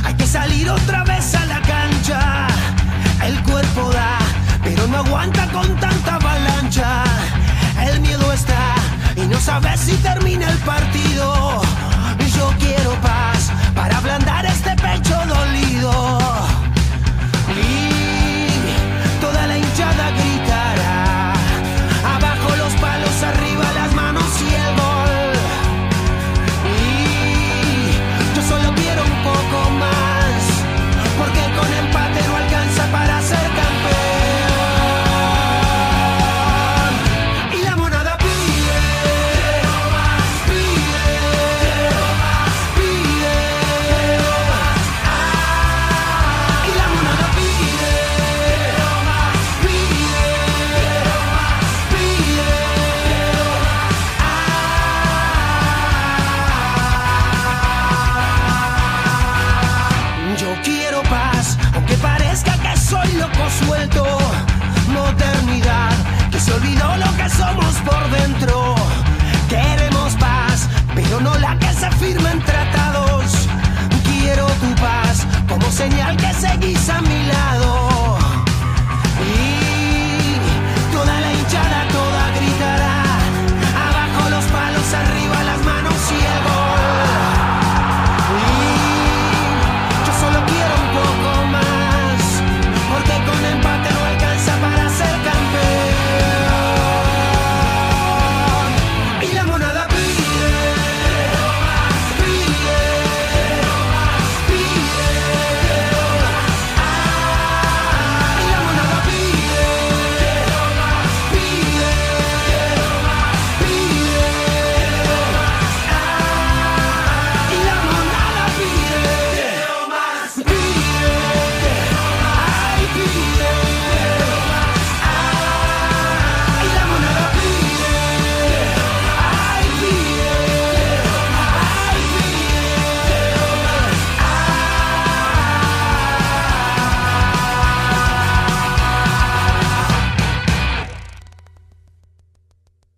hay 0.05 0.15
que 0.15 0.27
salir 0.27 0.71
otra 0.71 1.03
vez 1.05 1.35
a 1.35 1.45
la 1.47 1.61
cancha. 1.63 2.47
El 3.25 3.43
cuerpo 3.43 3.91
da, 3.93 4.19
pero 4.63 4.87
no 4.87 4.99
aguanta 4.99 5.47
con 5.49 5.75
tanta 5.81 6.15
avalancha. 6.15 7.06
No 9.57 9.63
sabes 9.63 9.81
si 9.81 9.97
termina 10.03 10.51
el 10.51 10.59
partido. 10.59 11.63
Yo 12.37 12.53
quiero 12.59 12.93
paz 13.01 13.51
para 13.75 13.97
ablandar 13.97 14.45